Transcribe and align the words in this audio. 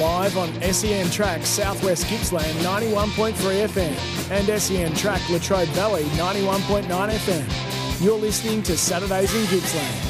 Live 0.00 0.38
on 0.38 0.48
SEN 0.72 1.10
Track 1.10 1.44
Southwest 1.44 2.06
Gippsland 2.06 2.54
91.3 2.62 3.34
FM 3.68 4.30
and 4.30 4.62
SEN 4.62 4.94
Track 4.94 5.20
Latrobe 5.28 5.68
Valley 5.68 6.04
91.9 6.04 6.84
FM. 6.86 8.02
You're 8.02 8.16
listening 8.16 8.62
to 8.62 8.78
Saturdays 8.78 9.34
in 9.34 9.44
Gippsland. 9.48 10.06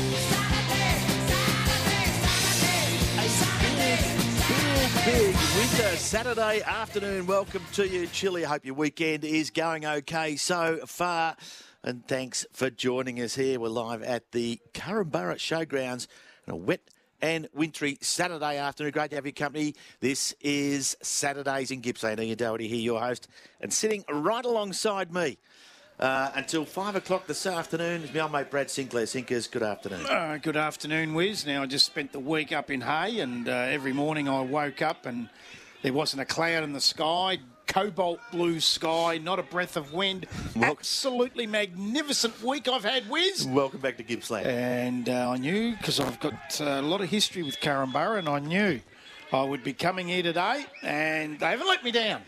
Big 5.05 5.35
winter 5.35 5.97
Saturday 5.97 6.63
afternoon. 6.63 7.27
Welcome 7.27 7.65
to 7.73 7.89
you, 7.89 8.07
Chile. 8.07 8.45
Hope 8.45 8.65
your 8.65 8.77
weekend 8.77 9.25
is 9.25 9.51
going 9.51 9.85
okay 9.85 10.37
so 10.37 10.87
far. 10.87 11.35
And 11.83 12.07
thanks 12.07 12.47
for 12.53 12.71
joining 12.71 13.21
us 13.21 13.35
here. 13.35 13.59
We're 13.59 13.71
live 13.71 14.05
at 14.05 14.31
the 14.31 14.61
Korumburra 14.73 15.35
Showgrounds 15.35 16.07
on 16.47 16.55
a 16.55 16.57
wet 16.57 16.83
and 17.23 17.49
wintry 17.55 17.99
Saturday 18.01 18.57
afternoon. 18.57 18.93
Great 18.93 19.11
to 19.11 19.17
have 19.17 19.27
your 19.27 19.33
company. 19.33 19.75
This 20.01 20.35
is 20.41 20.97
Saturdays 21.03 21.71
in 21.71 21.81
Gippsland. 21.81 22.21
Ian 22.21 22.37
Dougherty 22.37 22.69
here, 22.69 22.81
your 22.81 23.01
host, 23.01 23.29
and 23.61 23.73
sitting 23.73 24.05
right 24.11 24.45
alongside 24.45 25.13
me. 25.13 25.39
Uh, 25.99 26.31
until 26.35 26.65
five 26.65 26.97
o'clock 26.97 27.27
this 27.27 27.45
afternoon 27.45 28.03
is 28.03 28.15
my 28.15 28.21
old 28.21 28.33
mate 28.33 28.51
Brad 28.51 28.71
Sinclair. 28.71 29.05
Sinkers, 29.05 29.47
good 29.47 29.63
afternoon. 29.63 30.07
Uh, 30.07 30.39
good 30.41 30.57
afternoon, 30.57 31.13
Wiz. 31.13 31.45
Now, 31.45 31.63
I 31.63 31.67
just 31.67 31.85
spent 31.85 32.13
the 32.13 32.19
week 32.19 32.53
up 32.53 32.71
in 32.71 32.81
Hay, 32.81 33.21
and 33.21 33.47
uh, 33.47 33.53
every 33.53 33.93
morning 33.93 34.27
I 34.27 34.41
woke 34.41 34.81
up 34.81 35.05
and 35.05 35.29
there 35.83 35.93
wasn't 35.93 36.23
a 36.23 36.25
cloud 36.25 36.65
in 36.65 36.73
the 36.73 36.81
sky. 36.81 37.39
Cobalt 37.75 38.19
blue 38.33 38.59
sky, 38.59 39.19
not 39.23 39.39
a 39.39 39.45
breath 39.45 39.77
of 39.77 39.93
wind. 39.93 40.27
Well- 40.57 40.71
Absolutely 40.73 41.47
magnificent 41.47 42.43
week 42.43 42.67
I've 42.69 42.83
had, 42.85 43.09
Wiz. 43.09 43.47
Welcome 43.47 43.79
back 43.81 43.97
to 43.99 44.03
Gippsland. 44.03 44.45
And 44.47 45.09
uh, 45.09 45.31
I 45.31 45.37
knew, 45.37 45.77
because 45.77 46.01
I've 46.01 46.19
got 46.19 46.61
uh, 46.61 46.65
a 46.65 46.83
lot 46.83 47.01
of 47.01 47.09
history 47.11 47.45
with 47.45 47.61
Korumburra, 47.61 48.19
and 48.19 48.29
I 48.29 48.41
knew 48.41 48.81
I 49.33 49.43
would 49.43 49.63
be 49.63 49.73
coming 49.73 50.09
here 50.09 50.25
today, 50.25 50.65
and 50.83 51.39
they 51.39 51.47
haven't 51.47 51.69
let 51.69 51.85
me 51.85 51.93
down. 51.93 52.23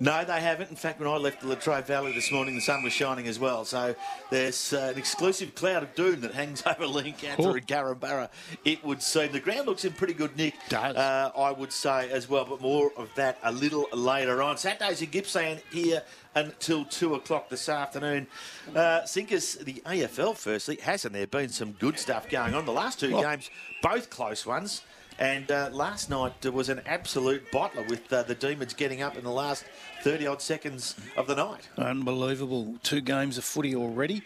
No, 0.00 0.24
they 0.24 0.40
haven't. 0.40 0.70
In 0.70 0.76
fact, 0.76 0.98
when 0.98 1.08
I 1.08 1.16
left 1.16 1.40
the 1.40 1.46
Latrobe 1.48 1.86
Valley 1.86 2.12
this 2.12 2.32
morning, 2.32 2.54
the 2.56 2.60
sun 2.60 2.82
was 2.82 2.92
shining 2.92 3.26
as 3.28 3.38
well. 3.38 3.64
So 3.64 3.94
there's 4.30 4.72
uh, 4.72 4.90
an 4.92 4.98
exclusive 4.98 5.54
cloud 5.54 5.82
of 5.84 5.94
doom 5.94 6.20
that 6.22 6.32
hangs 6.34 6.62
over 6.66 6.84
Oh. 6.84 6.98
and 6.98 7.16
Korumburra. 7.16 8.28
It 8.64 8.84
would 8.84 9.02
seem 9.02 9.30
the 9.32 9.40
ground 9.40 9.66
looks 9.66 9.84
in 9.84 9.92
pretty 9.92 10.14
good 10.14 10.36
nick. 10.36 10.54
Does. 10.68 10.96
Uh, 10.96 11.30
I 11.36 11.52
would 11.52 11.72
say 11.72 12.10
as 12.10 12.28
well, 12.28 12.44
but 12.44 12.60
more 12.60 12.90
of 12.96 13.08
that 13.14 13.38
a 13.44 13.52
little 13.52 13.86
later 13.92 14.42
on. 14.42 14.56
Saturdays 14.56 15.00
in 15.02 15.10
Gippsland 15.10 15.60
here 15.72 16.02
until 16.34 16.84
two 16.84 17.14
o'clock 17.14 17.48
this 17.48 17.68
afternoon. 17.68 18.26
Uh, 18.74 19.04
Sinkers, 19.04 19.54
the 19.56 19.74
AFL. 19.86 20.36
Firstly, 20.36 20.78
hasn't 20.82 21.12
there 21.14 21.26
been 21.28 21.48
some 21.50 21.72
good 21.72 21.98
stuff 21.98 22.28
going 22.28 22.54
on? 22.54 22.64
The 22.66 22.72
last 22.72 22.98
two 23.00 23.12
Well- 23.14 23.22
games, 23.22 23.48
both 23.82 24.10
close 24.10 24.44
ones. 24.44 24.82
And 25.18 25.50
uh, 25.50 25.70
last 25.72 26.10
night 26.10 26.44
was 26.52 26.68
an 26.68 26.80
absolute 26.86 27.50
bottler 27.50 27.88
with 27.88 28.12
uh, 28.12 28.22
the 28.22 28.34
Demons 28.34 28.72
getting 28.72 29.02
up 29.02 29.16
in 29.16 29.24
the 29.24 29.32
last 29.32 29.64
30 30.02 30.26
odd 30.28 30.42
seconds 30.42 30.94
of 31.16 31.26
the 31.26 31.34
night. 31.34 31.68
Unbelievable. 31.76 32.76
Two 32.82 33.00
games 33.00 33.36
of 33.36 33.44
footy 33.44 33.74
already 33.74 34.22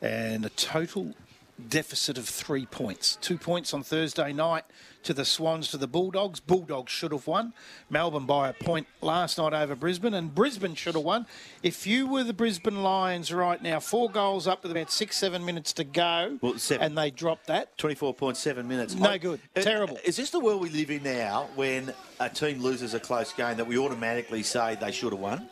and 0.00 0.44
a 0.46 0.50
total 0.50 1.14
deficit 1.68 2.18
of 2.18 2.28
three 2.28 2.66
points. 2.66 3.16
Two 3.20 3.36
points 3.36 3.74
on 3.74 3.82
Thursday 3.82 4.32
night 4.32 4.64
to 5.08 5.14
the 5.14 5.24
Swans 5.24 5.68
to 5.68 5.78
the 5.78 5.86
Bulldogs. 5.86 6.38
Bulldogs 6.38 6.92
should 6.92 7.12
have 7.12 7.26
won. 7.26 7.54
Melbourne 7.88 8.26
by 8.26 8.50
a 8.50 8.52
point 8.52 8.86
last 9.00 9.38
night 9.38 9.54
over 9.54 9.74
Brisbane, 9.74 10.12
and 10.12 10.34
Brisbane 10.34 10.74
should 10.74 10.96
have 10.96 11.02
won. 11.02 11.24
If 11.62 11.86
you 11.86 12.06
were 12.06 12.24
the 12.24 12.34
Brisbane 12.34 12.82
Lions 12.82 13.32
right 13.32 13.62
now, 13.62 13.80
four 13.80 14.10
goals 14.10 14.46
up 14.46 14.62
with 14.62 14.70
about 14.70 14.92
six, 14.92 15.16
seven 15.16 15.46
minutes 15.46 15.72
to 15.72 15.84
go, 15.84 16.38
Well, 16.42 16.58
seven. 16.58 16.84
and 16.88 16.98
they 16.98 17.10
dropped 17.10 17.46
that. 17.46 17.74
24.7 17.78 18.66
minutes. 18.66 18.96
No 18.96 19.16
good. 19.16 19.40
Uh, 19.56 19.62
Terrible. 19.62 19.98
Is 20.04 20.16
this 20.16 20.28
the 20.28 20.40
world 20.40 20.60
we 20.60 20.68
live 20.68 20.90
in 20.90 21.02
now 21.02 21.48
when 21.54 21.94
a 22.20 22.28
team 22.28 22.60
loses 22.60 22.92
a 22.92 23.00
close 23.00 23.32
game 23.32 23.56
that 23.56 23.66
we 23.66 23.78
automatically 23.78 24.42
say 24.42 24.76
they 24.78 24.92
should 24.92 25.14
have 25.14 25.20
won? 25.20 25.48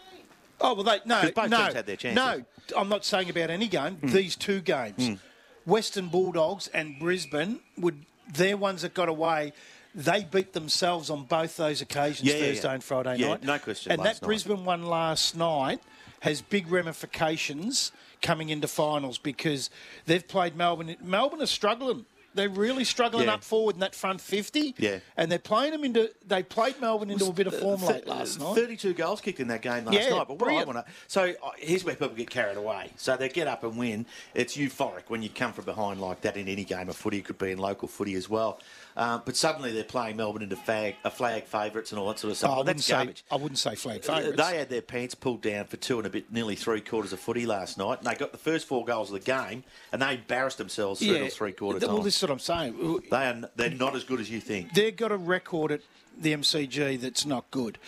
Oh 0.61 0.75
well, 0.75 0.85
they 0.85 1.01
no, 1.07 1.31
both 1.35 1.49
no, 1.49 1.63
teams 1.63 1.75
had 1.75 1.87
their 1.87 1.97
chances. 1.97 2.17
no. 2.17 2.79
I'm 2.79 2.91
not 2.91 3.07
saying 3.07 3.31
about 3.31 3.49
any 3.49 3.69
game. 3.69 3.95
Hmm. 3.97 4.09
These 4.09 4.37
two 4.37 4.61
games, 4.61 5.19
Western 5.65 6.09
Bulldogs 6.09 6.67
and 6.69 6.99
Brisbane, 6.99 7.61
would 7.79 8.05
they're 8.33 8.57
ones 8.57 8.83
that 8.83 8.95
got 8.95 9.09
away. 9.09 9.53
They 9.95 10.25
beat 10.31 10.53
themselves 10.53 11.09
on 11.09 11.25
both 11.25 11.57
those 11.57 11.81
occasions, 11.81 12.29
Yeah, 12.29 12.35
Thursday 12.39 12.69
yeah. 12.69 12.75
and 12.75 12.85
Friday 12.85 13.17
Yeah, 13.17 13.29
night. 13.29 13.43
no 13.45 13.59
question, 13.59 13.93
And 13.93 14.01
that 14.03 14.21
night. 14.21 14.21
Brisbane 14.23 14.65
one 14.65 14.85
last 14.85 15.35
night 15.37 15.81
has 16.21 16.43
big 16.43 16.71
ramifications 16.71 17.93
coming 18.21 18.49
into 18.51 18.69
finals 18.69 19.17
because 19.19 19.71
they've 20.07 20.27
played 20.27 20.55
Melbourne. 20.57 20.97
Melbourne 21.03 21.41
are 21.41 21.47
struggling. 21.47 22.05
They're 22.37 22.49
really 22.49 22.85
struggling 22.85 23.27
Yeah. 23.27 23.35
up 23.35 23.43
forward 23.45 23.75
in 23.77 23.81
that 23.81 23.95
front 23.95 24.21
50. 24.21 24.75
Yeah. 24.79 24.99
And 25.17 25.33
they're 25.33 25.39
playing 25.39 25.73
them 25.73 25.85
into, 25.85 26.11
they 26.27 26.43
played 26.43 26.81
Melbourne 26.81 27.11
into 27.11 27.27
a 27.27 27.33
bit 27.33 27.47
of 27.47 27.59
form 27.59 27.81
Th- 27.81 27.91
late 27.91 28.07
last 28.07 28.39
night. 28.39 28.55
32 28.55 28.95
goals 28.95 29.21
kicked 29.21 29.41
in 29.41 29.49
that 29.49 29.63
game 29.63 29.85
last 29.87 29.95
Yeah, 29.95 30.11
night. 30.11 30.29
But 30.29 30.31
what 30.31 30.39
brilliant. 30.39 30.69
I 30.69 30.73
want 30.75 30.87
to. 30.87 30.93
So 31.09 31.23
uh, 31.43 31.51
here's 31.59 31.83
where 31.85 31.97
people 31.97 32.15
get 32.15 32.31
carried 32.31 32.57
away. 32.57 32.91
So 32.97 33.17
they 33.17 33.29
get 33.29 33.47
up 33.49 33.65
and 33.65 33.77
win. 33.77 34.07
It's 34.35 34.57
euphoric 34.57 35.05
when 35.09 35.23
you 35.23 35.31
come 35.31 35.53
from 35.53 35.65
behind 35.65 36.01
like 36.01 36.21
that 36.21 36.37
in 36.37 36.47
any 36.49 36.65
game 36.65 36.89
of 36.89 36.97
footy. 36.97 37.19
It 37.19 37.25
could 37.25 37.39
be 37.39 37.51
in 37.53 37.59
local 37.59 37.89
footy 37.89 38.15
as 38.15 38.29
well. 38.29 38.61
Um, 38.97 39.23
but 39.25 39.37
suddenly 39.37 39.73
they're 39.73 39.85
playing 39.85 40.17
Melbourne 40.17 40.43
into 40.43 40.57
fag, 40.57 40.95
uh, 41.05 41.11
flag 41.11 41.45
favourites 41.45 41.91
and 41.93 41.99
all 41.99 42.09
that 42.09 42.19
sort 42.19 42.31
of 42.31 42.37
stuff. 42.39 42.51
Oh, 42.51 42.55
I 42.55 42.59
wouldn't 42.59 42.81
say. 42.83 43.15
I 43.31 43.37
wouldn't 43.37 43.59
say 43.59 43.75
flag 43.75 44.05
Uh, 44.09 44.15
favourites. 44.17 44.37
They 44.49 44.59
had 44.59 44.69
their 44.71 44.83
pants 44.83 45.15
pulled 45.15 45.43
down 45.43 45.67
for 45.67 45.77
two 45.77 45.99
and 45.99 46.07
a 46.07 46.11
bit, 46.11 46.33
nearly 46.33 46.57
three 46.57 46.81
quarters 46.81 47.13
of 47.13 47.21
footy 47.21 47.47
last 47.47 47.79
night. 47.79 47.99
And 47.99 48.07
they 48.07 48.15
got 48.15 48.33
the 48.33 48.39
first 48.39 48.67
four 48.67 48.85
goals 48.85 49.09
of 49.11 49.15
the 49.15 49.21
game, 49.25 49.65
and 49.93 50.01
they 50.03 50.15
embarrassed 50.15 50.59
themselves 50.59 51.01
through 51.01 51.17
till 51.19 51.29
three 51.29 51.53
quarters. 51.53 51.83
Well, 51.87 52.03
this 52.03 52.23
is 52.23 52.26
what 52.27 52.33
I'm 52.33 52.39
saying. 52.39 53.01
they 53.11 53.17
are 53.17 53.51
they're 53.57 53.71
not 53.71 53.95
as 53.95 54.05
good 54.05 54.21
as 54.21 54.29
you 54.31 54.41
think. 54.41 54.75
They've 54.75 54.97
got 54.97 55.13
a 55.13 55.17
record 55.17 55.71
at 55.73 55.81
the 56.19 56.33
MCG 56.33 57.01
that's 57.01 57.25
not 57.25 57.51
good. 57.51 57.79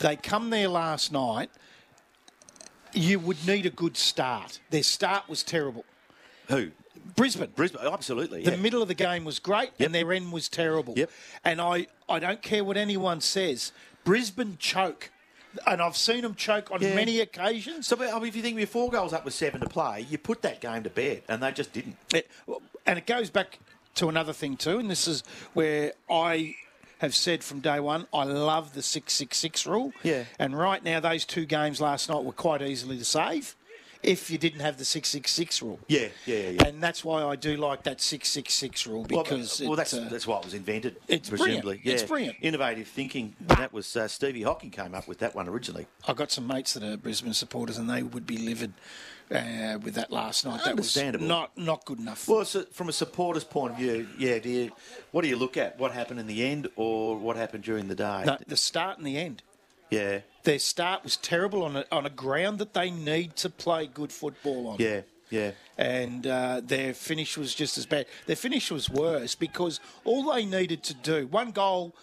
They 0.00 0.16
come 0.16 0.50
there 0.50 0.68
last 0.68 1.12
night. 1.12 1.50
You 2.92 3.18
would 3.18 3.44
need 3.46 3.66
a 3.66 3.70
good 3.70 3.96
start. 3.96 4.60
Their 4.70 4.82
start 4.82 5.28
was 5.28 5.42
terrible. 5.42 5.84
Who? 6.48 6.70
Brisbane. 7.16 7.50
Brisbane? 7.54 7.80
Absolutely. 7.86 8.44
The 8.44 8.52
yeah. 8.52 8.56
middle 8.56 8.82
of 8.82 8.88
the 8.88 8.94
game 8.94 9.24
was 9.24 9.38
great, 9.38 9.70
Yep. 9.78 9.86
and 9.86 9.94
their 9.94 10.12
end 10.12 10.32
was 10.32 10.48
terrible. 10.48 10.94
Yep. 10.96 11.10
And 11.44 11.60
I, 11.60 11.86
I 12.08 12.18
don't 12.18 12.40
care 12.40 12.62
what 12.64 12.76
anyone 12.76 13.20
says. 13.20 13.72
Brisbane 14.04 14.56
choke, 14.58 15.10
and 15.66 15.82
I've 15.82 15.96
seen 15.96 16.22
them 16.22 16.34
choke 16.34 16.70
on 16.70 16.80
Yeah. 16.82 16.94
many 16.94 17.20
occasions. 17.20 17.86
So, 17.88 17.96
I 18.00 18.18
mean, 18.18 18.28
if 18.28 18.36
you 18.36 18.42
think 18.42 18.56
we're 18.56 18.66
four 18.66 18.90
goals 18.90 19.12
up 19.12 19.24
with 19.24 19.34
seven 19.34 19.60
to 19.60 19.68
play, 19.68 20.06
you 20.08 20.16
put 20.16 20.42
that 20.42 20.60
game 20.60 20.82
to 20.84 20.90
bed, 20.90 21.22
and 21.28 21.42
they 21.42 21.50
just 21.52 21.72
didn't. 21.72 21.96
It- 22.14 22.30
and 22.86 22.98
it 22.98 23.06
goes 23.06 23.28
back 23.30 23.58
to 23.94 24.08
another 24.08 24.32
thing 24.32 24.56
too, 24.56 24.78
and 24.78 24.90
this 24.90 25.06
is 25.06 25.22
where 25.52 25.92
I 26.10 26.56
have 26.98 27.14
said 27.14 27.44
from 27.44 27.60
day 27.60 27.80
one, 27.80 28.06
I 28.12 28.24
love 28.24 28.74
the 28.74 28.82
six 28.82 29.12
six 29.12 29.36
six 29.36 29.66
rule. 29.66 29.92
Yeah. 30.02 30.24
And 30.38 30.56
right 30.56 30.82
now, 30.82 31.00
those 31.00 31.24
two 31.24 31.46
games 31.46 31.80
last 31.80 32.08
night 32.08 32.24
were 32.24 32.32
quite 32.32 32.62
easily 32.62 32.98
to 32.98 33.04
save 33.04 33.56
if 34.04 34.30
you 34.30 34.38
didn't 34.38 34.60
have 34.60 34.76
the 34.76 34.84
six 34.84 35.08
six 35.08 35.30
six 35.30 35.62
rule. 35.62 35.80
Yeah, 35.88 36.08
yeah, 36.26 36.50
yeah. 36.50 36.66
And 36.66 36.82
that's 36.82 37.04
why 37.04 37.24
I 37.24 37.36
do 37.36 37.56
like 37.56 37.82
that 37.84 38.00
six 38.00 38.28
six 38.28 38.54
six 38.54 38.86
rule 38.86 39.04
because 39.04 39.60
well, 39.60 39.72
it, 39.72 39.76
that's 39.76 39.94
uh, 39.94 40.08
that's 40.10 40.26
why 40.26 40.38
it 40.38 40.44
was 40.44 40.54
invented. 40.54 40.96
it's 41.08 41.28
presumably. 41.28 41.60
brilliant. 41.60 41.86
Yeah. 41.86 41.92
It's 41.92 42.02
brilliant. 42.02 42.36
Innovative 42.40 42.86
thinking. 42.86 43.34
And 43.48 43.58
that 43.58 43.72
was 43.72 43.96
uh, 43.96 44.08
Stevie 44.08 44.42
Hocking 44.42 44.70
came 44.70 44.94
up 44.94 45.08
with 45.08 45.18
that 45.18 45.34
one 45.34 45.48
originally. 45.48 45.86
I've 46.06 46.16
got 46.16 46.30
some 46.30 46.46
mates 46.46 46.74
that 46.74 46.82
are 46.82 46.96
Brisbane 46.96 47.34
supporters, 47.34 47.78
and 47.78 47.88
they 47.88 48.02
would 48.02 48.26
be 48.26 48.36
livid 48.36 48.74
uh, 49.34 49.78
with 49.82 49.94
that 49.94 50.10
last 50.10 50.44
night. 50.44 50.64
That 50.64 50.76
was 50.76 50.96
not 51.20 51.56
not 51.58 51.84
good 51.84 51.98
enough. 51.98 52.28
Well, 52.28 52.44
so 52.44 52.64
from 52.72 52.88
a 52.88 52.92
supporter's 52.92 53.44
point 53.44 53.72
of 53.72 53.78
view, 53.78 54.06
yeah. 54.18 54.38
Do 54.38 54.48
you, 54.48 54.72
what 55.10 55.22
do 55.22 55.28
you 55.28 55.36
look 55.36 55.56
at? 55.56 55.78
What 55.78 55.92
happened 55.92 56.20
in 56.20 56.26
the 56.26 56.44
end, 56.44 56.68
or 56.76 57.16
what 57.16 57.36
happened 57.36 57.64
during 57.64 57.88
the 57.88 57.94
day? 57.94 58.22
no, 58.26 58.38
the 58.46 58.56
start 58.56 58.98
and 58.98 59.06
the 59.06 59.16
end. 59.18 59.42
Yeah, 59.90 60.20
Their 60.42 60.58
start 60.58 61.04
was 61.04 61.16
terrible 61.18 61.62
on 61.62 61.76
a, 61.76 61.84
on 61.92 62.04
a 62.04 62.10
ground 62.10 62.58
that 62.58 62.74
they 62.74 62.90
need 62.90 63.36
to 63.36 63.50
play 63.50 63.86
good 63.86 64.10
football 64.10 64.66
on. 64.68 64.76
yeah, 64.80 65.02
yeah. 65.30 65.52
And 65.78 66.26
uh, 66.26 66.62
their 66.64 66.94
finish 66.94 67.36
was 67.36 67.54
just 67.54 67.78
as 67.78 67.86
bad. 67.86 68.06
Their 68.26 68.34
finish 68.34 68.72
was 68.72 68.90
worse 68.90 69.34
because 69.36 69.78
all 70.04 70.32
they 70.32 70.46
needed 70.46 70.82
to 70.84 70.94
do, 70.94 71.26
one 71.28 71.52
goal 71.52 71.94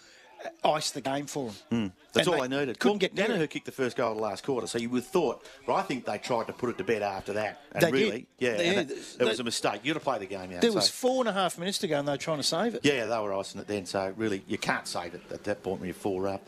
iced 0.64 0.94
the 0.94 1.02
game 1.02 1.26
for 1.28 1.52
them. 1.70 1.94
That's 2.14 2.28
And 2.28 2.36
all 2.36 2.42
they 2.42 2.48
they 2.50 2.60
needed. 2.60 2.80
couldn't 2.80 3.02
Well, 3.02 3.10
get 3.10 3.16
Daniher 3.16 3.50
kicked 3.50 3.66
the 3.66 3.72
first 3.72 3.96
goal 3.96 4.12
of 4.12 4.18
the 4.18 4.24
last 4.24 4.44
quarter, 4.44 4.68
so 4.68 4.78
you 4.78 4.90
would 4.90 5.04
have 5.04 5.12
thought. 5.12 5.46
But 5.66 5.76
I 5.76 5.82
think 5.84 6.06
they 6.06 6.18
tried 6.18 6.48
to 6.48 6.54
put 6.54 6.70
it 6.70 6.78
to 6.80 6.84
bed 6.84 7.02
after 7.02 7.34
that. 7.34 7.62
And 7.72 7.82
They 7.84 7.92
did. 7.92 7.98
really, 8.10 8.28
yeah, 8.38 8.58
They- 8.58 8.68
and 8.68 8.80
it, 8.92 9.18
they- 9.18 9.26
it 9.26 9.28
was 9.30 9.40
a 9.40 9.44
mistake. 9.44 9.82
You 9.84 9.94
got 9.94 10.00
to 10.00 10.04
play 10.04 10.20
the 10.20 10.26
game 10.26 10.52
out. 10.54 10.62
There 10.62 10.72
so- 10.72 10.76
was 10.76 10.90
four 10.90 11.22
and 11.22 11.30
a 11.30 11.34
half 11.34 11.58
minutes 11.58 11.78
to 11.80 11.88
go, 11.88 12.00
and 12.00 12.08
they 12.08 12.12
were 12.14 12.18
trying 12.18 12.38
to 12.38 12.44
save 12.44 12.76
it. 12.76 12.82
Yeah, 12.84 13.06
they 13.06 13.18
were 13.20 13.34
icing 13.34 13.62
it 13.62 13.68
then, 13.68 13.86
so 13.86 14.14
really 14.18 14.44
you 14.48 14.58
can't 14.58 14.88
save 14.88 15.14
it 15.14 15.22
at 15.32 15.44
that 15.46 15.64
point 15.64 15.80
when 15.80 15.88
you're 15.88 15.94
four 15.94 16.28
up. 16.28 16.46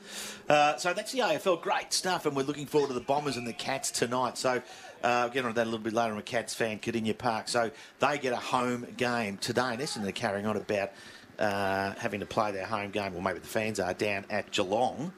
Uh, 0.49 0.75
so 0.77 0.93
that's 0.93 1.11
the 1.13 1.19
AFL, 1.19 1.55
great 1.61 1.93
stuff, 1.93 2.25
and 2.25 2.35
we're 2.35 2.43
looking 2.43 2.65
forward 2.65 2.87
to 2.89 2.93
the 2.93 2.99
Bombers 2.99 3.37
and 3.37 3.47
the 3.47 3.53
Cats 3.53 3.89
tonight. 3.91 4.37
So 4.37 4.61
uh, 5.03 5.07
I'll 5.07 5.29
get 5.29 5.45
on 5.45 5.53
that 5.53 5.63
a 5.63 5.65
little 5.69 5.79
bit 5.79 5.93
later. 5.93 6.11
I'm 6.11 6.17
a 6.19 6.21
Cats 6.21 6.53
fan, 6.53 6.79
Kardinia 6.79 7.17
Park, 7.17 7.47
so 7.47 7.71
they 7.99 8.17
get 8.17 8.33
a 8.33 8.37
home 8.37 8.85
game 8.97 9.37
today, 9.37 9.71
and 9.73 9.79
Essendon 9.79 10.07
are 10.09 10.11
carrying 10.11 10.45
on 10.45 10.57
about 10.57 10.91
uh, 11.39 11.93
having 11.97 12.19
to 12.19 12.25
play 12.25 12.51
their 12.51 12.65
home 12.65 12.91
game, 12.91 13.15
or 13.15 13.21
maybe 13.21 13.39
the 13.39 13.47
fans 13.47 13.79
are 13.79 13.93
down 13.93 14.25
at 14.29 14.51
Geelong. 14.51 15.13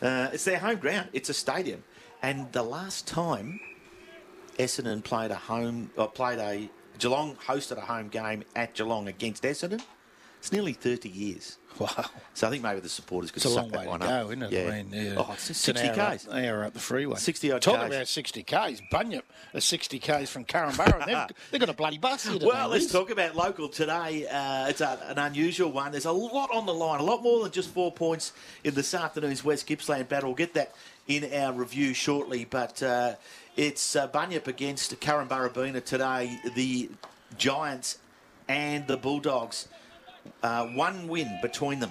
Uh, 0.00 0.28
it's 0.32 0.44
their 0.44 0.58
home 0.58 0.76
ground. 0.78 1.08
It's 1.12 1.28
a 1.28 1.34
stadium, 1.34 1.84
and 2.22 2.50
the 2.52 2.62
last 2.62 3.06
time 3.06 3.60
Essendon 4.58 5.02
played 5.02 5.30
a 5.30 5.36
home, 5.36 5.90
or 5.96 6.08
played 6.08 6.38
a 6.38 6.70
Geelong 6.98 7.36
hosted 7.36 7.78
a 7.78 7.82
home 7.82 8.08
game 8.08 8.44
at 8.54 8.74
Geelong 8.74 9.08
against 9.08 9.42
Essendon. 9.42 9.82
It's 10.38 10.52
nearly 10.52 10.72
30 10.72 11.08
years. 11.08 11.58
Wow. 11.80 12.04
So 12.34 12.46
I 12.46 12.50
think 12.50 12.62
maybe 12.62 12.80
the 12.80 12.90
supporters 12.90 13.30
could 13.30 13.42
It's 13.42 13.50
a 13.50 13.56
long 13.56 13.70
that 13.70 13.78
way 13.78 13.84
to 13.84 13.90
one 13.90 14.00
go, 14.00 14.06
up. 14.06 14.26
isn't 14.26 14.42
it? 14.42 14.52
Yeah. 14.52 14.70
I 14.70 14.82
mean, 14.82 14.88
yeah. 14.92 15.14
Oh, 15.16 15.30
it's 15.32 15.48
just 15.48 15.66
an 15.68 15.76
60 15.76 15.88
hour 15.98 16.10
k's. 16.10 16.28
Up, 16.28 16.34
hour 16.34 16.64
up 16.64 16.72
the 16.74 16.78
freeway. 16.78 17.16
60 17.16 17.52
odd 17.52 17.62
Talk 17.62 17.80
k's. 17.80 17.86
about 17.86 18.08
60 18.08 18.42
k's. 18.42 18.82
Bunyip 18.92 19.22
are 19.54 19.60
60 19.60 19.98
k's 19.98 20.28
from 20.30 20.44
Korumburra. 20.44 21.06
they've, 21.28 21.36
they've 21.50 21.60
got 21.60 21.70
a 21.70 21.72
bloody 21.72 21.96
bus 21.96 22.24
here 22.24 22.34
today. 22.34 22.46
Well, 22.46 22.68
let's 22.68 22.92
talk 22.92 23.08
about 23.10 23.34
local 23.34 23.68
today. 23.70 24.26
Uh, 24.26 24.68
it's 24.68 24.82
a, 24.82 24.98
an 25.08 25.16
unusual 25.18 25.72
one. 25.72 25.90
There's 25.92 26.04
a 26.04 26.12
lot 26.12 26.50
on 26.52 26.66
the 26.66 26.74
line, 26.74 27.00
a 27.00 27.04
lot 27.04 27.22
more 27.22 27.42
than 27.44 27.52
just 27.52 27.70
four 27.70 27.90
points 27.90 28.34
in 28.62 28.74
this 28.74 28.92
afternoon's 28.92 29.42
West 29.42 29.66
Gippsland 29.66 30.06
battle. 30.08 30.28
We'll 30.30 30.36
get 30.36 30.52
that 30.54 30.74
in 31.08 31.32
our 31.32 31.52
review 31.54 31.94
shortly, 31.94 32.44
but 32.44 32.82
uh, 32.82 33.14
it's 33.56 33.96
uh, 33.96 34.06
Bunyip 34.08 34.46
against 34.48 35.00
Korumburra 35.00 35.54
Bena 35.54 35.80
today. 35.80 36.38
The 36.54 36.90
Giants 37.38 37.96
and 38.48 38.86
the 38.86 38.98
Bulldogs. 38.98 39.66
Uh, 40.42 40.66
one 40.66 41.08
win 41.08 41.38
between 41.42 41.80
them. 41.80 41.90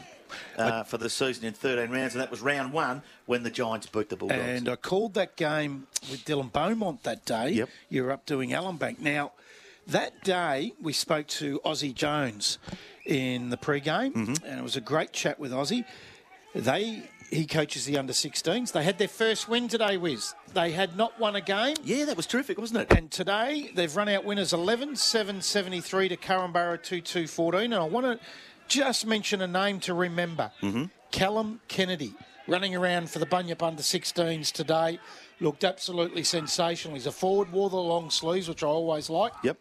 Uh, 0.56 0.84
for 0.84 1.00
the 1.00 1.10
season 1.10 1.44
in 1.46 1.54
13 1.54 1.90
rounds, 1.90 2.14
and 2.14 2.22
that 2.22 2.30
was 2.30 2.40
round 2.40 2.72
one 2.72 3.02
when 3.26 3.42
the 3.42 3.50
Giants 3.50 3.88
beat 3.88 4.10
the 4.10 4.16
Bulldogs. 4.16 4.40
And 4.40 4.70
I 4.70 4.76
called 4.76 5.16
that 5.16 5.36
game 5.36 5.88
with 6.12 6.24
Dylan 6.24 6.52
Beaumont 6.52 7.02
that 7.02 7.26
day. 7.26 7.50
Yep. 7.54 7.70
You 7.90 8.04
were 8.04 8.12
up 8.12 8.28
doing 8.28 8.52
Ellinbank. 8.52 9.00
Now, 9.00 9.32
that 9.88 10.24
day 10.24 10.74
we 10.80 10.94
spoke 10.94 11.26
to 11.28 11.60
Aussie 11.66 11.96
Jones 11.96 12.60
in 13.08 13.50
the 13.50 13.58
pre-game, 13.58 14.14
Mm-hmm. 14.14 14.46
and 14.46 14.60
it 14.60 14.62
was 14.62 14.76
a 14.76 14.82
great 14.82 15.14
chat 15.14 15.40
with 15.40 15.52
Aussie. 15.52 15.84
They 16.54 17.10
he 17.30 17.46
coaches 17.46 17.86
the 17.86 17.98
under 17.98 18.14
16s. 18.14 18.72
They 18.72 18.84
had 18.84 18.98
their 18.98 19.08
first 19.08 19.48
win 19.48 19.68
today, 19.68 19.98
Wiz. 19.98 20.34
They 20.54 20.72
had 20.72 20.96
not 20.98 21.20
won 21.20 21.36
a 21.36 21.42
game. 21.42 21.76
yeah, 21.84 22.06
that 22.06 22.18
was 22.18 22.26
terrific, 22.26 22.58
wasn't 22.58 22.82
it? 22.82 22.98
And 22.98 23.12
today 23.12 23.72
they've 23.76 23.96
run 23.96 24.10
out 24.10 24.26
winners 24.26 24.52
11 24.54 24.96
7 24.96 25.42
73 25.42 26.10
to 26.10 26.18
Korumburra 26.18 26.82
2 26.82 27.02
2 27.02 27.28
14. 27.28 27.62
And 27.62 27.76
I 27.76 27.84
want 27.84 28.06
to 28.06 28.20
just 28.68 29.06
mention 29.06 29.42
a 29.42 29.48
name 29.48 29.80
to 29.82 29.94
remember 29.94 30.52
Mm-hmm. 30.62 30.86
Callum 31.12 31.60
Kennedy, 31.68 32.14
running 32.48 32.76
around 32.76 33.10
for 33.10 33.20
the 33.20 33.26
Bunyip 33.26 33.64
under 33.64 33.82
16s 33.82 34.52
today. 34.52 35.00
Looked 35.40 35.64
absolutely 35.64 36.24
sensational. 36.24 36.94
He's 36.96 37.08
a 37.08 37.12
forward, 37.12 37.52
wore 37.52 37.70
the 37.70 37.78
long 37.78 38.10
sleeves, 38.10 38.48
which 38.50 38.62
I 38.64 38.68
always 38.68 39.10
like. 39.10 39.34
Yep. 39.44 39.58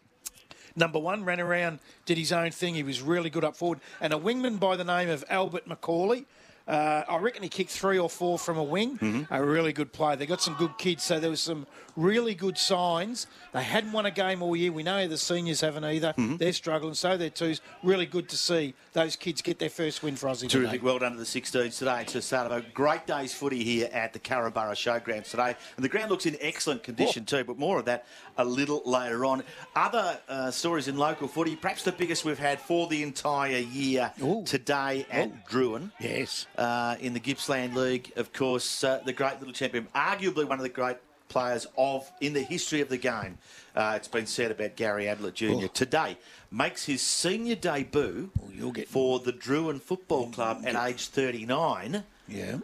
Number 0.75 0.99
one, 0.99 1.23
ran 1.25 1.39
around, 1.39 1.79
did 2.05 2.17
his 2.17 2.31
own 2.31 2.51
thing. 2.51 2.75
He 2.75 2.83
was 2.83 3.01
really 3.01 3.29
good 3.29 3.43
up 3.43 3.55
forward. 3.55 3.79
And 3.99 4.13
a 4.13 4.17
wingman 4.17 4.59
by 4.59 4.75
the 4.75 4.83
name 4.83 5.09
of 5.09 5.23
Albert 5.29 5.67
McCauley. 5.67 6.25
Uh, 6.69 7.03
I 7.09 7.17
reckon 7.17 7.41
he 7.41 7.49
kicked 7.49 7.71
three 7.71 7.97
or 7.97 8.09
four 8.09 8.37
from 8.37 8.57
a 8.57 8.63
wing. 8.63 9.25
A 9.31 9.43
really 9.43 9.73
good 9.73 9.91
play. 9.91 10.15
They 10.15 10.27
got 10.27 10.39
some 10.39 10.53
good 10.53 10.77
kids, 10.77 11.03
so 11.03 11.19
there 11.19 11.31
was 11.31 11.41
some 11.41 11.65
really 11.99 12.33
good 12.33 12.57
signs. 12.57 13.27
They 13.51 13.63
hadn't 13.63 13.91
won 13.91 14.05
a 14.05 14.11
game 14.11 14.41
all 14.41 14.55
year. 14.55 14.71
We 14.71 14.83
know 14.83 15.07
the 15.07 15.17
seniors 15.17 15.61
haven't 15.61 15.83
either. 15.83 16.13
They're 16.17 16.53
struggling, 16.53 16.93
so 16.93 17.17
they're 17.17 17.29
twos. 17.29 17.61
Really 17.83 18.05
good 18.05 18.29
to 18.29 18.37
see 18.37 18.73
those 18.93 19.15
kids 19.15 19.41
get 19.41 19.59
their 19.59 19.69
first 19.69 20.01
win 20.01 20.15
for 20.15 20.27
Aussie 20.27 20.49
Terrific. 20.49 20.71
today. 20.71 20.85
Well 20.85 20.99
done 20.99 21.13
to 21.13 21.17
the 21.17 21.23
16s 21.23 21.77
today. 21.77 22.01
It's 22.01 22.13
the 22.13 22.21
start 22.21 22.51
of 22.51 22.57
a 22.57 22.61
great 22.73 23.05
day's 23.05 23.33
footy 23.33 23.63
here 23.63 23.89
at 23.91 24.13
the 24.13 24.19
Korumburra 24.19 24.73
Showgrounds 24.73 25.29
today. 25.29 25.55
And 25.75 25.83
the 25.83 25.89
ground 25.89 26.09
looks 26.09 26.25
in 26.25 26.37
excellent 26.39 26.83
condition 26.83 27.25
too, 27.25 27.43
but 27.43 27.57
more 27.57 27.79
of 27.79 27.85
that 27.85 28.05
a 28.37 28.45
little 28.45 28.81
later 28.85 29.25
on. 29.25 29.43
Other 29.75 30.19
uh, 30.29 30.51
stories 30.51 30.87
in 30.87 30.97
local 30.97 31.27
footy, 31.27 31.55
perhaps 31.55 31.83
the 31.83 31.91
biggest 31.91 32.23
we've 32.23 32.39
had 32.39 32.59
for 32.61 32.87
the 32.87 33.03
entire 33.03 33.57
year 33.57 34.11
Ooh. 34.23 34.43
today 34.45 35.05
at 35.11 35.47
Drouin. 35.47 35.91
Yes. 35.99 36.47
Uh, 36.57 36.95
in 36.99 37.13
the 37.13 37.19
Gippsland 37.19 37.75
League, 37.75 38.13
of 38.15 38.31
course, 38.31 38.83
uh, 38.83 39.01
the 39.05 39.13
great 39.13 39.39
little 39.39 39.53
champion, 39.53 39.87
arguably 39.93 40.47
one 40.47 40.59
of 40.59 40.63
the 40.63 40.69
great 40.69 40.97
players 41.29 41.65
of 41.77 42.11
in 42.19 42.33
the 42.33 42.41
history 42.41 42.81
of 42.81 42.89
the 42.89 42.97
game. 42.97 43.37
Uh, 43.75 43.93
it's 43.95 44.07
been 44.07 44.25
said 44.25 44.51
about 44.51 44.75
Gary 44.75 45.07
Ablett 45.07 45.35
Jr. 45.35 45.45
Oh. 45.51 45.67
Today 45.67 46.17
makes 46.51 46.85
his 46.85 47.01
senior 47.01 47.55
debut 47.55 48.31
get- 48.73 48.89
for 48.89 49.19
the 49.19 49.31
Drouin 49.31 49.79
Football 49.81 50.29
Club 50.31 50.63
at 50.65 50.75
age 50.89 51.07
39 51.07 52.03
Yeah. 52.27 52.57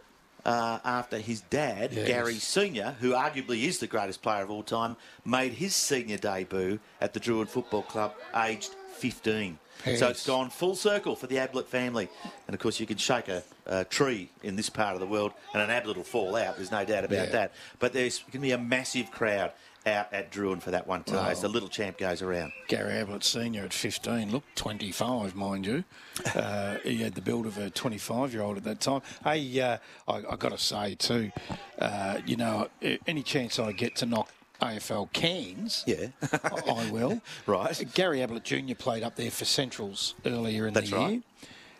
uh, 0.44 0.80
after 0.84 1.18
his 1.18 1.40
dad, 1.42 1.92
Yes. 1.92 2.06
Gary 2.06 2.34
Senior, 2.34 2.96
who 3.00 3.12
arguably 3.12 3.62
is 3.64 3.78
the 3.78 3.86
greatest 3.86 4.20
player 4.22 4.42
of 4.42 4.50
all 4.50 4.62
time, 4.62 4.96
made 5.24 5.54
his 5.54 5.74
senior 5.74 6.18
debut 6.18 6.78
at 7.00 7.14
the 7.14 7.20
Drouin 7.20 7.48
Football 7.48 7.82
Club 7.82 8.14
aged 8.34 8.74
15. 8.98 9.58
So 9.84 10.08
it's 10.08 10.26
gone 10.26 10.50
full 10.50 10.74
circle 10.74 11.14
for 11.16 11.26
the 11.26 11.38
Ablett 11.38 11.68
family. 11.68 12.08
And 12.46 12.54
of 12.54 12.60
course, 12.60 12.80
you 12.80 12.86
can 12.86 12.96
shake 12.96 13.28
a, 13.28 13.42
a 13.66 13.84
tree 13.84 14.30
in 14.42 14.56
this 14.56 14.68
part 14.70 14.94
of 14.94 15.00
the 15.00 15.06
world 15.06 15.32
and 15.52 15.62
an 15.62 15.70
Ablett 15.70 15.96
will 15.96 16.04
fall 16.04 16.34
out. 16.36 16.56
There's 16.56 16.72
no 16.72 16.84
doubt 16.84 17.04
about 17.04 17.26
Yeah. 17.26 17.32
that. 17.32 17.52
But 17.78 17.92
there's 17.92 18.18
going 18.20 18.32
to 18.32 18.38
be 18.40 18.50
a 18.52 18.58
massive 18.58 19.10
crowd 19.10 19.52
out 19.86 20.12
at 20.12 20.32
Drouin 20.32 20.60
for 20.60 20.72
that 20.72 20.88
one 20.88 21.04
today 21.04 21.18
as 21.28 21.36
Wow. 21.38 21.42
the 21.42 21.48
little 21.48 21.68
champ 21.68 21.98
goes 21.98 22.20
around. 22.20 22.50
Gary 22.66 22.98
Ablett 22.98 23.22
Senior 23.22 23.62
at 23.66 23.72
15, 23.72 24.32
looked 24.32 24.56
25, 24.56 25.34
mind 25.36 25.66
you. 25.66 25.84
Uh, 26.34 26.78
he 26.82 27.02
had 27.02 27.14
the 27.14 27.20
build 27.20 27.44
of 27.46 27.58
a 27.58 27.68
25 27.68 28.32
year 28.32 28.42
old 28.42 28.56
at 28.56 28.64
that 28.64 28.80
time. 28.80 29.02
Hey, 29.22 29.60
uh, 29.60 29.76
I, 30.08 30.14
I 30.30 30.36
got 30.36 30.48
to 30.50 30.56
say, 30.58 30.94
too, 30.94 31.30
uh, 31.78 32.18
you 32.24 32.36
know, 32.36 32.68
any 33.06 33.22
chance 33.22 33.58
I 33.58 33.72
get 33.72 33.96
to 33.96 34.06
knock 34.06 34.30
AFL 34.60 35.12
Cairns, 35.12 35.84
Yeah. 35.86 36.08
I 36.32 36.60
I 36.86 36.90
will. 36.90 37.20
Right. 37.46 37.84
Gary 37.94 38.22
Ablett 38.22 38.44
Jr. 38.44 38.74
played 38.74 39.02
up 39.02 39.16
there 39.16 39.30
for 39.30 39.44
Centrals 39.44 40.14
earlier 40.24 40.66
in 40.66 40.74
That's 40.74 40.90
the 40.90 40.96
year. 40.98 41.06
right. 41.08 41.22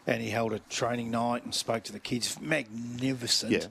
And 0.06 0.22
he 0.22 0.30
held 0.30 0.52
a 0.52 0.58
training 0.70 1.10
night 1.10 1.44
and 1.44 1.52
spoke 1.54 1.82
to 1.84 1.92
the 1.92 1.98
kids. 1.98 2.40
Magnificent. 2.40 3.52
Yeah. 3.52 3.66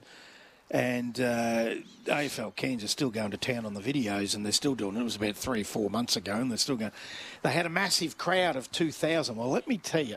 And 0.70 1.18
uh, 1.20 1.74
AFL 2.06 2.56
Cairns 2.56 2.82
are 2.82 2.88
still 2.88 3.08
going 3.10 3.30
to 3.30 3.36
town 3.36 3.64
on 3.64 3.74
the 3.74 3.80
videos, 3.80 4.34
and 4.34 4.44
they're 4.44 4.52
still 4.52 4.74
doing 4.74 4.96
it. 4.96 5.00
It 5.00 5.04
was 5.04 5.14
about 5.16 5.36
three 5.36 5.60
or 5.60 5.64
four 5.64 5.88
months 5.88 6.16
ago, 6.16 6.34
and 6.34 6.50
they're 6.50 6.58
still 6.58 6.74
going. 6.76 6.90
They 7.42 7.52
had 7.52 7.66
a 7.66 7.70
massive 7.70 8.18
crowd 8.18 8.56
of 8.56 8.70
2,000. 8.72 9.36
Well, 9.36 9.48
let 9.48 9.68
me 9.68 9.78
tell 9.78 10.04
you, 10.04 10.16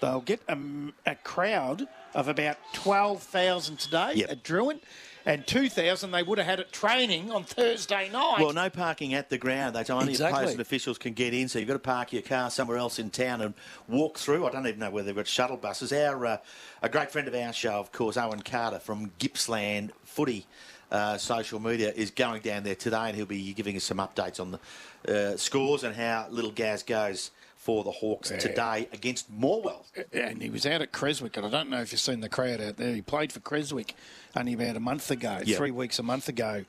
they'll 0.00 0.20
get 0.20 0.40
a, 0.48 0.56
a 1.04 1.16
crowd 1.16 1.88
of 2.14 2.28
about 2.28 2.58
12,000 2.74 3.76
today 3.78 4.12
Yep. 4.14 4.30
at 4.30 4.44
Drouin, 4.44 4.78
and 5.24 5.46
2,000 5.46 6.10
they 6.10 6.22
would 6.22 6.38
have 6.38 6.46
had 6.46 6.60
at 6.60 6.72
training 6.72 7.30
on 7.30 7.44
Thursday 7.44 8.08
night. 8.10 8.38
Well, 8.40 8.52
no 8.52 8.70
parking 8.70 9.14
at 9.14 9.30
the 9.30 9.38
ground. 9.38 9.76
They 9.76 9.92
only 9.92 10.12
Exactly. 10.12 10.46
post 10.46 10.58
officials 10.58 10.98
can 10.98 11.12
get 11.12 11.34
in, 11.34 11.48
so 11.48 11.58
you've 11.58 11.68
got 11.68 11.74
to 11.74 11.78
park 11.80 12.12
your 12.12 12.22
car 12.22 12.50
somewhere 12.50 12.76
else 12.78 12.98
in 12.98 13.10
town 13.10 13.40
and 13.40 13.54
walk 13.88 14.18
through. 14.18 14.46
I 14.46 14.50
don't 14.50 14.66
even 14.66 14.80
know 14.80 14.90
whether 14.90 15.06
they've 15.06 15.16
got 15.16 15.26
shuttle 15.26 15.56
buses. 15.56 15.92
Our 15.92 16.26
uh, 16.26 16.36
a 16.82 16.88
great 16.88 17.10
friend 17.10 17.28
of 17.28 17.34
our 17.34 17.52
show, 17.52 17.74
of 17.74 17.92
course, 17.92 18.16
Owen 18.16 18.42
Carter 18.42 18.78
from 18.78 19.12
Gippsland 19.18 19.92
Footy. 20.04 20.46
Uh, 20.90 21.16
social 21.16 21.58
media 21.58 21.90
is 21.96 22.10
going 22.10 22.42
down 22.42 22.64
there 22.64 22.74
today, 22.74 23.04
and 23.08 23.16
he'll 23.16 23.24
be 23.24 23.54
giving 23.54 23.76
us 23.76 23.84
some 23.84 23.96
updates 23.96 24.38
on 24.38 24.58
the 25.06 25.32
uh, 25.32 25.36
scores 25.38 25.84
and 25.84 25.96
how 25.96 26.26
Little 26.30 26.50
Gaz 26.50 26.82
goes 26.82 27.30
for 27.62 27.84
the 27.84 27.92
Hawks 27.92 28.30
today 28.30 28.88
against 28.92 29.32
Morwell. 29.32 29.84
and 30.12 30.42
he 30.42 30.50
was 30.50 30.66
out 30.66 30.82
at 30.82 30.90
Creswick, 30.90 31.36
and 31.36 31.46
I 31.46 31.48
don't 31.48 31.70
know 31.70 31.80
if 31.80 31.92
you've 31.92 32.00
seen 32.00 32.18
the 32.18 32.28
crowd 32.28 32.60
out 32.60 32.76
there. 32.76 32.92
He 32.92 33.02
played 33.02 33.30
for 33.32 33.38
Creswick 33.38 33.94
only 34.34 34.54
about 34.54 34.74
a 34.74 34.80
month 34.80 35.12
ago, 35.12 35.38
Yeah. 35.44 35.56
three 35.58 35.70
weeks 35.70 36.00
a 36.00 36.02
month 36.02 36.28
ago, 36.28 36.64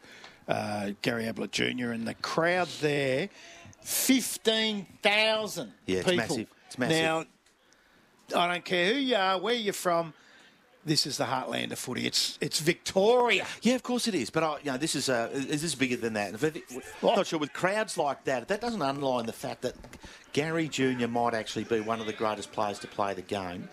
uh, 0.47 0.91
Gary 1.01 1.25
Ablett 1.27 1.51
Jr., 1.51 1.89
and 1.91 2.07
the 2.07 2.13
crowd 2.13 2.67
there, 2.81 3.29
15,000 3.81 5.73
Yeah, 5.88 5.97
it's 5.97 6.05
people. 6.09 6.15
massive. 6.17 6.47
It's 6.67 6.77
massive. 6.77 7.01
Now, 7.01 7.25
I 8.39 8.53
don't 8.53 8.63
care 8.65 8.93
who 8.93 9.00
you 9.00 9.15
are, 9.15 9.39
where 9.39 9.55
you're 9.55 9.73
from, 9.73 10.13
this 10.85 11.05
is 11.05 11.17
the 11.17 11.25
heartland 11.25 11.71
of 11.71 11.79
footy. 11.79 12.05
It's, 12.05 12.37
it's 12.41 12.59
Victoria. 12.59 13.45
Yeah, 13.61 13.75
of 13.75 13.83
course 13.83 14.07
it 14.07 14.15
is. 14.15 14.29
But 14.29 14.43
I, 14.43 14.57
you 14.63 14.71
know, 14.71 14.77
this 14.77 14.95
is 14.95 15.09
uh, 15.09 15.29
is 15.33 15.61
this 15.61 15.75
bigger 15.75 15.97
than 15.97 16.13
that? 16.13 16.33
I'm 16.43 16.83
not 17.01 17.27
sure 17.27 17.39
with 17.39 17.53
crowds 17.53 17.97
like 17.97 18.23
that. 18.25 18.47
That 18.47 18.61
doesn't 18.61 18.81
underline 18.81 19.25
the 19.25 19.33
fact 19.33 19.61
that 19.61 19.75
Gary 20.33 20.67
Junior 20.67 21.07
might 21.07 21.33
actually 21.33 21.63
be 21.63 21.79
one 21.79 21.99
of 21.99 22.05
the 22.05 22.13
greatest 22.13 22.51
players 22.51 22.79
to 22.79 22.87
play 22.87 23.13
the 23.13 23.21
game. 23.21 23.69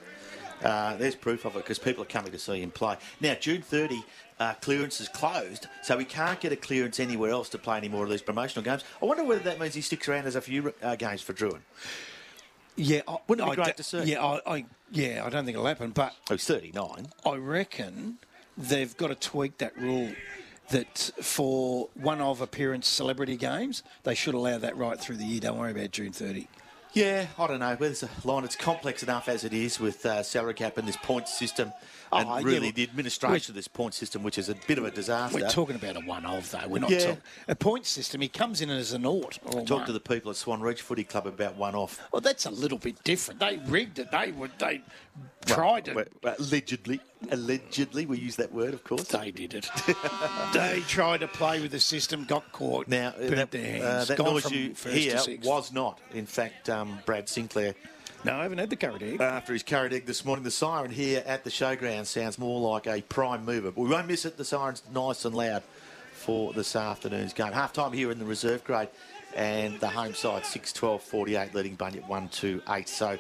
Uh, 0.62 0.96
there's 0.96 1.14
proof 1.14 1.44
of 1.44 1.56
it 1.56 1.60
because 1.60 1.78
people 1.78 2.02
are 2.02 2.06
coming 2.06 2.30
to 2.32 2.38
see 2.38 2.60
him 2.60 2.70
play. 2.70 2.96
Now, 3.20 3.34
June 3.34 3.62
30, 3.62 4.04
uh, 4.38 4.54
clearance 4.54 5.00
is 5.00 5.08
closed, 5.08 5.66
so 5.82 5.98
he 5.98 6.04
can't 6.04 6.38
get 6.38 6.52
a 6.52 6.56
clearance 6.56 7.00
anywhere 7.00 7.30
else 7.30 7.48
to 7.50 7.58
play 7.58 7.78
any 7.78 7.88
more 7.88 8.04
of 8.04 8.10
these 8.10 8.22
promotional 8.22 8.62
games. 8.62 8.84
I 9.00 9.06
wonder 9.06 9.24
whether 9.24 9.42
that 9.44 9.58
means 9.58 9.74
he 9.74 9.80
sticks 9.80 10.06
around 10.08 10.26
as 10.26 10.36
a 10.36 10.40
few 10.40 10.74
uh, 10.82 10.96
games 10.96 11.22
for 11.22 11.32
Drouin. 11.32 11.60
Yeah, 12.76 13.02
I, 13.08 13.16
Wouldn't 13.28 13.46
it 13.48 13.50
be 13.56 13.60
I 13.60 13.64
great 13.64 13.76
d- 13.76 13.82
to 13.82 13.82
see? 13.82 14.02
Yeah, 14.04 14.24
I, 14.24 14.40
I, 14.56 14.64
yeah, 14.90 15.22
I 15.24 15.30
don't 15.30 15.44
think 15.44 15.54
it'll 15.56 15.66
happen, 15.66 15.90
but 15.90 16.14
Oh, 16.30 16.34
he's 16.34 16.44
39. 16.46 17.08
I 17.26 17.34
reckon 17.36 18.18
they've 18.56 18.96
got 18.96 19.08
to 19.08 19.14
tweak 19.14 19.58
that 19.58 19.76
rule 19.76 20.12
that 20.70 21.10
for 21.20 21.88
one-off 21.94 22.40
appearance 22.40 22.86
celebrity 22.88 23.36
games, 23.36 23.82
they 24.04 24.14
should 24.14 24.34
allow 24.34 24.56
that 24.58 24.76
right 24.76 24.98
through 25.00 25.16
the 25.16 25.24
year. 25.24 25.40
Don't 25.40 25.58
worry 25.58 25.72
about 25.72 25.90
June 25.90 26.12
30. 26.12 26.46
Yeah, 26.92 27.26
I 27.38 27.46
don't 27.46 27.60
know. 27.60 27.76
There's 27.76 28.02
a 28.02 28.08
line. 28.24 28.44
It's 28.44 28.56
complex 28.56 29.02
enough 29.02 29.28
as 29.28 29.44
it 29.44 29.52
is 29.52 29.78
with 29.78 30.04
uh, 30.06 30.22
salary 30.22 30.54
cap 30.54 30.76
and 30.76 30.88
this 30.88 30.96
point 30.96 31.28
system, 31.28 31.72
and 32.12 32.28
Oh, 32.28 32.36
yeah, 32.38 32.44
really 32.44 32.60
well, 32.68 32.72
the 32.74 32.82
administration 32.82 33.52
of 33.52 33.56
this 33.56 33.68
point 33.68 33.94
system, 33.94 34.22
which 34.22 34.38
is 34.38 34.48
a 34.48 34.54
bit 34.66 34.78
of 34.78 34.84
a 34.84 34.90
disaster. 34.90 35.38
We're 35.38 35.48
talking 35.48 35.76
about 35.76 35.96
a 35.96 36.00
one-off, 36.00 36.50
though. 36.50 36.66
We're 36.66 36.78
not 36.80 36.90
Yeah. 36.90 36.98
talking 36.98 37.22
a 37.48 37.54
point 37.54 37.86
system. 37.86 38.20
He 38.20 38.28
comes 38.28 38.60
in 38.60 38.70
as 38.70 38.92
a 38.92 38.98
naught 38.98 39.38
or 39.44 39.64
Talk 39.64 39.70
one. 39.78 39.86
to 39.86 39.92
the 39.92 40.00
people 40.00 40.30
at 40.30 40.36
Swan 40.36 40.60
Reach 40.60 40.82
Footy 40.82 41.04
Club 41.04 41.26
about 41.26 41.56
one 41.56 41.74
off. 41.74 42.00
Well, 42.12 42.20
that's 42.20 42.46
a 42.46 42.50
little 42.50 42.78
bit 42.78 43.02
different. 43.04 43.40
They 43.40 43.58
rigged 43.66 43.98
it. 43.98 44.10
They 44.10 44.32
would. 44.32 44.50
They 44.58 44.82
tried 45.46 45.84
to. 45.86 45.94
Well, 45.94 46.04
well, 46.22 46.34
allegedly, 46.38 47.00
allegedly, 47.30 48.06
we 48.06 48.18
use 48.18 48.36
that 48.36 48.52
word, 48.52 48.74
of 48.74 48.84
course. 48.84 49.04
They 49.08 49.30
did 49.30 49.54
it. 49.54 49.68
they 50.52 50.80
tried 50.88 51.20
to 51.20 51.28
play 51.28 51.60
with 51.60 51.70
the 51.70 51.80
system, 51.80 52.24
got 52.24 52.50
caught. 52.52 52.88
Now, 52.88 53.14
that, 53.18 53.50
their 53.50 53.64
hands. 53.64 54.10
uh, 54.10 54.14
that 54.16 54.18
noise 54.22 54.50
you 54.50 54.74
hear 54.88 55.20
was 55.42 55.72
not, 55.72 56.00
in 56.12 56.26
fact, 56.26 56.68
um, 56.68 56.98
Brad 57.06 57.28
Sinclair. 57.28 57.74
No, 58.22 58.36
I 58.36 58.42
haven't 58.42 58.58
had 58.58 58.68
the 58.68 58.76
current 58.76 59.02
egg. 59.02 59.20
After 59.20 59.54
his 59.54 59.62
carried 59.62 59.94
egg 59.94 60.04
this 60.04 60.26
morning, 60.26 60.44
the 60.44 60.50
siren 60.50 60.90
here 60.90 61.22
at 61.24 61.42
the 61.42 61.48
showground 61.48 62.04
sounds 62.04 62.38
more 62.38 62.60
like 62.72 62.86
a 62.86 63.00
prime 63.00 63.46
mover. 63.46 63.70
But 63.70 63.80
we 63.80 63.88
won't 63.88 64.08
miss 64.08 64.26
it. 64.26 64.36
The 64.36 64.44
siren's 64.44 64.82
nice 64.92 65.24
and 65.24 65.34
loud 65.34 65.62
for 66.12 66.52
this 66.52 66.76
afternoon's 66.76 67.32
game. 67.32 67.52
Half 67.52 67.72
time 67.72 67.92
here 67.92 68.10
in 68.10 68.18
the 68.18 68.26
reserve 68.26 68.62
grade, 68.62 68.88
and 69.34 69.80
the 69.80 69.88
home 69.88 70.12
side 70.12 70.44
6 70.44 70.72
12 70.74 71.02
48, 71.02 71.54
leading 71.54 71.76
Bunyip 71.76 72.06
1 72.08 72.28
2 72.28 72.62
8. 72.68 72.88
So, 72.90 73.18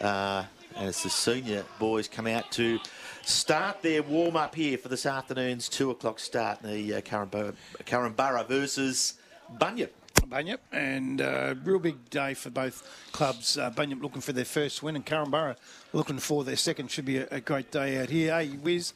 uh, 0.00 0.44
as 0.76 1.02
the 1.02 1.10
senior 1.10 1.64
boys 1.78 2.08
come 2.08 2.26
out 2.26 2.50
to 2.52 2.78
start 3.22 3.82
their 3.82 4.02
warm 4.02 4.36
up 4.36 4.54
here 4.54 4.78
for 4.78 4.88
this 4.88 5.04
afternoon's 5.04 5.68
2 5.68 5.90
o'clock 5.90 6.18
start, 6.18 6.62
the 6.62 6.94
uh, 6.94 7.00
Korumburra, 7.02 7.54
Korumburra 7.84 8.48
versus 8.48 9.14
Bunyip. 9.58 9.90
Bunyip, 10.28 10.58
and 10.72 11.20
uh, 11.20 11.54
real 11.64 11.78
big 11.78 12.10
day 12.10 12.34
for 12.34 12.50
both 12.50 12.86
clubs. 13.12 13.56
Uh, 13.56 13.70
Bunyip 13.70 14.02
looking 14.02 14.20
for 14.20 14.32
their 14.32 14.44
first 14.44 14.82
win, 14.82 14.96
and 14.96 15.04
Korumburra 15.04 15.56
looking 15.92 16.18
for 16.18 16.44
their 16.44 16.56
second. 16.56 16.90
Should 16.90 17.06
be 17.06 17.18
a, 17.18 17.28
a 17.30 17.40
great 17.40 17.70
day 17.70 18.00
out 18.00 18.10
here. 18.10 18.34
Hey, 18.38 18.50
Wiz, 18.62 18.92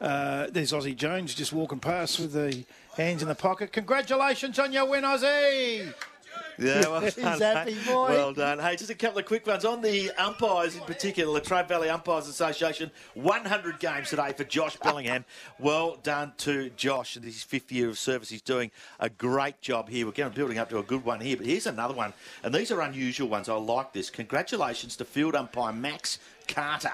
uh, 0.00 0.48
there's 0.50 0.72
Aussie 0.72 0.96
Jones 0.96 1.34
just 1.34 1.52
walking 1.52 1.80
past 1.80 2.20
with 2.20 2.32
the 2.32 2.64
hands 2.96 3.22
in 3.22 3.28
the 3.28 3.34
pocket. 3.34 3.72
Congratulations 3.72 4.58
on 4.58 4.72
your 4.72 4.86
win, 4.86 5.04
Aussie! 5.04 5.92
Yeah, 6.58 6.80
well 6.88 7.00
He's 7.00 7.14
done. 7.14 7.40
happy, 7.40 7.76
boy. 7.86 8.08
Well 8.08 8.32
done. 8.32 8.58
Hey, 8.58 8.76
just 8.76 8.90
a 8.90 8.94
couple 8.94 9.18
of 9.18 9.26
quick 9.26 9.46
ones 9.46 9.64
on 9.64 9.80
the 9.80 10.10
umpires 10.12 10.76
in 10.76 10.82
particular. 10.82 11.32
Latrobe 11.32 11.68
Valley 11.68 11.88
Umpires 11.88 12.28
Association, 12.28 12.90
100 13.14 13.78
games 13.78 14.10
today 14.10 14.32
for 14.32 14.44
Josh 14.44 14.76
Bellingham. 14.76 15.24
well 15.58 15.98
done 16.02 16.32
to 16.38 16.70
Josh 16.70 17.16
in 17.16 17.22
his 17.22 17.42
fifth 17.42 17.72
year 17.72 17.88
of 17.88 17.98
service. 17.98 18.28
He's 18.28 18.42
doing 18.42 18.70
a 19.00 19.08
great 19.08 19.60
job 19.60 19.88
here. 19.88 20.06
We're 20.06 20.12
getting 20.12 20.32
building 20.32 20.58
up 20.58 20.70
to 20.70 20.78
a 20.78 20.82
good 20.82 21.04
one 21.04 21.20
here, 21.20 21.36
but 21.36 21.46
here's 21.46 21.66
another 21.66 21.94
one, 21.94 22.12
and 22.42 22.54
these 22.54 22.70
are 22.70 22.80
unusual 22.80 23.28
ones. 23.28 23.48
I 23.48 23.54
like 23.54 23.92
this. 23.92 24.10
Congratulations 24.10 24.96
to 24.96 25.04
field 25.04 25.34
umpire 25.34 25.72
Max 25.72 26.18
Carter 26.46 26.92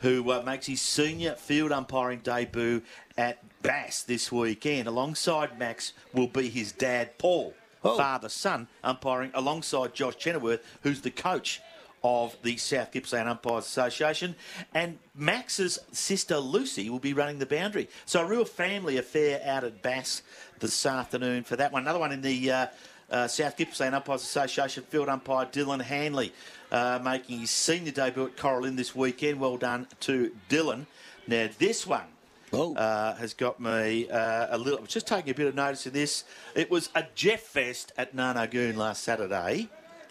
who 0.00 0.30
uh, 0.30 0.42
makes 0.44 0.66
his 0.66 0.82
senior 0.82 1.34
field 1.34 1.72
umpiring 1.72 2.18
debut 2.18 2.82
at 3.16 3.38
Bass 3.62 4.02
this 4.02 4.30
weekend. 4.30 4.86
Alongside 4.86 5.58
Max 5.58 5.94
will 6.12 6.26
be 6.26 6.48
his 6.50 6.72
dad, 6.72 7.16
Paul, 7.16 7.54
Oh. 7.84 7.96
father 7.96 8.28
son, 8.28 8.66
umpiring 8.82 9.30
alongside 9.34 9.94
Josh 9.94 10.16
Chenoweth, 10.16 10.64
who's 10.82 11.02
the 11.02 11.10
coach 11.10 11.60
of 12.02 12.36
the 12.42 12.56
South 12.58 12.92
Gippsland 12.92 13.28
Umpires 13.28 13.64
Association. 13.64 14.36
And 14.74 14.98
Max's 15.14 15.78
sister, 15.92 16.36
Lucy, 16.38 16.90
will 16.90 16.98
be 16.98 17.14
running 17.14 17.38
the 17.38 17.46
boundary. 17.46 17.88
So 18.04 18.20
a 18.22 18.26
real 18.26 18.44
family 18.44 18.98
affair 18.98 19.40
out 19.44 19.64
at 19.64 19.82
Bass 19.82 20.22
this 20.60 20.84
afternoon 20.84 21.44
for 21.44 21.56
that 21.56 21.72
one. 21.72 21.82
Another 21.82 21.98
one 21.98 22.12
in 22.12 22.22
the... 22.22 22.50
Uh, 22.50 22.66
uh, 23.10 23.28
South 23.28 23.56
Gippsland 23.58 23.94
Umpires 23.94 24.22
Association 24.22 24.82
field 24.82 25.10
umpire 25.10 25.44
Dylan 25.44 25.82
Hanley 25.82 26.32
uh, 26.72 26.98
making 27.04 27.40
his 27.40 27.50
senior 27.50 27.92
debut 27.92 28.24
at 28.24 28.36
Cora 28.36 28.62
Lynn 28.62 28.76
this 28.76 28.94
weekend. 28.94 29.38
Well 29.38 29.58
done 29.58 29.86
to 30.00 30.34
Dylan. 30.48 30.86
Now, 31.26 31.48
this 31.58 31.86
one 31.86 32.06
Oh. 32.54 32.74
uh, 32.74 33.14
has 33.16 33.34
got 33.34 33.60
me 33.60 34.08
uh, 34.08 34.48
a 34.50 34.58
little. 34.58 34.78
I 34.78 34.82
was 34.82 34.90
just 34.90 35.06
taking 35.06 35.30
a 35.30 35.34
bit 35.34 35.46
of 35.46 35.54
notice 35.54 35.86
of 35.86 35.92
this. 35.92 36.24
It 36.54 36.70
was 36.70 36.88
a 36.94 37.04
Jeff 37.14 37.40
Fest 37.40 37.92
at 37.96 38.14
Nar 38.14 38.34
Nar 38.34 38.46
Goon 38.46 38.76
last 38.76 39.02
Saturday. 39.02 39.68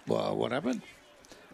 Well, 0.08 0.36
what 0.36 0.52
happened? 0.52 0.82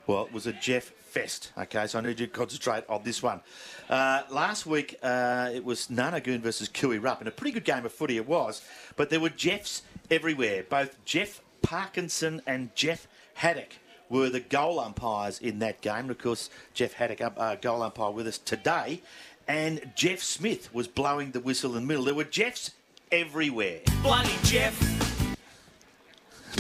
Well, 0.08 0.26
it 0.26 0.34
was 0.34 0.48
a 0.48 0.54
Jeff 0.54 0.86
Fest. 0.86 1.52
Okay, 1.58 1.86
so 1.88 2.00
I 2.00 2.02
need 2.02 2.20
you 2.20 2.28
to 2.28 2.32
concentrate 2.32 2.84
on 2.90 3.04
this 3.04 3.22
one. 3.22 3.42
Uh, 3.90 4.24
last 4.30 4.66
week 4.66 4.98
uh, 5.04 5.50
it 5.54 5.64
was 5.64 5.90
Nar 5.90 6.12
Nar 6.12 6.20
Goon 6.20 6.42
versus 6.42 6.68
Koo 6.68 6.90
Wee 6.90 6.98
Rup, 6.98 7.20
and 7.20 7.28
a 7.28 7.32
pretty 7.32 7.52
good 7.52 7.66
game 7.66 7.86
of 7.86 7.92
footy 7.92 8.18
it 8.18 8.28
was. 8.28 8.62
But 8.96 9.10
there 9.10 9.20
were 9.20 9.30
Jeffs 9.30 9.84
everywhere. 10.10 10.64
Both 10.68 11.04
Jeff 11.06 11.42
Parkinson 11.62 12.42
and 12.48 12.74
Jeff 12.76 13.08
Haddock 13.36 13.74
were 14.10 14.30
the 14.30 14.40
goal 14.40 14.80
umpires 14.80 15.40
in 15.40 15.60
that 15.60 15.82
game. 15.82 15.96
And 16.06 16.12
of 16.12 16.18
course, 16.18 16.50
Jeff 16.74 16.94
Haddock, 16.94 17.22
uh, 17.38 17.56
goal 17.56 17.84
umpire, 17.84 18.12
with 18.12 18.28
us 18.28 18.38
today. 18.40 19.02
And 19.50 19.92
Jeff 19.96 20.22
Smith 20.22 20.72
was 20.76 20.88
blowing 20.88 21.32
the 21.32 21.40
whistle 21.40 21.76
in 21.76 21.82
the 21.82 21.88
middle. 21.88 22.04
There 22.06 22.14
were 22.14 22.24
Jeffs 22.24 22.70
everywhere. 23.12 23.80
Bloody 24.04 24.36
Jeff. 24.44 24.80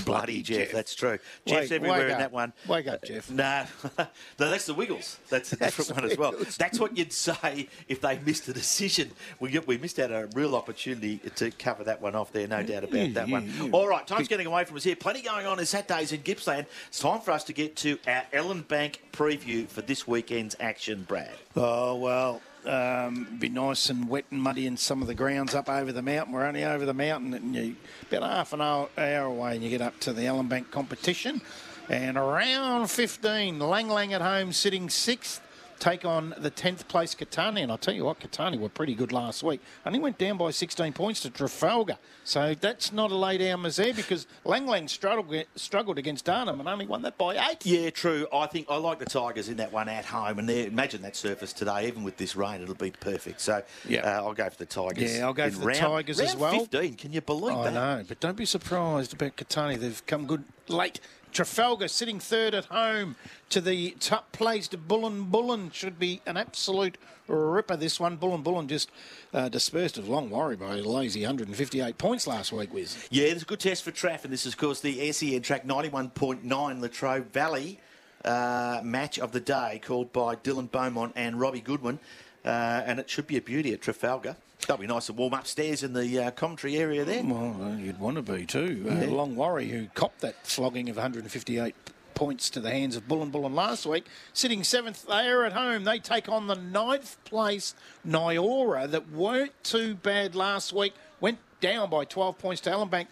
Bloody 0.05 0.41
Jeff, 0.41 0.57
Jeff. 0.57 0.71
that's 0.71 0.95
true. 0.95 1.19
Jeff's 1.45 1.69
Wake- 1.69 1.71
everywhere 1.71 1.99
wake 1.99 2.07
in 2.07 2.13
up. 2.13 2.19
that 2.19 2.31
one. 2.31 2.53
Wake 2.67 2.87
up, 2.87 3.03
Jeff. 3.03 3.29
Uh, 3.29 3.33
no, 3.35 3.65
no, 4.39 4.49
that's 4.49 4.65
the 4.65 4.73
Wiggles. 4.73 5.19
That's 5.29 5.53
a 5.53 5.55
different 5.57 5.91
one 5.91 6.09
as 6.09 6.17
well. 6.17 6.33
That's 6.57 6.79
what 6.79 6.97
you'd 6.97 7.13
say 7.13 7.67
if 7.87 8.01
they 8.01 8.17
missed 8.25 8.47
a 8.47 8.53
decision. 8.53 9.11
We 9.39 9.59
we 9.59 9.77
missed 9.77 9.99
out 9.99 10.11
a 10.11 10.27
real 10.33 10.55
opportunity 10.55 11.17
to 11.35 11.51
cover 11.51 11.83
that 11.83 12.01
one 12.01 12.15
off 12.15 12.31
there, 12.31 12.47
no 12.47 12.63
doubt 12.63 12.85
about 12.85 13.13
that 13.13 13.29
one. 13.29 13.51
All 13.71 13.87
right, 13.87 14.05
time's 14.07 14.27
getting 14.27 14.47
away 14.47 14.63
from 14.65 14.77
us 14.77 14.83
here. 14.83 14.95
Plenty 14.95 15.21
going 15.21 15.45
on 15.45 15.59
in 15.59 15.65
Saturdays 15.67 16.11
in 16.11 16.21
Gippsland. 16.21 16.65
It's 16.87 16.99
time 16.99 17.21
for 17.21 17.31
us 17.31 17.43
to 17.43 17.53
get 17.53 17.75
to 17.77 17.99
our 18.07 18.23
Ellinbank 18.33 18.95
preview 19.11 19.67
for 19.67 19.81
this 19.81 20.07
weekend's 20.07 20.55
action, 20.59 21.03
Brad. 21.07 21.35
Oh, 21.55 21.95
well, 21.95 22.41
um, 22.69 23.37
be 23.39 23.49
nice 23.49 23.89
and 23.89 24.07
wet 24.07 24.25
and 24.31 24.41
muddy 24.41 24.67
in 24.67 24.77
some 24.77 25.01
of 25.01 25.07
the 25.07 25.15
grounds 25.15 25.55
up 25.55 25.69
over 25.69 25.91
the 25.91 26.01
mountain. 26.01 26.33
We're 26.33 26.45
only 26.45 26.63
over 26.63 26.85
the 26.85 26.93
mountain 26.93 27.33
and 27.33 27.55
you 27.55 27.75
about 28.11 28.29
half 28.29 28.53
an 28.53 28.61
hour, 28.61 28.89
hour 28.97 29.25
away 29.25 29.55
and 29.55 29.63
you 29.63 29.69
get 29.69 29.81
up 29.81 29.99
to 30.01 30.13
the 30.13 30.21
Ellinbank 30.21 30.69
competition. 30.69 31.41
And 31.89 32.17
around 32.17 32.91
15, 32.91 33.57
Lang 33.59 33.89
Lang 33.89 34.13
at 34.13 34.21
home 34.21 34.53
sitting 34.53 34.89
sixth. 34.89 35.41
Take 35.79 36.03
on 36.03 36.35
the 36.37 36.51
10th 36.51 36.87
place 36.89 37.15
Catani. 37.15 37.61
And 37.63 37.71
I'll 37.71 37.77
tell 37.77 37.93
you 37.93 38.03
what, 38.03 38.19
Catani 38.19 38.59
were 38.59 38.67
pretty 38.69 38.93
good 38.93 39.11
last 39.13 39.43
week. 39.43 39.61
Only 39.85 39.99
went 39.99 40.17
down 40.17 40.37
by 40.37 40.51
16 40.51 40.91
points 40.93 41.21
to 41.21 41.29
Trafalgar. 41.29 41.97
So 42.25 42.53
that's 42.53 42.91
not 42.91 43.11
a 43.11 43.15
lay 43.15 43.37
down 43.37 43.63
there 43.63 43.93
because 43.93 44.27
Lang 44.43 44.67
Lang 44.67 44.87
struggled, 44.89 45.45
struggled 45.55 45.97
against 45.97 46.25
Darnum 46.25 46.59
and 46.59 46.67
only 46.67 46.85
won 46.85 47.01
that 47.03 47.17
by 47.17 47.35
eight. 47.49 47.65
Yeah, 47.65 47.89
true. 47.91 48.27
I 48.33 48.45
think 48.47 48.67
I 48.69 48.75
like 48.75 48.99
the 48.99 49.05
Tigers 49.05 49.47
in 49.47 49.57
that 49.57 49.71
one 49.71 49.87
at 49.89 50.05
home, 50.05 50.37
and 50.39 50.49
imagine 50.49 51.01
that 51.03 51.15
surface 51.15 51.53
today. 51.53 51.87
Even 51.87 52.03
with 52.03 52.17
this 52.17 52.35
rain, 52.35 52.61
it'll 52.61 52.75
be 52.75 52.91
perfect. 52.91 53.39
So, 53.41 53.63
Yeah. 53.87 54.01
uh, 54.01 54.23
I'll 54.25 54.33
go 54.33 54.49
for 54.49 54.57
the 54.57 54.65
Tigers. 54.65 55.15
Yeah, 55.15 55.25
I'll 55.25 55.33
go 55.33 55.49
for 55.49 55.59
the 55.59 55.65
round- 55.65 55.79
Tigers 55.79 56.19
as 56.19 56.35
well. 56.35 56.51
Fifteen. 56.59 56.95
Can 56.95 57.13
you 57.13 57.21
believe 57.21 57.57
I 57.57 57.71
that? 57.71 57.73
know, 57.73 58.03
but 58.07 58.19
don't 58.19 58.35
be 58.37 58.45
surprised 58.45 59.13
about 59.13 59.37
Catani. 59.37 59.77
They've 59.79 60.05
come 60.05 60.25
good 60.27 60.43
late. 60.67 60.99
Trafalgar 61.31 61.87
sitting 61.87 62.19
third 62.19 62.53
at 62.53 62.65
home 62.65 63.15
to 63.49 63.61
the 63.61 63.91
top 63.99 64.31
placed 64.31 64.87
Buln 64.87 65.23
Buln. 65.23 65.71
Should 65.71 65.99
be 65.99 66.21
an 66.25 66.37
absolute 66.37 66.97
ripper, 67.27 67.77
this 67.77 67.99
one. 67.99 68.15
Buln 68.17 68.41
Buln 68.41 68.67
just 68.67 68.89
uh, 69.33 69.49
dispersed 69.49 69.97
of 69.97 70.05
Longwarry 70.05 70.57
by 70.59 70.77
a 70.77 70.81
lazy 70.81 71.21
158 71.21 71.97
points 71.97 72.27
last 72.27 72.51
week, 72.51 72.73
Wiz. 72.73 73.07
Yeah, 73.09 73.27
there's 73.27 73.43
a 73.43 73.45
good 73.45 73.59
test 73.59 73.83
for 73.83 73.91
Traff, 73.91 74.23
and 74.23 74.33
this 74.33 74.45
is, 74.45 74.53
of 74.53 74.59
course, 74.59 74.81
the 74.81 75.11
SEN 75.11 75.41
track 75.41 75.65
91.9 75.65 76.81
Latrobe 76.81 77.31
Valley 77.31 77.79
uh, 78.25 78.81
match 78.83 79.19
of 79.19 79.31
the 79.31 79.39
day, 79.39 79.81
called 79.83 80.11
by 80.11 80.35
Dylan 80.35 80.69
Beaumont 80.69 81.13
and 81.15 81.39
Robbie 81.39 81.61
Goodwin. 81.61 81.99
Uh, 82.43 82.81
and 82.85 82.99
it 82.99 83.09
should 83.09 83.27
be 83.27 83.37
a 83.37 83.41
beauty 83.41 83.73
at 83.73 83.81
Trafalgar. 83.81 84.35
That'll 84.61 84.77
be 84.77 84.87
nice 84.87 85.09
and 85.09 85.17
warm 85.17 85.33
upstairs 85.33 85.83
in 85.83 85.93
the 85.93 86.19
uh, 86.19 86.31
commentary 86.31 86.77
area 86.77 87.05
there. 87.05 87.23
Well, 87.23 87.57
uh, 87.61 87.75
you'd 87.77 87.99
want 87.99 88.17
to 88.17 88.21
be 88.21 88.45
too. 88.45 88.85
Uh, 88.87 88.93
Longwarry, 89.05 89.69
who 89.69 89.87
copped 89.93 90.21
that 90.21 90.45
flogging 90.45 90.89
of 90.89 90.97
158 90.97 91.75
points 92.13 92.49
to 92.49 92.59
the 92.59 92.69
hands 92.69 92.97
of 92.97 93.07
Buln 93.07 93.29
Buln 93.29 93.55
last 93.55 93.85
week, 93.85 94.05
sitting 94.33 94.63
seventh 94.63 95.07
there 95.07 95.45
at 95.45 95.53
home. 95.53 95.85
They 95.85 95.99
take 95.99 96.27
on 96.27 96.47
the 96.47 96.55
ninth 96.55 97.17
place 97.23 97.73
Nyora 98.05 98.91
that 98.91 99.09
weren't 99.09 99.53
too 99.63 99.95
bad 99.95 100.35
last 100.35 100.73
week. 100.73 100.93
Went 101.21 101.39
down 101.61 101.89
by 101.89 102.05
12 102.05 102.37
points 102.37 102.61
to 102.61 102.69
Ellinbank, 102.69 103.07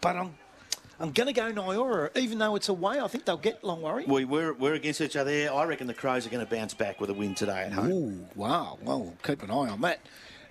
but 0.00 0.16
I'm 0.16 0.34
I'm 0.98 1.12
going 1.12 1.26
to 1.26 1.32
go 1.32 1.52
Nyora, 1.52 2.16
even 2.16 2.38
though 2.38 2.56
it's 2.56 2.68
away. 2.70 3.00
I 3.00 3.08
think 3.08 3.26
they'll 3.26 3.36
get 3.36 3.62
Longwarry. 3.62 4.06
We, 4.08 4.24
we're, 4.24 4.54
we're 4.54 4.74
against 4.74 5.00
each 5.00 5.16
other 5.16 5.30
there. 5.30 5.52
I 5.52 5.64
reckon 5.64 5.86
the 5.86 5.94
Crows 5.94 6.26
are 6.26 6.30
going 6.30 6.44
to 6.46 6.50
bounce 6.50 6.72
back 6.72 7.00
with 7.00 7.10
a 7.10 7.14
win 7.14 7.34
today 7.34 7.64
at 7.64 7.72
home. 7.72 7.92
Ooh, 7.92 8.26
wow. 8.34 8.78
Well, 8.80 9.14
keep 9.22 9.42
an 9.42 9.50
eye 9.50 9.68
on 9.68 9.82
that. 9.82 10.00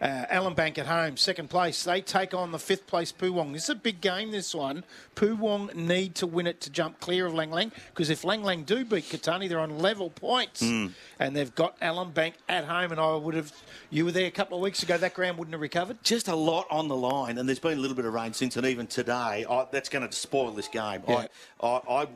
Uh, 0.01 0.25
Ellinbank 0.29 0.77
at 0.77 0.87
home, 0.87 1.17
second 1.17 1.49
place. 1.49 1.83
They 1.83 2.01
take 2.01 2.33
on 2.33 2.51
the 2.51 2.59
fifth 2.59 2.87
place 2.87 3.11
Poowong. 3.11 3.53
This 3.53 3.63
is 3.63 3.69
a 3.69 3.75
big 3.75 4.01
game, 4.01 4.31
this 4.31 4.53
one. 4.53 4.83
Poowong 5.15 5.73
need 5.73 6.15
to 6.15 6.27
win 6.27 6.47
it 6.47 6.61
to 6.61 6.69
jump 6.69 6.99
clear 6.99 7.25
of 7.25 7.33
Lang 7.33 7.51
Lang 7.51 7.71
because 7.89 8.09
if 8.09 8.23
Lang 8.23 8.43
Lang 8.43 8.63
do 8.63 8.83
beat 8.83 9.05
Catani, 9.05 9.47
they're 9.47 9.59
on 9.59 9.79
level 9.79 10.09
points. 10.09 10.61
Hmm. 10.61 10.87
And 11.19 11.35
they've 11.35 11.53
got 11.53 11.79
Ellinbank 11.79 12.33
at 12.49 12.65
home. 12.65 12.91
And 12.91 12.99
I 12.99 13.15
would 13.15 13.35
have, 13.35 13.53
you 13.89 14.05
were 14.05 14.11
there 14.11 14.27
a 14.27 14.31
couple 14.31 14.57
of 14.57 14.63
weeks 14.63 14.83
ago, 14.83 14.97
that 14.97 15.13
ground 15.13 15.37
wouldn't 15.37 15.53
have 15.53 15.61
recovered. 15.61 16.03
Just 16.03 16.27
a 16.27 16.35
lot 16.35 16.67
on 16.69 16.87
the 16.87 16.95
line, 16.95 17.37
and 17.37 17.47
there's 17.47 17.59
been 17.59 17.77
a 17.77 17.81
little 17.81 17.95
bit 17.95 18.05
of 18.05 18.13
rain 18.13 18.33
since, 18.33 18.57
and 18.57 18.65
even 18.65 18.87
today, 18.87 19.45
I, 19.49 19.65
that's 19.71 19.89
going 19.89 20.07
to 20.07 20.15
spoil 20.15 20.51
this 20.51 20.67
game. 20.67 21.03
Yeah. 21.07 21.27
I, 21.61 21.67
I, 21.67 22.01
I, 22.01 22.07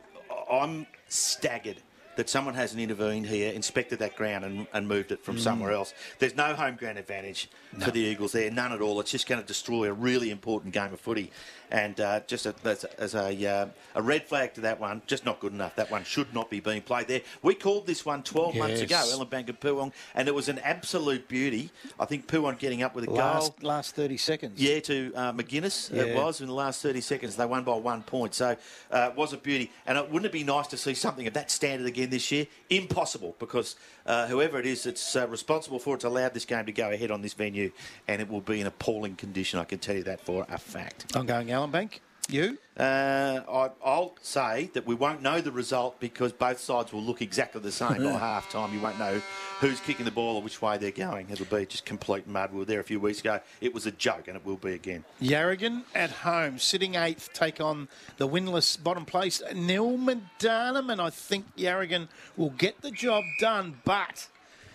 I'm 0.50 0.86
staggered 1.08 1.82
that 2.20 2.28
someone 2.28 2.52
hasn't 2.52 2.78
intervened 2.78 3.24
here, 3.24 3.50
inspected 3.50 3.98
that 3.98 4.14
ground, 4.14 4.44
and, 4.44 4.66
and 4.74 4.86
moved 4.86 5.10
it 5.10 5.24
from 5.24 5.36
Mm. 5.36 5.40
somewhere 5.40 5.72
else. 5.72 5.94
There's 6.18 6.36
no 6.36 6.52
home 6.54 6.76
ground 6.76 6.98
advantage 6.98 7.48
for 7.78 7.90
the 7.90 8.00
Eagles 8.00 8.32
there, 8.32 8.50
none 8.50 8.72
at 8.72 8.82
all. 8.82 9.00
It's 9.00 9.10
just 9.10 9.26
going 9.26 9.40
to 9.40 9.46
destroy 9.46 9.88
a 9.88 9.92
really 9.94 10.30
important 10.30 10.74
game 10.74 10.92
of 10.92 11.00
footy. 11.00 11.30
And 11.70 11.98
uh, 12.00 12.20
just 12.26 12.46
a, 12.46 12.54
as, 12.64 12.82
a, 12.84 13.00
as 13.00 13.14
a, 13.14 13.46
uh, 13.48 13.66
a 13.94 14.02
red 14.02 14.26
flag 14.26 14.52
to 14.54 14.60
that 14.62 14.80
one, 14.80 15.00
just 15.06 15.24
not 15.24 15.38
good 15.40 15.52
enough. 15.52 15.76
That 15.76 15.88
one 15.90 16.02
should 16.04 16.34
not 16.34 16.50
be 16.50 16.58
being 16.60 16.82
played 16.82 17.06
there. 17.06 17.20
We 17.42 17.54
called 17.54 17.86
this 17.86 18.04
one 18.04 18.22
12 18.24 18.56
months 18.56 18.80
ago, 18.80 18.96
Yes. 18.96 19.14
Ellinbank 19.16 19.48
and 19.48 19.58
Poowong, 19.60 19.92
and 20.16 20.26
it 20.28 20.34
was 20.34 20.48
an 20.50 20.58
absolute 20.58 21.26
beauty. 21.28 21.70
I 21.98 22.04
think 22.06 22.26
Poowong 22.26 22.58
getting 22.58 22.82
up 22.82 22.94
with 22.96 23.04
a 23.04 23.06
goal. 23.06 23.16
Last, 23.16 23.62
last 23.62 23.94
30 23.94 24.16
seconds. 24.16 24.60
Yeah, 24.60 24.80
to 24.80 25.12
uh, 25.14 25.32
McGuinness, 25.32 25.90
it 25.94 26.14
was 26.16 26.40
in 26.42 26.48
the 26.48 26.54
last 26.54 26.82
30 26.82 27.00
seconds. 27.00 27.36
They 27.36 27.46
won 27.46 27.62
by 27.62 27.76
one 27.76 28.02
point. 28.02 28.34
So 28.34 28.56
uh, 28.90 29.10
it 29.12 29.16
was 29.16 29.32
a 29.32 29.38
beauty. 29.38 29.70
And 29.86 29.96
it, 29.96 30.04
wouldn't 30.10 30.26
it 30.26 30.32
be 30.32 30.42
nice 30.44 30.66
to 30.68 30.76
see 30.76 30.94
something 30.94 31.26
of 31.28 31.34
that 31.34 31.52
standard 31.52 31.86
again 31.86 32.09
this 32.10 32.30
year? 32.30 32.46
Impossible, 32.68 33.36
because 33.38 33.76
uh, 34.06 34.26
whoever 34.26 34.58
it 34.58 34.66
is 34.66 34.84
that's 34.84 35.16
uh, 35.16 35.26
responsible 35.28 35.78
for 35.78 35.94
it's 35.94 36.04
allowed 36.04 36.34
this 36.34 36.44
game 36.44 36.66
to 36.66 36.72
go 36.72 36.90
ahead 36.90 37.10
on 37.10 37.22
this 37.22 37.34
venue, 37.34 37.70
and 38.08 38.20
it 38.20 38.28
will 38.28 38.40
be 38.40 38.60
in 38.60 38.66
appalling 38.66 39.16
condition. 39.16 39.58
I 39.58 39.64
can 39.64 39.78
tell 39.78 39.96
you 39.96 40.02
that 40.04 40.20
for 40.20 40.46
a 40.48 40.58
fact. 40.58 41.06
I'm 41.14 41.26
going 41.26 41.48
Ellinbank. 41.48 42.00
You? 42.32 42.58
Uh, 42.76 43.40
I, 43.48 43.70
I'll 43.84 44.14
say 44.22 44.70
that 44.72 44.86
we 44.86 44.94
won't 44.94 45.20
know 45.20 45.40
the 45.40 45.52
result 45.52 46.00
because 46.00 46.32
both 46.32 46.58
sides 46.58 46.92
will 46.92 47.02
look 47.02 47.20
exactly 47.20 47.60
the 47.60 47.72
same 47.72 48.02
by 48.02 48.12
half 48.18 48.50
time. 48.50 48.72
You 48.72 48.80
won't 48.80 48.98
know 48.98 49.20
who's 49.60 49.80
kicking 49.80 50.06
the 50.06 50.10
ball 50.10 50.36
or 50.36 50.42
which 50.42 50.62
way 50.62 50.78
they're 50.78 50.90
going. 50.90 51.28
It'll 51.30 51.44
be 51.44 51.66
just 51.66 51.84
complete 51.84 52.26
mud. 52.26 52.52
We 52.52 52.58
were 52.60 52.64
there 52.64 52.80
a 52.80 52.84
few 52.84 52.98
weeks 53.00 53.20
ago. 53.20 53.40
It 53.60 53.74
was 53.74 53.84
a 53.86 53.90
joke, 53.90 54.28
and 54.28 54.36
it 54.36 54.46
will 54.46 54.56
be 54.56 54.72
again. 54.72 55.04
Yarragon 55.20 55.82
at 55.94 56.10
home, 56.10 56.58
sitting 56.58 56.94
eighth, 56.94 57.32
take 57.34 57.60
on 57.60 57.88
the 58.16 58.26
winless 58.26 58.82
bottom 58.82 59.04
place, 59.04 59.42
Nilma 59.50 60.20
Darnum, 60.38 60.90
and 60.90 61.00
I 61.00 61.10
think 61.10 61.54
Yarragon 61.56 62.08
will 62.36 62.50
get 62.50 62.80
the 62.80 62.90
job 62.90 63.24
done, 63.40 63.80
but 63.84 64.28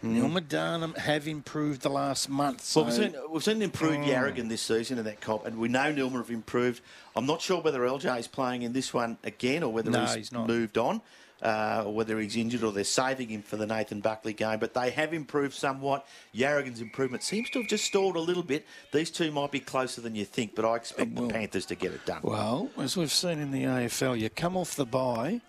Nilma 0.06 0.42
Darnum 0.42 0.98
have 0.98 1.28
improved 1.28 1.82
the 1.82 1.90
last 1.90 2.30
month. 2.30 2.62
So 2.62 2.82
Well, 2.82 2.90
we've 2.90 2.96
seen, 3.12 3.16
we've 3.32 3.44
seen 3.44 3.62
improved 3.62 4.08
Yarragon 4.08 4.50
this 4.50 4.62
season 4.62 4.98
in 4.98 5.06
that 5.06 5.22
comp, 5.22 5.46
and 5.46 5.58
we 5.58 5.68
know 5.68 5.92
Nilma 5.94 6.18
have 6.18 6.30
improved. 6.30 6.82
I'm 7.16 7.26
not 7.26 7.42
sure 7.42 7.62
whether 7.62 7.82
LJ 7.82 8.20
is 8.20 8.28
playing 8.28 8.62
in 8.62 8.74
this 8.74 8.94
one 8.94 9.18
again 9.24 9.64
or 9.64 9.72
whether 9.74 9.90
No, 9.92 10.02
he's, 10.06 10.14
he's 10.16 10.32
not. 10.32 10.48
moved 10.48 10.78
on. 10.78 11.02
Uh, 11.42 11.84
or 11.86 11.94
whether 11.94 12.18
he's 12.20 12.38
injured 12.38 12.64
or 12.64 12.72
they're 12.72 12.86
saving 12.86 13.28
him 13.28 13.42
for 13.42 13.58
the 13.58 13.68
Nathan 13.68 14.00
Buckley 14.00 14.32
game. 14.32 14.58
But 14.58 14.74
they 14.74 14.90
have 14.92 15.14
improved 15.14 15.54
somewhat. 15.54 16.08
Yarragon's 16.34 16.80
improvement 16.80 17.24
seems 17.24 17.50
to 17.52 17.60
have 17.60 17.68
just 17.68 17.84
stalled 17.84 18.16
a 18.16 18.20
little 18.22 18.42
bit. 18.42 18.66
These 18.94 19.12
two 19.12 19.32
might 19.32 19.52
be 19.52 19.60
closer 19.60 20.00
than 20.00 20.16
you 20.16 20.24
think, 20.24 20.56
but 20.56 20.64
I 20.64 20.78
expect 20.78 21.14
the 21.14 21.28
Panthers 21.28 21.66
to 21.68 21.76
get 21.76 21.92
it 21.92 22.06
done. 22.06 22.22
Well, 22.24 22.70
as 22.78 22.96
we've 22.96 23.12
seen 23.12 23.40
in 23.40 23.52
the 23.52 23.64
AFL, 23.64 24.18
you 24.18 24.30
come 24.30 24.56
off 24.56 24.76
the 24.78 24.86
bye. 24.86 25.42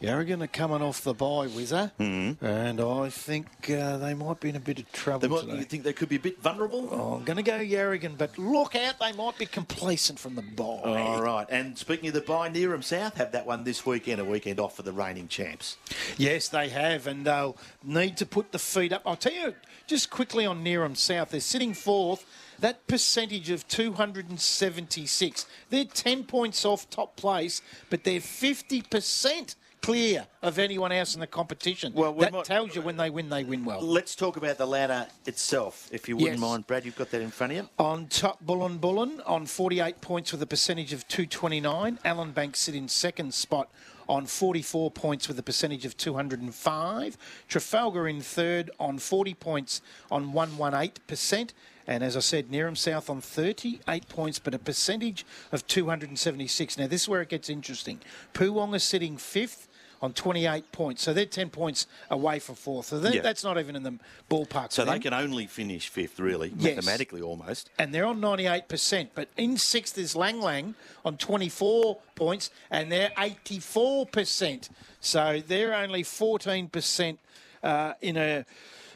Yarragon 0.00 0.42
are 0.42 0.46
coming 0.46 0.80
off 0.80 1.02
the 1.02 1.12
bye, 1.12 1.46
Wizzer, 1.46 1.92
mm-hmm. 2.00 2.42
and 2.42 2.80
I 2.80 3.10
think 3.10 3.46
uh, 3.68 3.98
they 3.98 4.14
might 4.14 4.40
be 4.40 4.48
in 4.48 4.56
a 4.56 4.60
bit 4.60 4.78
of 4.78 4.90
trouble 4.92 5.20
They 5.20 5.28
might, 5.28 5.40
today. 5.42 5.58
you 5.58 5.64
think 5.64 5.82
they 5.82 5.92
could 5.92 6.08
be 6.08 6.16
a 6.16 6.20
bit 6.20 6.40
vulnerable? 6.40 6.88
Oh, 6.90 7.14
I'm 7.16 7.24
going 7.24 7.36
to 7.36 7.42
go 7.42 7.58
Yarragon, 7.58 8.16
but 8.16 8.38
look 8.38 8.74
out, 8.74 8.98
they 8.98 9.12
might 9.12 9.36
be 9.36 9.44
complacent 9.44 10.18
from 10.18 10.36
the 10.36 10.42
bye. 10.42 10.64
All 10.64 11.22
right. 11.22 11.46
And 11.50 11.76
speaking 11.76 12.08
of 12.08 12.14
the 12.14 12.22
bye, 12.22 12.48
Neerim 12.48 12.82
South 12.82 13.18
have 13.18 13.32
that 13.32 13.44
one 13.44 13.64
this 13.64 13.84
weekend, 13.84 14.22
a 14.22 14.24
weekend 14.24 14.58
off 14.58 14.74
for 14.74 14.82
the 14.82 14.92
reigning 14.92 15.28
champs. 15.28 15.76
Yes, 16.16 16.48
they 16.48 16.70
have, 16.70 17.06
and 17.06 17.26
they'll 17.26 17.58
need 17.84 18.16
to 18.16 18.26
put 18.26 18.52
the 18.52 18.58
feet 18.58 18.94
up. 18.94 19.02
I'll 19.04 19.16
tell 19.16 19.34
you 19.34 19.54
just 19.86 20.08
quickly 20.08 20.46
on 20.46 20.64
Neerim 20.64 20.96
South, 20.96 21.30
they're 21.30 21.40
sitting 21.40 21.74
fourth. 21.74 22.24
That 22.58 22.86
percentage 22.86 23.50
of 23.50 23.66
276, 23.68 25.46
they're 25.70 25.84
10 25.84 26.24
points 26.24 26.64
off 26.64 26.88
top 26.90 27.16
place, 27.16 27.62
but 27.88 28.04
they're 28.04 28.20
50% 28.20 29.54
clear 29.82 30.26
of 30.42 30.58
anyone 30.58 30.92
else 30.92 31.14
in 31.14 31.20
the 31.20 31.26
competition. 31.26 31.92
Well, 31.94 32.12
we 32.14 32.24
that 32.24 32.32
might- 32.32 32.44
tells 32.44 32.74
you 32.74 32.82
when 32.82 32.96
they 32.96 33.10
win, 33.10 33.28
they 33.28 33.44
win 33.44 33.64
well. 33.64 33.80
Let's 33.80 34.14
talk 34.14 34.36
about 34.36 34.58
the 34.58 34.66
ladder 34.66 35.06
itself, 35.26 35.88
if 35.90 36.08
you 36.08 36.16
wouldn't 36.16 36.34
Yes. 36.34 36.40
mind. 36.40 36.66
Brad, 36.66 36.84
you've 36.84 36.96
got 36.96 37.10
that 37.10 37.20
in 37.20 37.30
front 37.30 37.52
of 37.52 37.56
you. 37.58 37.68
On 37.78 38.06
top, 38.08 38.38
Buln 38.40 38.78
Buln 38.78 39.20
on 39.22 39.46
48 39.46 40.00
points 40.00 40.32
with 40.32 40.42
a 40.42 40.46
percentage 40.46 40.92
of 40.92 41.06
229. 41.08 41.98
Ellinbank 42.04 42.56
sit 42.56 42.74
in 42.74 42.88
second 42.88 43.34
spot 43.34 43.70
on 44.08 44.26
44 44.26 44.90
points 44.90 45.28
with 45.28 45.38
a 45.38 45.42
percentage 45.42 45.84
of 45.84 45.96
205. 45.96 47.16
Trafalgar 47.48 48.08
in 48.08 48.20
third 48.20 48.70
on 48.80 48.98
40 48.98 49.34
points 49.34 49.80
on 50.10 50.32
118%. 50.32 51.52
And 51.86 52.04
as 52.04 52.16
I 52.16 52.20
said, 52.20 52.48
Neerim 52.50 52.76
South 52.76 53.10
on 53.10 53.20
38 53.20 54.08
points, 54.08 54.38
but 54.38 54.54
a 54.54 54.58
percentage 54.58 55.24
of 55.50 55.66
276. 55.66 56.78
Now, 56.78 56.86
this 56.86 57.02
is 57.02 57.08
where 57.08 57.20
it 57.22 57.28
gets 57.28 57.48
interesting. 57.48 58.00
Poowong 58.32 58.74
is 58.74 58.84
sitting 58.84 59.16
fifth 59.16 59.66
on 60.02 60.12
28 60.12 60.72
points. 60.72 61.02
So 61.02 61.12
they're 61.12 61.26
10 61.26 61.50
points 61.50 61.86
away 62.10 62.38
from 62.38 62.54
fourth. 62.54 62.86
So 62.86 62.98
Yeah. 62.98 63.20
that's 63.20 63.44
not 63.44 63.58
even 63.58 63.76
in 63.76 63.82
the 63.82 63.98
ballpark. 64.30 64.72
So 64.72 64.84
they 64.84 64.92
them 64.92 65.02
can 65.02 65.14
only 65.14 65.46
finish 65.46 65.88
fifth, 65.88 66.18
really, 66.18 66.52
Yes. 66.56 66.76
mathematically 66.76 67.20
almost. 67.20 67.68
and 67.78 67.94
they're 67.94 68.06
on 68.06 68.20
98%. 68.20 69.10
But 69.14 69.28
in 69.36 69.58
sixth 69.58 69.98
is 69.98 70.16
Lang 70.16 70.40
Lang 70.40 70.74
on 71.04 71.16
24 71.18 71.98
points, 72.14 72.50
and 72.70 72.90
they're 72.90 73.12
84%. 73.16 74.70
So 75.00 75.42
they're 75.46 75.74
only 75.74 76.02
14% 76.02 77.18
uh, 77.62 77.92
in 78.00 78.16
a 78.16 78.44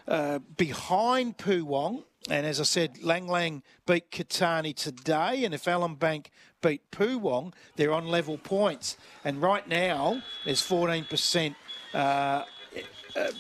uh, 0.07 0.39
behind 0.57 1.39
Poowong. 1.39 2.05
And 2.31 2.47
as 2.47 2.59
I 2.59 2.65
said, 2.65 3.03
Lang 3.03 3.27
Lang 3.27 3.63
beat 3.87 4.11
Catani 4.11 4.75
today, 4.75 5.45
and 5.45 5.55
if 5.55 5.65
Ellinbank 5.65 6.27
beat 6.63 6.91
Poowong, 6.91 7.53
they're 7.77 7.93
on 7.93 8.07
level 8.07 8.39
points. 8.39 8.97
And 9.25 9.43
right 9.43 9.67
now, 9.69 10.23
there's 10.45 10.63
14% 10.63 11.55
uh, 11.93 11.97
uh, 11.97 12.45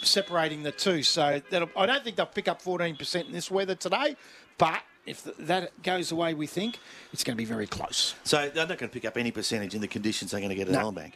separating 0.02 0.62
the 0.62 0.72
two. 0.72 1.02
So 1.02 1.40
that'll, 1.50 1.70
I 1.76 1.86
don't 1.86 2.04
think 2.04 2.16
they'll 2.16 2.26
pick 2.26 2.46
up 2.46 2.62
14% 2.62 3.26
in 3.26 3.32
this 3.32 3.50
weather 3.50 3.74
today, 3.74 4.16
but 4.58 4.82
if 5.06 5.24
that 5.38 5.82
goes 5.82 6.10
the 6.10 6.16
way 6.16 6.34
we 6.34 6.46
think, 6.46 6.78
it's 7.12 7.24
going 7.24 7.36
to 7.36 7.38
be 7.40 7.44
very 7.46 7.66
close. 7.66 8.14
So 8.24 8.50
they're 8.54 8.66
not 8.66 8.78
going 8.78 8.88
to 8.90 8.94
pick 8.94 9.04
up 9.04 9.16
any 9.16 9.30
percentage 9.30 9.74
in 9.74 9.80
the 9.80 9.88
conditions 9.88 10.30
they're 10.30 10.40
going 10.40 10.50
to 10.50 10.54
get 10.56 10.68
at 10.68 10.74
No. 10.74 10.90
Ellinbank. 10.90 11.12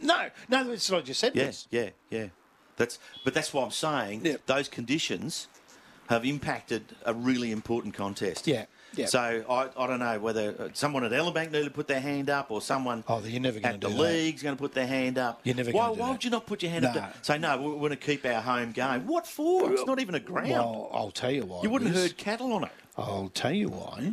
No, 0.00 0.28
no, 0.48 0.64
that's 0.64 0.90
what 0.90 0.98
I 0.98 1.02
just 1.02 1.20
said. 1.20 1.32
Yes, 1.34 1.66
yeah, 1.70 1.90
yeah. 2.08 2.26
That's 2.76 2.98
but 3.24 3.34
that's 3.34 3.52
what 3.52 3.64
I'm 3.64 3.70
saying. 3.70 4.24
Yeah. 4.24 4.36
Those 4.46 4.68
conditions 4.68 5.48
have 6.08 6.24
impacted 6.24 6.84
a 7.04 7.14
really 7.14 7.52
important 7.52 7.94
contest. 7.94 8.46
Yeah, 8.46 8.66
yeah. 8.94 9.06
So 9.06 9.44
I, 9.48 9.68
I 9.76 9.86
don't 9.86 10.00
know 10.00 10.18
whether 10.18 10.54
uh, 10.58 10.68
someone 10.74 11.04
at 11.04 11.12
Ellinbank 11.12 11.52
need 11.52 11.64
to 11.64 11.70
put 11.70 11.86
their 11.88 12.00
hand 12.00 12.28
up 12.28 12.50
or 12.50 12.60
someone 12.60 13.04
Oh, 13.08 13.20
you're 13.24 13.40
never 13.40 13.58
at 13.64 13.80
the 13.80 13.88
league's 13.88 14.42
going 14.42 14.56
to 14.56 14.60
put 14.60 14.74
their 14.74 14.86
hand 14.86 15.16
up. 15.18 15.40
You're 15.44 15.54
never 15.54 15.70
Why, 15.70 15.88
why 15.88 16.10
would 16.10 16.24
you 16.24 16.30
not 16.30 16.46
put 16.46 16.62
your 16.62 16.72
hand 16.72 16.84
No. 16.84 16.90
up? 16.90 17.18
To, 17.20 17.24
say 17.24 17.38
no. 17.38 17.56
We 17.60 17.70
want 17.76 17.92
to 17.92 17.96
keep 17.96 18.26
our 18.26 18.40
home 18.42 18.72
game. 18.72 19.06
What 19.06 19.26
for? 19.26 19.72
It's 19.72 19.86
not 19.86 20.00
even 20.00 20.14
a 20.14 20.20
ground. 20.20 20.50
Well, 20.50 20.90
I'll 20.92 21.10
tell 21.10 21.30
you 21.30 21.44
why. 21.44 21.62
you 21.62 21.70
wouldn't 21.70 21.94
herd 21.94 22.16
cattle 22.16 22.52
on 22.52 22.64
it. 22.64 22.72
I'll 22.98 23.30
tell 23.32 23.52
you 23.52 23.68
why. 23.70 24.12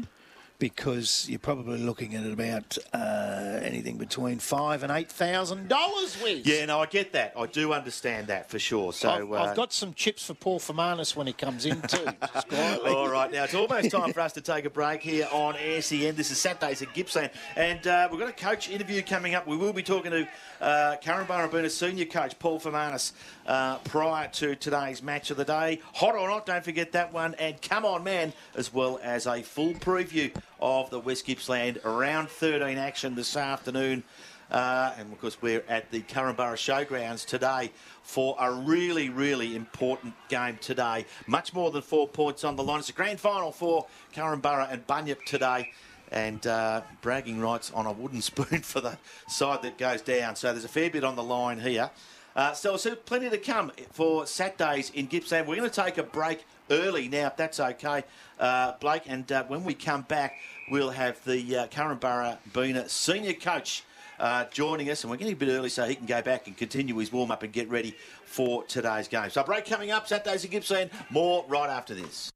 Because 0.59 1.25
you're 1.29 1.39
probably 1.39 1.77
looking 1.77 2.15
at 2.15 2.25
about 2.25 2.77
uh, 2.91 3.59
anything 3.63 3.95
between 3.95 4.39
five 4.39 4.83
and 4.83 4.91
eight 4.91 5.09
thousand 5.09 5.69
dollars. 5.69 6.17
Yeah, 6.43 6.65
no, 6.65 6.81
I 6.81 6.85
get 6.85 7.13
that. 7.13 7.31
I 7.37 7.45
do 7.45 7.71
understand 7.71 8.27
that 8.27 8.49
for 8.49 8.59
sure. 8.59 8.91
So 8.91 9.09
I've, 9.09 9.31
uh, 9.31 9.35
I've 9.35 9.55
got 9.55 9.71
some 9.71 9.93
chips 9.93 10.25
for 10.25 10.33
Paul 10.33 10.59
Fermanis 10.59 11.15
when 11.15 11.27
he 11.27 11.33
comes 11.33 11.65
in 11.65 11.81
too. 11.83 12.05
All 12.85 13.07
right, 13.07 13.31
now 13.31 13.45
it's 13.45 13.55
almost 13.55 13.89
time 13.89 14.11
for 14.11 14.19
us 14.19 14.33
to 14.33 14.41
take 14.41 14.65
a 14.65 14.69
break 14.69 15.01
here 15.01 15.29
on 15.31 15.55
SEN. 15.79 16.15
This 16.15 16.29
is 16.29 16.37
Saturdays 16.37 16.81
at 16.81 16.93
Gippsland, 16.93 17.31
and 17.55 17.87
uh, 17.87 18.09
we've 18.11 18.19
got 18.19 18.27
a 18.27 18.33
coach 18.33 18.69
interview 18.69 19.01
coming 19.01 19.35
up. 19.35 19.47
We 19.47 19.55
will 19.55 19.71
be 19.71 19.83
talking 19.83 20.11
to 20.11 20.27
uh, 20.59 20.97
Korumburra 21.01 21.71
senior 21.71 22.03
coach 22.03 22.37
Paul 22.37 22.59
Fermanis 22.59 23.13
uh, 23.47 23.77
prior 23.77 24.27
to 24.33 24.57
today's 24.57 25.01
match 25.01 25.31
of 25.31 25.37
the 25.37 25.45
day. 25.45 25.79
Hot 25.93 26.15
or 26.15 26.27
not, 26.27 26.45
don't 26.45 26.65
forget 26.65 26.91
that 26.91 27.13
one, 27.13 27.33
and 27.35 27.61
come 27.61 27.85
on, 27.85 28.03
man, 28.03 28.33
as 28.55 28.73
well 28.73 28.99
as 29.01 29.25
a 29.25 29.41
full 29.41 29.73
preview 29.75 30.35
of 30.61 30.89
the 30.89 30.99
West 30.99 31.25
Gippsland 31.25 31.79
round 31.83 32.29
13 32.29 32.77
action 32.77 33.15
this 33.15 33.35
afternoon. 33.35 34.03
Uh, 34.51 34.93
and 34.97 35.11
of 35.11 35.21
course, 35.21 35.41
we're 35.41 35.63
at 35.67 35.91
the 35.91 36.01
Korumburra 36.01 36.55
Showgrounds 36.55 37.25
today 37.25 37.71
for 38.01 38.35
a 38.39 38.51
really, 38.51 39.09
really 39.09 39.55
important 39.55 40.13
game 40.27 40.57
today. 40.59 41.05
Much 41.27 41.53
more 41.53 41.69
than 41.71 41.81
four 41.81 42.07
points 42.07 42.43
on 42.43 42.55
the 42.55 42.63
line. 42.63 42.79
It's 42.79 42.89
a 42.89 42.93
grand 42.93 43.19
final 43.19 43.51
for 43.51 43.85
Korumburra 44.13 44.71
and 44.71 44.85
Bunyip 44.87 45.23
today. 45.23 45.71
And 46.11 46.45
uh, 46.47 46.81
bragging 47.01 47.39
rights 47.39 47.71
on 47.71 47.85
a 47.85 47.91
wooden 47.91 48.21
spoon 48.23 48.61
for 48.61 48.81
the 48.81 48.97
side 49.27 49.61
that 49.61 49.77
goes 49.77 50.01
down. 50.01 50.35
So 50.35 50.51
there's 50.51 50.65
a 50.65 50.69
fair 50.69 50.89
bit 50.89 51.03
on 51.03 51.15
the 51.15 51.23
line 51.23 51.59
here. 51.59 51.91
Uh, 52.35 52.53
so, 52.53 52.77
so 52.77 52.95
plenty 52.95 53.29
to 53.29 53.37
come 53.37 53.71
for 53.91 54.25
Saturdays 54.25 54.91
in 54.91 55.07
Gippsland. 55.07 55.47
We're 55.47 55.55
going 55.55 55.69
to 55.69 55.83
take 55.83 55.97
a 55.97 56.03
break 56.03 56.45
early 56.69 57.07
now, 57.07 57.27
if 57.27 57.37
that's 57.37 57.59
okay, 57.59 58.03
uh, 58.39 58.73
Blake. 58.79 59.03
And 59.07 59.29
uh, 59.31 59.43
when 59.45 59.63
we 59.63 59.73
come 59.73 60.03
back, 60.03 60.37
we'll 60.69 60.91
have 60.91 61.23
the 61.25 61.57
uh, 61.57 61.67
Korumburra 61.67 62.37
Bena 62.53 62.87
senior 62.87 63.33
coach 63.33 63.83
uh, 64.19 64.45
joining 64.51 64.89
us, 64.89 65.03
and 65.03 65.11
we're 65.11 65.17
getting 65.17 65.33
a 65.33 65.37
bit 65.37 65.49
early 65.49 65.69
so 65.69 65.85
he 65.85 65.95
can 65.95 66.05
go 66.05 66.21
back 66.21 66.47
and 66.47 66.55
continue 66.55 66.95
his 66.97 67.11
warm 67.11 67.31
up 67.31 67.43
and 67.43 67.53
get 67.53 67.69
ready 67.69 67.95
for 68.25 68.63
today's 68.65 69.07
game. 69.07 69.29
So, 69.29 69.43
break 69.43 69.65
coming 69.65 69.91
up, 69.91 70.07
Saturdays 70.07 70.43
in 70.45 70.51
Gippsland. 70.51 70.91
More 71.09 71.45
right 71.47 71.69
after 71.69 71.93
this. 71.93 72.31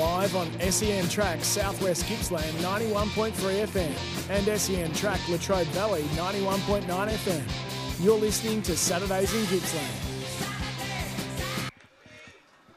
Live 0.00 0.34
on 0.34 0.48
SEN 0.60 1.06
Track 1.10 1.44
Southwest 1.44 2.06
Gippsland 2.06 2.50
91.3 2.62 3.32
FM 3.66 4.30
and 4.30 4.58
SEN 4.58 4.94
Track 4.94 5.20
Latrobe 5.28 5.66
Valley 5.66 6.04
91.9 6.14 6.84
FM. 6.86 8.02
You're 8.02 8.16
listening 8.16 8.62
to 8.62 8.78
Saturdays 8.78 9.34
in 9.34 9.44
Gippsland. 9.44 9.92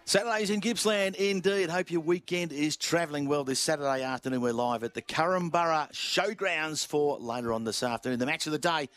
Saturdays 0.04 0.50
in 0.50 0.60
Gippsland, 0.60 1.16
indeed. 1.16 1.70
Hope 1.70 1.92
your 1.92 2.02
weekend 2.02 2.52
is 2.52 2.76
travelling 2.76 3.30
well 3.30 3.46
this 3.46 3.62
Saturday 3.62 4.04
afternoon. 4.04 4.42
We're 4.42 4.52
live 4.52 4.84
at 4.84 4.94
the 4.94 5.02
Korumburra 5.02 5.94
Showgrounds 5.94 6.86
for 6.86 7.20
later 7.20 7.54
on 7.54 7.64
this 7.64 7.84
afternoon. 7.84 8.20
The 8.20 8.26
match 8.26 8.48
of 8.48 8.52
the 8.52 8.60
day 8.60 8.90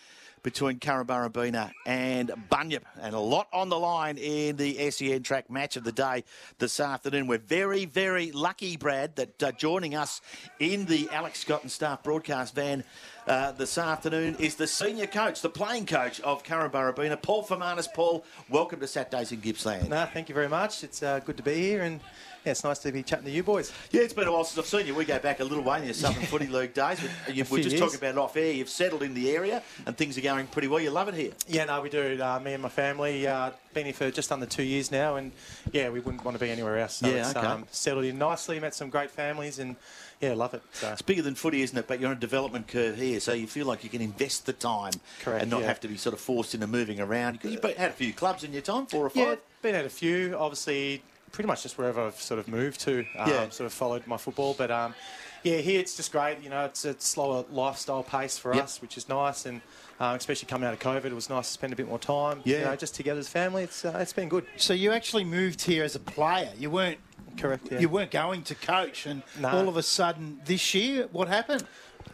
between 0.46 0.78
Korumburra 0.78 1.72
and 1.86 2.30
Bunyip. 2.48 2.84
And 3.02 3.16
a 3.16 3.18
lot 3.18 3.48
on 3.52 3.68
the 3.68 3.80
line 3.80 4.16
in 4.16 4.54
the 4.54 4.92
SEN 4.92 5.24
track 5.24 5.50
match 5.50 5.76
of 5.76 5.82
the 5.82 5.90
day 5.90 6.22
this 6.60 6.78
afternoon. 6.78 7.26
We're 7.26 7.38
very, 7.38 7.84
very 7.84 8.30
lucky, 8.30 8.76
Brad, 8.76 9.16
that 9.16 9.42
uh, 9.42 9.50
joining 9.50 9.96
us 9.96 10.20
in 10.60 10.84
the 10.84 11.08
Alex 11.10 11.40
Scott 11.40 11.62
and 11.62 11.70
staff 11.70 12.04
broadcast 12.04 12.54
van 12.54 12.84
uh, 13.26 13.50
this 13.52 13.76
afternoon 13.76 14.36
is 14.38 14.54
the 14.54 14.68
senior 14.68 15.08
coach, 15.08 15.42
the 15.42 15.50
playing 15.50 15.84
coach 15.84 16.20
of 16.20 16.44
Korumburra 16.44 17.20
Paul 17.20 17.42
Fermanis. 17.42 17.92
Paul, 17.92 18.24
welcome 18.48 18.78
to 18.78 18.86
Saturdays 18.86 19.32
in 19.32 19.40
Gippsland. 19.40 19.88
No, 19.88 20.06
thank 20.06 20.28
you 20.28 20.34
very 20.36 20.48
much. 20.48 20.84
It's 20.84 21.02
uh, 21.02 21.18
good 21.18 21.38
to 21.38 21.42
be 21.42 21.54
here 21.54 21.82
and 21.82 21.98
yeah, 22.46 22.52
it's 22.52 22.62
nice 22.62 22.78
to 22.78 22.92
be 22.92 23.02
chatting 23.02 23.24
to 23.24 23.30
you 23.30 23.42
boys. 23.42 23.72
Yeah, 23.90 24.02
it's 24.02 24.14
been 24.14 24.28
a 24.28 24.32
while 24.32 24.44
since 24.44 24.56
I've 24.56 24.66
seen 24.66 24.86
you. 24.86 24.94
We 24.94 25.04
go 25.04 25.18
back 25.18 25.40
a 25.40 25.44
little 25.44 25.64
way 25.64 25.80
in 25.80 25.84
your 25.86 25.94
Southern 25.94 26.22
Footy 26.26 26.46
League 26.46 26.74
days. 26.74 27.02
We, 27.02 27.08
we're 27.42 27.42
just 27.42 27.70
years. 27.70 27.80
talking 27.80 27.96
about 27.96 28.12
it 28.12 28.18
off 28.18 28.36
air. 28.36 28.52
You've 28.52 28.68
settled 28.68 29.02
in 29.02 29.14
the 29.14 29.32
area 29.32 29.64
and 29.84 29.96
things 29.96 30.16
are 30.16 30.20
going 30.20 30.46
pretty 30.46 30.68
well. 30.68 30.78
You 30.78 30.90
love 30.90 31.08
it 31.08 31.14
here. 31.14 31.32
Yeah, 31.48 31.64
no, 31.64 31.80
we 31.80 31.90
do. 31.90 32.22
Uh, 32.22 32.38
me 32.38 32.52
and 32.52 32.62
my 32.62 32.68
family 32.68 33.26
uh, 33.26 33.50
been 33.74 33.86
here 33.86 33.94
for 33.94 34.12
just 34.12 34.30
under 34.30 34.46
two 34.46 34.62
years 34.62 34.92
now, 34.92 35.16
and 35.16 35.32
yeah, 35.72 35.88
we 35.88 35.98
wouldn't 35.98 36.24
want 36.24 36.38
to 36.38 36.44
be 36.44 36.48
anywhere 36.48 36.78
else. 36.78 36.94
So 36.94 37.08
yeah, 37.08 37.14
it's 37.28 37.36
okay. 37.36 37.44
um, 37.44 37.66
settled 37.72 38.04
in 38.04 38.16
nicely. 38.16 38.60
Met 38.60 38.74
some 38.74 38.90
great 38.90 39.10
families 39.10 39.58
and. 39.58 39.74
Yeah, 40.20 40.32
love 40.32 40.54
it. 40.54 40.62
So. 40.72 40.90
It's 40.92 41.02
bigger 41.02 41.20
than 41.20 41.34
footy, 41.34 41.60
isn't 41.60 41.76
it? 41.76 41.86
But 41.86 42.00
you're 42.00 42.08
on 42.08 42.16
a 42.16 42.18
development 42.18 42.68
curve 42.68 42.96
here, 42.96 43.20
so 43.20 43.34
you 43.34 43.46
feel 43.46 43.66
like 43.66 43.84
you 43.84 43.90
can 43.90 44.00
invest 44.00 44.46
the 44.46 44.54
time 44.54 44.94
Correct, 45.20 45.42
and 45.42 45.50
not 45.50 45.60
yeah. 45.60 45.66
have 45.66 45.80
to 45.80 45.88
be 45.88 45.98
sort 45.98 46.14
of 46.14 46.20
forced 46.20 46.54
into 46.54 46.66
moving 46.66 47.00
around. 47.00 47.32
Because 47.34 47.52
you've 47.52 47.76
had 47.76 47.90
a 47.90 47.92
few 47.92 48.14
clubs 48.14 48.42
in 48.42 48.54
your 48.54 48.62
time, 48.62 48.86
four 48.86 49.04
or 49.04 49.10
five. 49.10 49.26
Yeah, 49.26 49.34
been 49.60 49.74
at 49.74 49.84
a 49.84 49.90
few. 49.90 50.34
Obviously, 50.38 51.02
pretty 51.36 51.46
much 51.46 51.62
just 51.62 51.76
wherever 51.76 52.00
I've 52.00 52.18
sort 52.18 52.40
of 52.40 52.48
moved 52.48 52.80
to. 52.80 53.00
Um, 53.18 53.28
yeah. 53.28 53.48
Sort 53.50 53.66
of 53.66 53.72
followed 53.74 54.06
my 54.06 54.16
football, 54.16 54.54
but 54.56 54.70
um, 54.70 54.94
yeah, 55.42 55.58
here 55.58 55.78
it's 55.78 55.94
just 55.94 56.10
great. 56.10 56.42
You 56.42 56.48
know, 56.48 56.64
it's 56.64 56.86
a 56.86 56.98
slower 56.98 57.44
lifestyle 57.50 58.02
pace 58.02 58.38
for 58.38 58.54
yep. 58.54 58.64
us, 58.64 58.80
which 58.80 58.96
is 58.96 59.06
nice, 59.06 59.44
and 59.44 59.60
uh, 60.00 60.16
especially 60.18 60.48
coming 60.48 60.66
out 60.66 60.72
of 60.72 60.80
COVID, 60.80 61.04
it 61.04 61.14
was 61.14 61.28
nice 61.28 61.48
to 61.48 61.52
spend 61.52 61.74
a 61.74 61.76
bit 61.76 61.88
more 61.88 61.98
time. 61.98 62.40
Yeah. 62.44 62.58
You 62.58 62.64
know, 62.64 62.76
just 62.76 62.94
together 62.94 63.20
as 63.20 63.28
a 63.28 63.30
family. 63.30 63.64
It's 63.64 63.84
uh, 63.84 63.98
it's 64.00 64.14
been 64.14 64.30
good. 64.30 64.46
So 64.56 64.72
you 64.72 64.92
actually 64.92 65.24
moved 65.24 65.60
here 65.60 65.84
as 65.84 65.94
a 65.94 66.00
player. 66.00 66.50
You 66.58 66.70
weren't 66.70 66.98
correct. 67.36 67.68
Yeah. 67.70 67.80
You 67.80 67.90
weren't 67.90 68.10
going 68.10 68.42
to 68.44 68.54
coach, 68.54 69.04
and 69.04 69.22
all 69.44 69.68
of 69.68 69.76
a 69.76 69.82
sudden 69.82 70.40
this 70.46 70.72
year, 70.72 71.06
what 71.12 71.28
happened? 71.28 71.66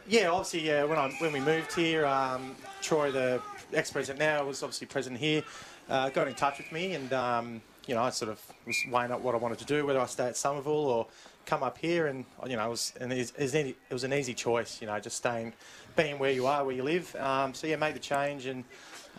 Yeah, 0.09 0.31
obviously, 0.31 0.67
yeah. 0.67 0.83
When 0.83 0.99
I 0.99 1.11
when 1.21 1.33
we 1.33 1.39
moved 1.39 1.73
here, 1.73 2.07
um, 2.07 2.57
Troy, 2.81 3.13
the 3.13 3.41
ex-president 3.73 4.19
now, 4.19 4.45
was 4.45 4.65
obviously 4.65 4.89
president 4.89 5.21
here. 5.21 5.45
Uh, 5.89 6.09
got 6.11 6.27
in 6.27 6.35
touch 6.35 6.59
with 6.59 6.73
me, 6.73 6.95
and 6.95 7.13
um, 7.13 7.63
you 7.87 7.95
know, 7.95 8.03
I 8.03 8.11
sort 8.11 8.31
of 8.31 8.41
was 8.67 8.77
weighing 8.91 9.11
up 9.11 9.21
what 9.21 9.35
I 9.35 9.39
wanted 9.39 9.59
to 9.59 9.65
do, 9.65 9.85
whether 9.87 10.01
I 10.01 10.07
stay 10.07 10.27
at 10.27 10.37
Somerville 10.37 10.73
or 10.73 11.07
come 11.47 11.63
up 11.63 11.79
here, 11.79 12.07
and 12.07 12.25
you 12.47 12.57
know, 12.57 12.67
it 12.67 12.71
was 12.71 12.93
an, 13.01 13.13
it 13.13 13.77
was 13.91 14.05
an 14.05 14.13
easy 14.13 14.35
choice, 14.35 14.81
you 14.81 14.87
know, 14.87 14.99
just 15.01 15.17
staying, 15.17 15.53
being 15.97 16.19
where 16.19 16.31
you 16.31 16.47
are, 16.47 16.65
where 16.65 16.75
you 16.75 16.85
live. 16.85 17.15
Um, 17.17 17.55
so 17.55 17.67
yeah, 17.67 17.77
made 17.77 17.95
the 17.95 18.01
change, 18.01 18.47
and 18.47 18.65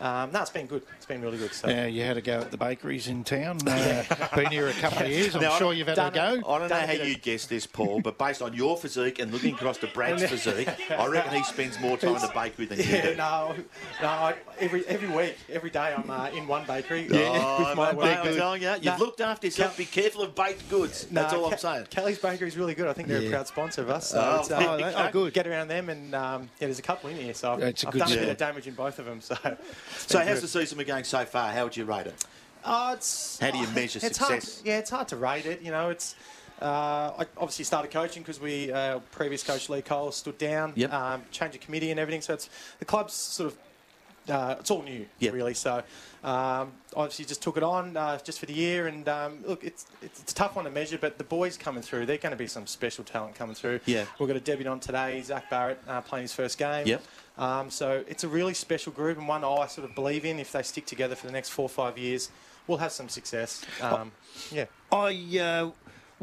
um, 0.00 0.32
no, 0.32 0.42
it's 0.42 0.50
been 0.50 0.66
good. 0.66 0.82
It's 0.96 1.06
been 1.06 1.22
really 1.22 1.38
good. 1.38 1.52
So. 1.52 1.68
Yeah, 1.68 1.86
you 1.86 2.02
had 2.02 2.16
a 2.16 2.20
go 2.20 2.40
at 2.40 2.50
the 2.50 2.56
bakeries 2.56 3.08
in 3.08 3.24
town. 3.24 3.58
Uh, 3.66 4.04
been 4.34 4.50
here 4.50 4.68
a 4.68 4.72
couple 4.72 5.02
of 5.02 5.08
years. 5.08 5.34
I'm 5.34 5.42
now, 5.42 5.56
sure 5.56 5.72
you've 5.72 5.88
had 5.88 5.98
a 5.98 6.10
go. 6.10 6.48
I 6.48 6.58
don't 6.58 6.68
know 6.68 6.74
how 6.74 6.92
you 6.92 7.16
guess 7.16 7.46
this, 7.46 7.66
Paul, 7.66 8.00
but 8.00 8.18
based 8.18 8.42
on 8.42 8.54
your 8.54 8.76
physique 8.76 9.18
and 9.18 9.32
looking 9.32 9.54
across 9.54 9.78
to 9.78 9.86
Brad's 9.88 10.24
physique, 10.24 10.68
I 10.90 11.06
reckon 11.06 11.34
he 11.34 11.44
spends 11.44 11.78
more 11.80 11.96
time 11.96 12.16
in 12.16 12.22
the 12.22 12.32
bakery 12.34 12.66
than 12.66 12.78
yeah, 12.78 12.96
you 12.96 13.02
do. 13.02 13.16
No, 13.16 13.54
no. 14.02 14.08
I, 14.08 14.34
every 14.58 14.86
every 14.86 15.08
week, 15.08 15.36
every 15.50 15.70
day, 15.70 15.94
I'm 15.96 16.08
uh, 16.10 16.30
in 16.30 16.46
one 16.46 16.66
bakery. 16.66 17.08
Yeah, 17.10 17.58
with 17.58 17.76
my 17.76 17.92
mate, 17.92 18.18
I'm 18.18 18.36
telling 18.36 18.62
you, 18.62 18.74
you've 18.80 19.00
looked 19.00 19.20
after 19.20 19.46
yourself. 19.46 19.76
Be 19.76 19.84
careful 19.84 20.22
of 20.22 20.34
baked 20.34 20.68
goods. 20.70 21.06
That's 21.06 21.32
all 21.32 21.50
I'm 21.50 21.58
saying. 21.58 21.86
Kelly's 21.90 22.18
Bakery 22.18 22.48
is 22.48 22.56
really 22.56 22.74
good. 22.74 22.86
I 22.86 22.92
think 22.92 23.08
they're 23.08 23.20
yeah. 23.20 23.28
a 23.28 23.32
proud 23.32 23.46
sponsor 23.46 23.82
of 23.82 23.90
us. 23.90 24.10
So 24.10 24.20
oh, 24.20 24.40
it's, 24.40 24.50
uh, 24.50 24.92
oh, 24.96 25.04
oh, 25.06 25.10
good. 25.12 25.32
Get 25.32 25.46
around 25.46 25.68
them, 25.68 25.88
and 25.88 26.14
um, 26.14 26.42
yeah, 26.42 26.66
there's 26.66 26.78
a 26.78 26.82
couple 26.82 27.10
in 27.10 27.16
here. 27.16 27.34
So 27.34 27.52
I've, 27.52 27.62
I've 27.62 27.74
done 27.74 28.12
a 28.12 28.16
bit 28.16 28.28
of 28.28 28.36
damage 28.36 28.66
in 28.66 28.74
both 28.74 28.98
of 28.98 29.06
them. 29.06 29.20
So, 29.20 29.36
so 29.98 30.20
how's 30.20 30.40
the 30.40 30.48
season 30.48 30.78
been 30.78 30.86
going 30.86 31.04
so 31.04 31.24
far? 31.24 31.52
How 31.52 31.64
would 31.64 31.76
you 31.76 31.84
rate 31.84 32.06
it? 32.06 32.24
Uh, 32.64 32.94
it's, 32.96 33.38
How 33.38 33.50
do 33.50 33.58
you 33.58 33.68
measure 33.68 33.98
it's 34.02 34.18
success? 34.18 34.56
Hard, 34.56 34.66
yeah, 34.66 34.78
it's 34.78 34.90
hard 34.90 35.08
to 35.08 35.16
rate 35.16 35.46
it. 35.46 35.62
You 35.62 35.70
know, 35.70 35.90
it's. 35.90 36.14
Uh, 36.62 37.12
I 37.18 37.26
obviously 37.36 37.64
started 37.64 37.90
coaching 37.90 38.22
because 38.22 38.40
we 38.40 38.72
uh, 38.72 39.00
previous 39.10 39.42
coach 39.42 39.68
Lee 39.68 39.82
Cole 39.82 40.12
stood 40.12 40.38
down, 40.38 40.72
yep. 40.76 40.92
um, 40.92 41.22
changed 41.30 41.54
the 41.54 41.58
committee 41.58 41.90
and 41.90 41.98
everything. 42.00 42.22
So 42.22 42.34
it's 42.34 42.48
the 42.78 42.84
club's 42.84 43.12
sort 43.12 43.52
of 43.52 43.58
uh, 44.28 44.56
it's 44.58 44.70
all 44.70 44.82
new, 44.82 45.06
yep. 45.18 45.34
really. 45.34 45.54
So 45.54 45.82
um, 46.22 46.72
obviously 46.96 47.24
just 47.24 47.42
took 47.42 47.56
it 47.56 47.62
on 47.62 47.96
uh, 47.96 48.18
just 48.18 48.38
for 48.38 48.46
the 48.46 48.52
year, 48.52 48.86
and 48.86 49.08
um, 49.08 49.38
look, 49.46 49.64
it's, 49.64 49.86
it's, 50.02 50.20
it's 50.20 50.32
a 50.32 50.34
tough 50.34 50.56
one 50.56 50.64
to 50.64 50.70
measure, 50.70 50.98
but 50.98 51.18
the 51.18 51.24
boys 51.24 51.56
coming 51.56 51.82
through, 51.82 52.06
they're 52.06 52.18
going 52.18 52.32
to 52.32 52.36
be 52.36 52.46
some 52.46 52.66
special 52.66 53.04
talent 53.04 53.34
coming 53.34 53.54
through. 53.54 53.80
Yeah, 53.86 54.04
we've 54.18 54.28
got 54.28 54.36
a 54.36 54.40
debutant 54.40 54.82
today, 54.82 55.20
Zach 55.22 55.50
Barrett, 55.50 55.80
uh, 55.86 56.00
playing 56.00 56.24
his 56.24 56.32
first 56.32 56.58
game. 56.58 56.86
Yep. 56.86 57.02
Um, 57.36 57.70
so 57.70 58.04
it's 58.08 58.24
a 58.24 58.28
really 58.28 58.54
special 58.54 58.92
group, 58.92 59.18
and 59.18 59.28
one 59.28 59.44
I 59.44 59.66
sort 59.66 59.88
of 59.88 59.94
believe 59.94 60.24
in. 60.24 60.38
If 60.38 60.52
they 60.52 60.62
stick 60.62 60.86
together 60.86 61.14
for 61.14 61.26
the 61.26 61.32
next 61.32 61.50
four 61.50 61.64
or 61.64 61.68
five 61.68 61.98
years, 61.98 62.30
we'll 62.66 62.78
have 62.78 62.92
some 62.92 63.08
success. 63.08 63.64
Um, 63.80 64.12
yeah. 64.50 64.66
I 64.92 65.38
uh, 65.40 65.70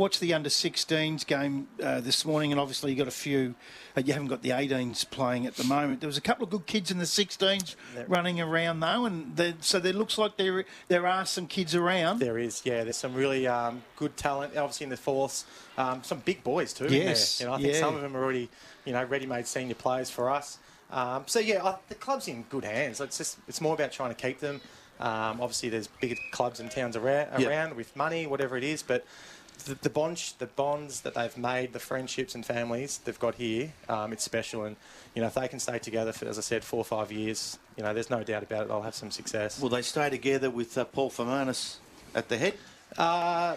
watched 0.01 0.19
the 0.19 0.33
under 0.33 0.49
16s 0.49 1.25
game 1.27 1.67
uh, 1.81 2.01
this 2.01 2.25
morning, 2.25 2.51
and 2.51 2.59
obviously 2.59 2.91
you 2.91 2.97
got 2.97 3.07
a 3.07 3.11
few. 3.11 3.53
Uh, 3.95 4.01
you 4.03 4.13
haven't 4.13 4.29
got 4.29 4.41
the 4.41 4.49
18s 4.49 5.07
playing 5.11 5.45
at 5.45 5.55
the 5.55 5.63
moment. 5.63 6.01
There 6.01 6.07
was 6.07 6.17
a 6.17 6.21
couple 6.21 6.43
of 6.43 6.49
good 6.49 6.65
kids 6.65 6.89
in 6.89 6.97
the 6.97 7.05
16s 7.05 7.75
there. 7.93 8.05
running 8.07 8.41
around 8.41 8.79
though, 8.79 9.05
and 9.05 9.55
so 9.59 9.79
there 9.79 9.93
looks 9.93 10.17
like 10.17 10.37
there 10.37 10.65
there 10.87 11.05
are 11.05 11.25
some 11.25 11.45
kids 11.45 11.75
around. 11.75 12.17
There 12.17 12.39
is, 12.39 12.63
yeah. 12.65 12.83
There's 12.83 12.97
some 12.97 13.13
really 13.13 13.45
um, 13.45 13.83
good 13.95 14.17
talent, 14.17 14.57
obviously 14.57 14.85
in 14.85 14.89
the 14.89 14.97
fourths. 14.97 15.45
Um, 15.77 16.03
some 16.03 16.19
big 16.19 16.43
boys 16.43 16.73
too. 16.73 16.87
Yes, 16.87 17.39
you 17.39 17.45
know, 17.45 17.53
I 17.53 17.57
think 17.57 17.73
yeah. 17.73 17.79
some 17.79 17.95
of 17.95 18.01
them 18.01 18.17
are 18.17 18.23
already, 18.23 18.49
you 18.85 18.93
know, 18.93 19.03
ready-made 19.03 19.45
senior 19.45 19.75
players 19.75 20.09
for 20.09 20.31
us. 20.31 20.57
Um, 20.89 21.23
so 21.27 21.39
yeah, 21.39 21.63
I, 21.63 21.77
the 21.89 21.95
club's 21.95 22.27
in 22.27 22.41
good 22.49 22.65
hands. 22.65 22.99
It's 22.99 23.19
just 23.19 23.37
it's 23.47 23.61
more 23.61 23.75
about 23.75 23.91
trying 23.91 24.13
to 24.15 24.19
keep 24.19 24.39
them. 24.39 24.61
Um, 24.99 25.41
obviously, 25.41 25.69
there's 25.69 25.87
bigger 25.87 26.15
clubs 26.31 26.59
and 26.59 26.69
towns 26.69 26.95
around, 26.95 27.39
Yep. 27.39 27.49
around 27.49 27.75
with 27.75 27.95
money, 27.95 28.27
whatever 28.27 28.55
it 28.55 28.63
is, 28.63 28.83
but 28.83 29.03
the, 29.63 29.75
the 29.75 29.89
bonds, 29.89 30.33
the 30.39 30.45
bonds 30.47 31.01
that 31.01 31.13
they've 31.13 31.37
made, 31.37 31.73
the 31.73 31.79
friendships 31.79 32.35
and 32.35 32.45
families 32.45 32.99
they've 33.03 33.19
got 33.19 33.35
here, 33.35 33.71
um, 33.89 34.13
it's 34.13 34.23
special. 34.23 34.63
And 34.65 34.75
you 35.15 35.21
know, 35.21 35.27
if 35.27 35.33
they 35.35 35.47
can 35.47 35.59
stay 35.59 35.79
together 35.79 36.11
for, 36.11 36.25
as 36.27 36.37
I 36.37 36.41
said, 36.41 36.63
four 36.63 36.79
or 36.79 36.85
five 36.85 37.11
years, 37.11 37.57
you 37.77 37.83
know, 37.83 37.93
there's 37.93 38.09
no 38.09 38.23
doubt 38.23 38.43
about 38.43 38.63
it. 38.63 38.67
They'll 38.69 38.81
have 38.81 38.95
some 38.95 39.11
success. 39.11 39.61
Will 39.61 39.69
they 39.69 39.81
stay 39.81 40.09
together 40.09 40.49
with 40.49 40.77
uh, 40.77 40.85
Paul 40.85 41.09
Fermanis 41.09 41.77
at 42.15 42.29
the 42.29 42.37
head? 42.37 42.53
Uh, 42.97 43.55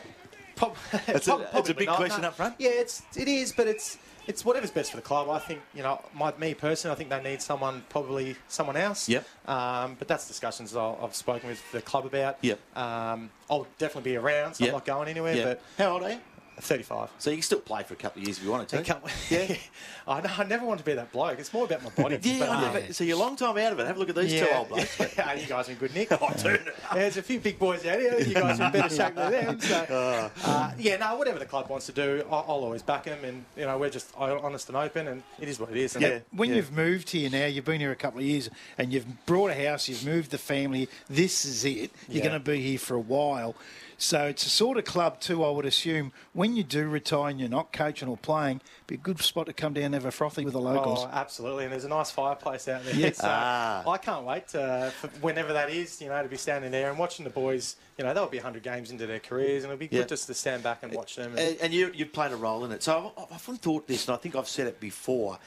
prob- 0.56 0.76
It's 1.08 1.28
a- 1.28 1.48
it's 1.54 1.68
a 1.70 1.74
big 1.74 1.86
not, 1.86 1.96
question 1.96 2.22
no. 2.22 2.28
up 2.28 2.34
front. 2.34 2.54
Yeah, 2.58 2.70
it's 2.70 3.02
it 3.16 3.28
is, 3.28 3.52
but 3.52 3.66
it's 3.66 3.98
it's 4.26 4.44
whatever's 4.44 4.70
best 4.70 4.90
for 4.90 4.96
the 4.96 5.02
club. 5.02 5.28
I 5.28 5.38
think 5.38 5.60
you 5.74 5.82
know, 5.82 6.00
my, 6.14 6.32
me 6.36 6.54
personally, 6.54 6.92
I 6.94 6.96
think 6.96 7.10
they 7.10 7.22
need 7.22 7.42
someone, 7.42 7.84
probably 7.88 8.36
someone 8.48 8.76
else. 8.76 9.08
Yep. 9.08 9.24
Um, 9.46 9.96
but 9.98 10.08
that's 10.08 10.26
discussions 10.28 10.74
I'll, 10.74 10.98
I've 11.02 11.14
spoken 11.14 11.48
with 11.48 11.62
the 11.72 11.82
club 11.82 12.06
about. 12.06 12.38
Yep. 12.42 12.58
Um, 12.76 13.30
I'll 13.50 13.66
definitely 13.78 14.12
be 14.12 14.16
around, 14.16 14.54
so 14.54 14.64
Yep. 14.64 14.72
I'm 14.72 14.76
not 14.76 14.84
going 14.84 15.08
anywhere. 15.08 15.34
Yeah. 15.36 15.44
But 15.44 15.62
How 15.78 15.92
old 15.92 16.02
are 16.02 16.12
you? 16.12 16.20
35. 16.60 17.10
So 17.18 17.30
you 17.30 17.36
can 17.36 17.42
still 17.42 17.60
play 17.60 17.82
for 17.82 17.94
a 17.94 17.96
couple 17.96 18.20
of 18.22 18.26
years 18.28 18.38
if 18.38 18.44
you 18.44 18.50
wanted 18.50 18.68
to. 18.68 18.78
I 18.78 18.82
can't- 18.82 19.02
Yeah. 19.30 19.56
I, 20.06 20.20
know, 20.20 20.30
I 20.38 20.44
never 20.44 20.66
want 20.66 20.78
to 20.80 20.84
be 20.84 20.92
that 20.94 21.10
bloke. 21.12 21.38
It's 21.38 21.52
more 21.52 21.64
about 21.64 21.82
my 21.82 21.90
body. 21.90 22.18
Yeah, 22.22 22.38
But, 22.40 22.48
I 22.50 22.66
um, 22.66 22.72
but- 22.74 22.94
so 22.94 23.04
you're 23.04 23.16
a 23.16 23.20
long 23.20 23.36
time 23.36 23.56
out 23.58 23.72
of 23.72 23.78
it. 23.80 23.86
Have 23.86 23.96
a 23.96 23.98
look 23.98 24.08
at 24.10 24.14
these 24.16 24.32
two 24.40 24.46
old 24.52 24.68
blokes. 24.68 24.98
yeah, 25.16 25.32
you 25.34 25.46
guys 25.46 25.68
are 25.68 25.72
in 25.72 25.78
good 25.78 25.94
nick. 25.94 26.08
Oh, 26.12 26.30
dude. 26.42 26.60
There's 26.92 27.16
a 27.16 27.22
few 27.22 27.40
big 27.40 27.58
boys 27.58 27.84
out 27.86 27.98
here. 27.98 28.18
You 28.20 28.34
guys 28.34 28.60
are 28.60 28.66
in 28.66 28.72
better 28.72 28.94
shape 28.94 29.14
than 29.14 29.32
them. 29.32 29.60
So, 29.60 29.86
Oh. 29.90 30.30
uh, 30.44 30.72
yeah, 30.78 30.96
no, 30.96 31.16
whatever 31.16 31.38
the 31.38 31.46
club 31.46 31.68
wants 31.68 31.86
to 31.86 31.92
do, 31.92 32.22
I'll, 32.30 32.44
I'll 32.48 32.64
always 32.64 32.82
back 32.82 33.04
them. 33.04 33.24
And 33.24 33.44
you 33.56 33.64
know, 33.64 33.78
we're 33.78 33.90
just 33.90 34.12
honest 34.16 34.68
and 34.68 34.76
open, 34.76 35.08
and 35.08 35.22
it 35.40 35.48
is 35.48 35.58
what 35.58 35.70
it 35.70 35.76
is. 35.76 35.94
And 35.96 36.02
Yeah. 36.02 36.18
When 36.32 36.54
you've 36.54 36.72
moved 36.72 37.10
here 37.10 37.30
now, 37.30 37.46
you've 37.46 37.64
been 37.64 37.80
here 37.80 37.92
a 37.92 37.96
couple 37.96 38.20
of 38.20 38.26
years, 38.26 38.50
and 38.78 38.92
you've 38.92 39.26
brought 39.26 39.50
a 39.50 39.68
house, 39.68 39.88
you've 39.88 40.04
moved 40.04 40.30
the 40.30 40.38
family. 40.38 40.88
This 41.08 41.44
is 41.44 41.64
it. 41.64 41.90
You're 42.08 42.18
Yeah. 42.22 42.28
going 42.30 42.32
to 42.34 42.50
be 42.50 42.60
here 42.60 42.78
for 42.78 42.94
a 42.94 43.00
while. 43.00 43.54
So 43.96 44.24
it's 44.24 44.44
a 44.44 44.50
sort 44.50 44.76
of 44.76 44.84
club 44.84 45.20
too, 45.20 45.44
I 45.44 45.50
would 45.50 45.64
assume. 45.64 46.12
When 46.32 46.43
when 46.44 46.56
you 46.56 46.62
do 46.62 46.86
retire 46.86 47.30
and 47.30 47.40
you're 47.40 47.48
not 47.48 47.72
coaching 47.72 48.06
or 48.06 48.18
playing, 48.18 48.60
be 48.86 48.96
a 48.96 48.98
good 48.98 49.18
spot 49.18 49.46
to 49.46 49.52
come 49.54 49.72
down 49.72 49.84
and 49.84 49.94
have 49.94 50.04
a 50.04 50.10
frothy 50.10 50.44
with 50.44 50.52
the 50.52 50.60
locals. 50.60 50.98
Oh, 51.02 51.08
absolutely. 51.10 51.64
And 51.64 51.72
there's 51.72 51.86
a 51.86 51.88
nice 51.88 52.10
fireplace 52.10 52.68
out 52.68 52.84
there. 52.84 52.94
Yes. 52.94 53.16
So 53.16 53.22
Ah. 53.26 53.90
I 53.90 53.96
can't 53.96 54.26
wait 54.26 54.48
to, 54.48 54.92
for 55.00 55.08
whenever 55.22 55.54
that 55.54 55.70
is, 55.70 56.02
you 56.02 56.10
know, 56.10 56.22
to 56.22 56.28
be 56.28 56.36
standing 56.36 56.70
there 56.70 56.90
and 56.90 56.98
watching 56.98 57.24
the 57.24 57.30
boys. 57.30 57.76
You 57.96 58.04
know, 58.04 58.12
they'll 58.12 58.26
be 58.26 58.36
100 58.36 58.62
games 58.62 58.90
into 58.90 59.06
their 59.06 59.20
careers, 59.20 59.64
and 59.64 59.72
it'll 59.72 59.78
be 59.80 59.86
Yeah. 59.90 60.00
good 60.02 60.08
just 60.10 60.26
to 60.26 60.34
stand 60.34 60.62
back 60.62 60.82
and 60.82 60.92
watch 60.92 61.16
them. 61.16 61.30
And, 61.30 61.38
And, 61.38 61.58
and 61.62 61.72
you, 61.72 61.90
you've 61.94 62.12
played 62.12 62.32
a 62.32 62.36
role 62.36 62.62
in 62.66 62.72
it. 62.72 62.82
So 62.82 63.12
I've, 63.16 63.22
I've 63.24 63.32
often 63.32 63.56
thought 63.56 63.86
this, 63.88 64.06
and 64.06 64.14
I 64.14 64.18
think 64.18 64.36
I've 64.36 64.48
said 64.48 64.66
it 64.66 64.78
before. 64.80 65.38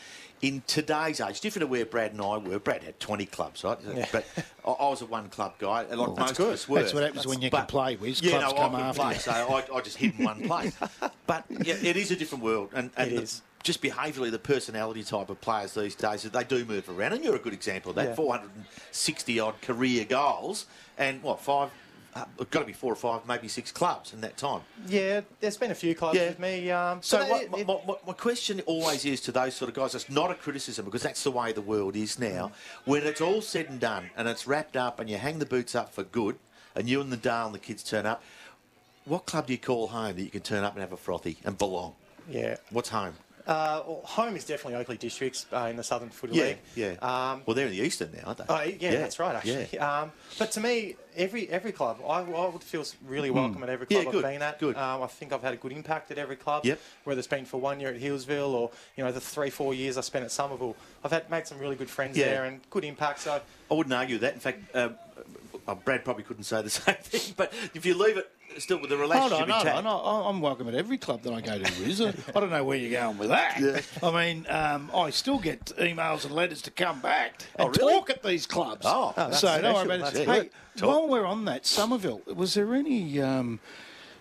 In 0.42 0.62
today's 0.68 1.20
age, 1.20 1.42
different 1.42 1.64
to 1.64 1.68
where 1.68 1.86
Brad 1.86 2.12
and 2.12 2.22
I 2.22 2.38
were. 2.38 2.60
Brad 2.60 2.84
had 2.84 3.00
20 3.00 3.26
clubs, 3.26 3.64
right? 3.64 3.78
Yeah. 3.96 4.06
But 4.12 4.26
I, 4.64 4.70
I 4.70 4.90
was 4.90 5.02
a 5.02 5.08
one 5.08 5.30
club 5.30 5.56
guy, 5.58 5.82
like 5.84 6.16
most 6.16 6.38
good. 6.38 6.48
of 6.48 6.54
us 6.54 6.70
were. 6.70 6.80
That's 6.80 6.94
what 6.94 7.02
happens 7.04 7.26
when 7.26 7.42
you 7.42 7.50
can 7.50 7.66
play, 7.66 7.96
Wiz. 7.96 8.22
Yeah, 8.22 8.38
Clubs 8.40 8.54
no, 8.54 8.60
come 8.62 8.76
I 8.76 8.82
after 8.82 9.02
play, 9.02 9.14
so 9.16 9.32
I, 9.32 9.66
I 9.76 9.82
just 9.82 9.98
hid 9.98 10.14
in 10.20 10.26
one 10.26 10.44
place. 10.44 10.78
But 11.28 11.44
yeah, 11.50 11.76
it 11.82 11.98
is 11.98 12.12
a 12.12 12.16
different 12.16 12.44
world, 12.44 12.70
and, 12.74 12.90
and 12.96 13.18
the- 13.18 13.42
just 13.64 13.82
behaviourally, 13.82 14.32
the 14.32 14.40
personality 14.40 15.04
type 15.04 15.30
of 15.30 15.42
players 15.42 15.74
these 15.74 15.94
days, 15.96 16.24
they 16.24 16.44
do 16.44 16.64
move 16.64 16.88
around, 16.88 17.14
and 17.14 17.24
you're 17.24 17.36
a 17.36 17.40
good 17.40 17.52
example 17.54 17.90
of 17.90 17.96
that. 17.96 18.10
Yeah. 18.10 18.16
460 18.16 19.40
odd 19.40 19.62
career 19.62 20.06
goals, 20.06 20.68
and 20.98 21.22
what 21.24 21.42
five? 21.42 21.70
Uh, 22.18 22.44
got 22.50 22.62
to 22.62 22.66
be 22.66 22.74
four 22.74 22.92
or 22.92 22.96
five, 22.96 23.26
maybe 23.28 23.48
six 23.48 23.72
clubs 23.72 24.14
in 24.14 24.22
that 24.22 24.38
time. 24.38 24.62
yeah, 24.88 25.22
there's 25.40 25.58
been 25.58 25.72
a 25.72 25.76
few 25.76 25.94
clubs 25.94 26.18
Yeah. 26.18 26.30
with 26.30 26.40
me. 26.40 26.72
Um, 26.72 27.02
So 27.04 27.20
but 27.20 27.30
what, 27.30 27.52
my, 27.52 27.58
it- 27.60 27.68
my, 27.68 27.80
my, 27.88 27.94
my 28.08 28.14
question 28.14 28.62
always 28.66 29.06
is 29.06 29.22
to 29.22 29.32
those 29.32 29.54
sort 29.56 29.70
of 29.70 29.76
guys, 29.76 29.94
it's 29.94 30.10
not 30.10 30.32
a 30.32 30.36
criticism 30.36 30.86
because 30.86 31.04
that's 31.04 31.24
the 31.24 31.32
way 31.32 31.52
the 31.52 31.62
world 31.62 31.96
is 31.96 32.18
now. 32.18 32.52
When 32.86 33.04
it's 33.06 33.22
all 33.22 33.42
said 33.42 33.70
and 33.70 33.80
done 33.80 34.10
and 34.18 34.28
it's 34.28 34.48
wrapped 34.48 34.76
up 34.76 35.00
and 35.00 35.10
you 35.10 35.18
hang 35.18 35.40
the 35.40 35.46
boots 35.46 35.76
up 35.76 35.94
for 35.94 36.04
good 36.04 36.38
and 36.76 36.90
you 36.90 37.02
and 37.02 37.12
the 37.12 37.18
Dale 37.18 37.46
and 37.48 37.54
the 37.56 37.60
kids 37.60 37.84
turn 37.84 38.06
up, 38.06 38.24
what 39.06 39.26
club 39.26 39.48
do 39.48 39.54
you 39.54 39.60
call 39.60 39.88
home 39.88 40.16
that 40.16 40.22
you 40.24 40.30
can 40.30 40.42
turn 40.42 40.64
up 40.64 40.74
and 40.74 40.82
have 40.82 40.92
a 40.94 40.98
frothy 40.98 41.38
and 41.46 41.58
belong? 41.58 41.94
yeah. 42.30 42.58
What's 42.72 42.90
home? 42.90 43.14
Uh, 43.48 43.82
well, 43.88 44.02
home 44.04 44.36
is 44.36 44.44
definitely 44.44 44.76
Oakleigh 44.76 44.98
Districts 45.00 45.46
uh, 45.54 45.68
in 45.70 45.78
the 45.78 45.84
Southern 45.84 46.10
Footy 46.10 46.36
Yeah, 46.36 46.44
League. 46.44 46.58
yeah. 46.76 46.92
Um, 47.02 47.44
well, 47.46 47.56
they're 47.56 47.68
in 47.68 47.72
the 47.72 47.80
Eastern 47.82 48.12
now, 48.12 48.24
aren't 48.26 48.40
they? 48.40 48.46
Oh, 48.50 48.62
yeah, 48.80 48.92
that's 48.98 49.20
right. 49.20 49.36
Actually, 49.36 49.70
Yeah. 49.72 50.02
um, 50.02 50.12
but 50.38 50.52
to 50.52 50.60
me, 50.60 50.98
every 51.16 51.50
every 51.50 51.72
club, 51.72 52.00
I, 52.06 52.20
I 52.24 52.50
would 52.50 52.62
feel 52.62 52.84
really 53.08 53.32
welcome 53.32 53.64
at 53.64 53.70
every 53.70 53.86
Hmm. 53.88 53.94
Yeah, 53.94 54.02
club 54.04 54.12
good, 54.16 54.26
I've 54.26 54.32
been 54.34 54.42
at. 54.42 54.60
good. 54.60 54.76
Um, 54.76 55.02
I 55.02 55.08
think 55.08 55.32
I've 55.32 55.42
had 55.44 55.54
a 55.54 55.58
good 55.58 55.72
impact 55.72 56.12
at 56.12 56.18
every 56.18 56.36
club. 56.36 56.66
Yep. 56.66 56.78
Whether 57.06 57.20
it's 57.20 57.28
been 57.28 57.46
for 57.46 57.62
one 57.62 57.80
year 57.80 57.90
at 57.90 58.02
Healesville 58.02 58.50
or 58.50 58.70
you 58.98 59.04
know 59.06 59.14
the 59.14 59.22
three 59.22 59.50
four 59.50 59.74
years 59.74 59.98
I 59.98 60.02
spent 60.02 60.26
at 60.26 60.32
Somerville, 60.32 60.76
I've 61.06 61.12
had 61.12 61.30
made 61.30 61.48
some 61.48 61.58
really 61.58 61.78
good 61.78 61.90
friends 61.90 62.18
Yeah. 62.18 62.26
there 62.26 62.46
and 62.46 62.60
good 62.70 62.84
impact. 62.84 63.22
So 63.22 63.40
I 63.72 63.74
wouldn't 63.74 63.94
argue 63.94 64.18
that. 64.18 64.34
In 64.34 64.40
fact, 64.42 64.76
um, 64.76 64.96
uh, 65.68 65.76
Brad 65.76 66.04
probably 66.04 66.24
couldn't 66.24 66.44
say 66.44 66.62
the 66.62 66.70
same 66.70 66.96
thing, 66.96 67.34
but 67.38 67.54
if 67.74 67.86
you 67.86 67.94
leave 67.98 68.18
it 68.18 68.30
still 68.60 68.80
with 68.80 68.90
the 68.90 68.98
Hold 68.98 69.10
relationship 69.10 69.42
on, 69.44 69.50
hold 69.50 69.62
intact. 69.68 69.86
on. 69.86 70.26
I- 70.26 70.30
I'm 70.30 70.42
welcome 70.42 70.68
at 70.68 70.76
every 70.76 70.98
club 70.98 71.22
that 71.24 71.34
I 71.34 71.42
go 71.42 71.58
to, 71.58 71.84
Wiz. 71.84 72.02
I 72.02 72.14
I 72.36 72.40
don't 72.40 72.50
know 72.50 72.64
where 72.64 72.78
you're 72.78 73.00
going 73.00 73.18
with 73.18 73.30
that. 73.30 73.84
I 74.04 74.12
mean, 74.12 74.46
um, 74.50 74.92
I 74.94 75.10
still 75.12 75.40
get 75.40 75.66
emails 75.80 76.26
and 76.26 76.34
letters 76.34 76.62
to 76.64 76.72
come 76.72 77.00
back 77.02 77.44
and 77.58 77.68
Oh, 77.70 77.72
really? 77.72 77.94
talk 77.94 78.10
at 78.10 78.24
these 78.24 78.46
clubs. 78.46 78.82
Oh, 78.86 79.14
oh, 79.18 79.30
that's 79.30 79.40
so 79.40 79.62
don't 79.62 79.74
worry 79.88 79.98
about 79.98 80.16
it. 80.16 80.28
Hey. 80.28 80.50
Talk. 80.76 80.90
while 80.90 81.08
we're 81.08 81.26
on 81.26 81.46
that, 81.46 81.66
Somerville, 81.66 82.22
was 82.34 82.54
there 82.54 82.74
any 82.76 83.20
um, 83.22 83.60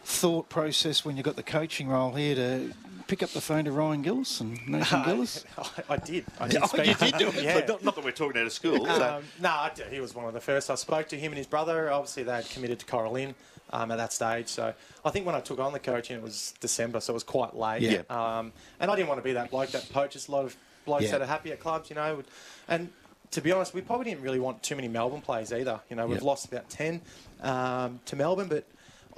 thought 0.05 0.49
process 0.49 1.05
when 1.05 1.17
you 1.17 1.23
got 1.23 1.37
the 1.37 1.43
coaching 1.43 1.89
role 1.89 2.13
here 2.13 2.35
to 2.35 2.73
pick 3.09 3.23
up 3.23 3.31
the 3.31 3.41
phone 3.41 3.65
to 3.65 3.73
Ryan 3.73 4.03
Gillis 4.03 4.41
and 4.41 4.59
Nathan 4.67 5.03
Gillis? 5.05 5.45
I, 5.59 5.69
I 5.91 5.97
did. 5.99 6.25
I 6.41 6.49
did 6.49 6.63
Oh, 6.63 6.83
you 6.83 6.95
did 6.95 7.19
do 7.19 7.29
it. 7.29 7.35
Yeah. 7.45 7.65
Not, 7.67 7.85
not 7.85 7.95
that 7.95 8.05
we're 8.05 8.11
talking 8.13 8.41
out 8.41 8.47
of 8.47 8.53
school. 8.53 8.85
so. 8.87 9.05
Um, 9.17 9.23
no, 9.41 9.49
I 9.51 9.71
d- 9.75 9.83
he 9.91 10.01
was 10.01 10.15
one 10.15 10.25
of 10.27 10.35
the 10.35 10.41
first. 10.41 10.71
I 10.71 10.75
spoke 10.77 11.09
to 11.09 11.19
him 11.19 11.33
and 11.33 11.39
his 11.39 11.47
brother. 11.47 11.91
Obviously, 11.91 12.23
they 12.23 12.33
had 12.35 12.49
committed 12.49 12.79
to 12.81 12.87
Cora 12.87 13.11
Lynn 13.11 13.35
um, 13.71 13.91
at 13.91 13.97
that 13.97 14.13
stage. 14.13 14.49
So 14.49 14.73
I 15.05 15.11
think 15.11 15.27
when 15.27 15.35
I 15.35 15.41
took 15.41 15.59
on 15.59 15.73
the 15.73 15.79
coaching, 15.79 16.17
it 16.17 16.23
was 16.23 16.55
December, 16.61 17.01
so 17.01 17.13
it 17.13 17.15
was 17.15 17.25
quite 17.25 17.57
late. 17.57 17.83
Yeah. 17.83 18.03
Um, 18.11 18.53
and 18.81 18.91
I 18.91 18.97
didn't 18.97 19.09
want 19.09 19.19
to 19.19 19.25
be 19.25 19.33
that 19.35 19.51
bloke 19.51 19.71
that 19.71 19.89
poaches 19.93 20.29
a 20.29 20.33
lot 20.33 20.45
of 20.45 20.57
blokes 20.85 21.05
Yeah. 21.05 21.13
that 21.13 21.23
are 21.23 21.27
happy 21.27 21.53
at 21.53 21.61
clubs, 21.61 21.91
you 21.91 21.97
know. 21.97 22.23
And 22.69 22.91
to 23.33 23.41
be 23.41 23.51
honest, 23.53 23.75
we 23.75 23.81
probably 23.81 24.05
didn't 24.11 24.23
really 24.23 24.39
want 24.39 24.63
too 24.63 24.77
many 24.77 24.89
Melbourne 24.89 25.21
players 25.21 25.53
either. 25.53 25.81
You 25.91 25.97
know, 25.97 26.07
we've 26.07 26.19
Yeah. 26.23 26.27
lost 26.27 26.47
about 26.47 26.69
10 26.71 27.01
um, 27.43 28.01
to 28.07 28.17
Melbourne, 28.17 28.49
but 28.49 28.65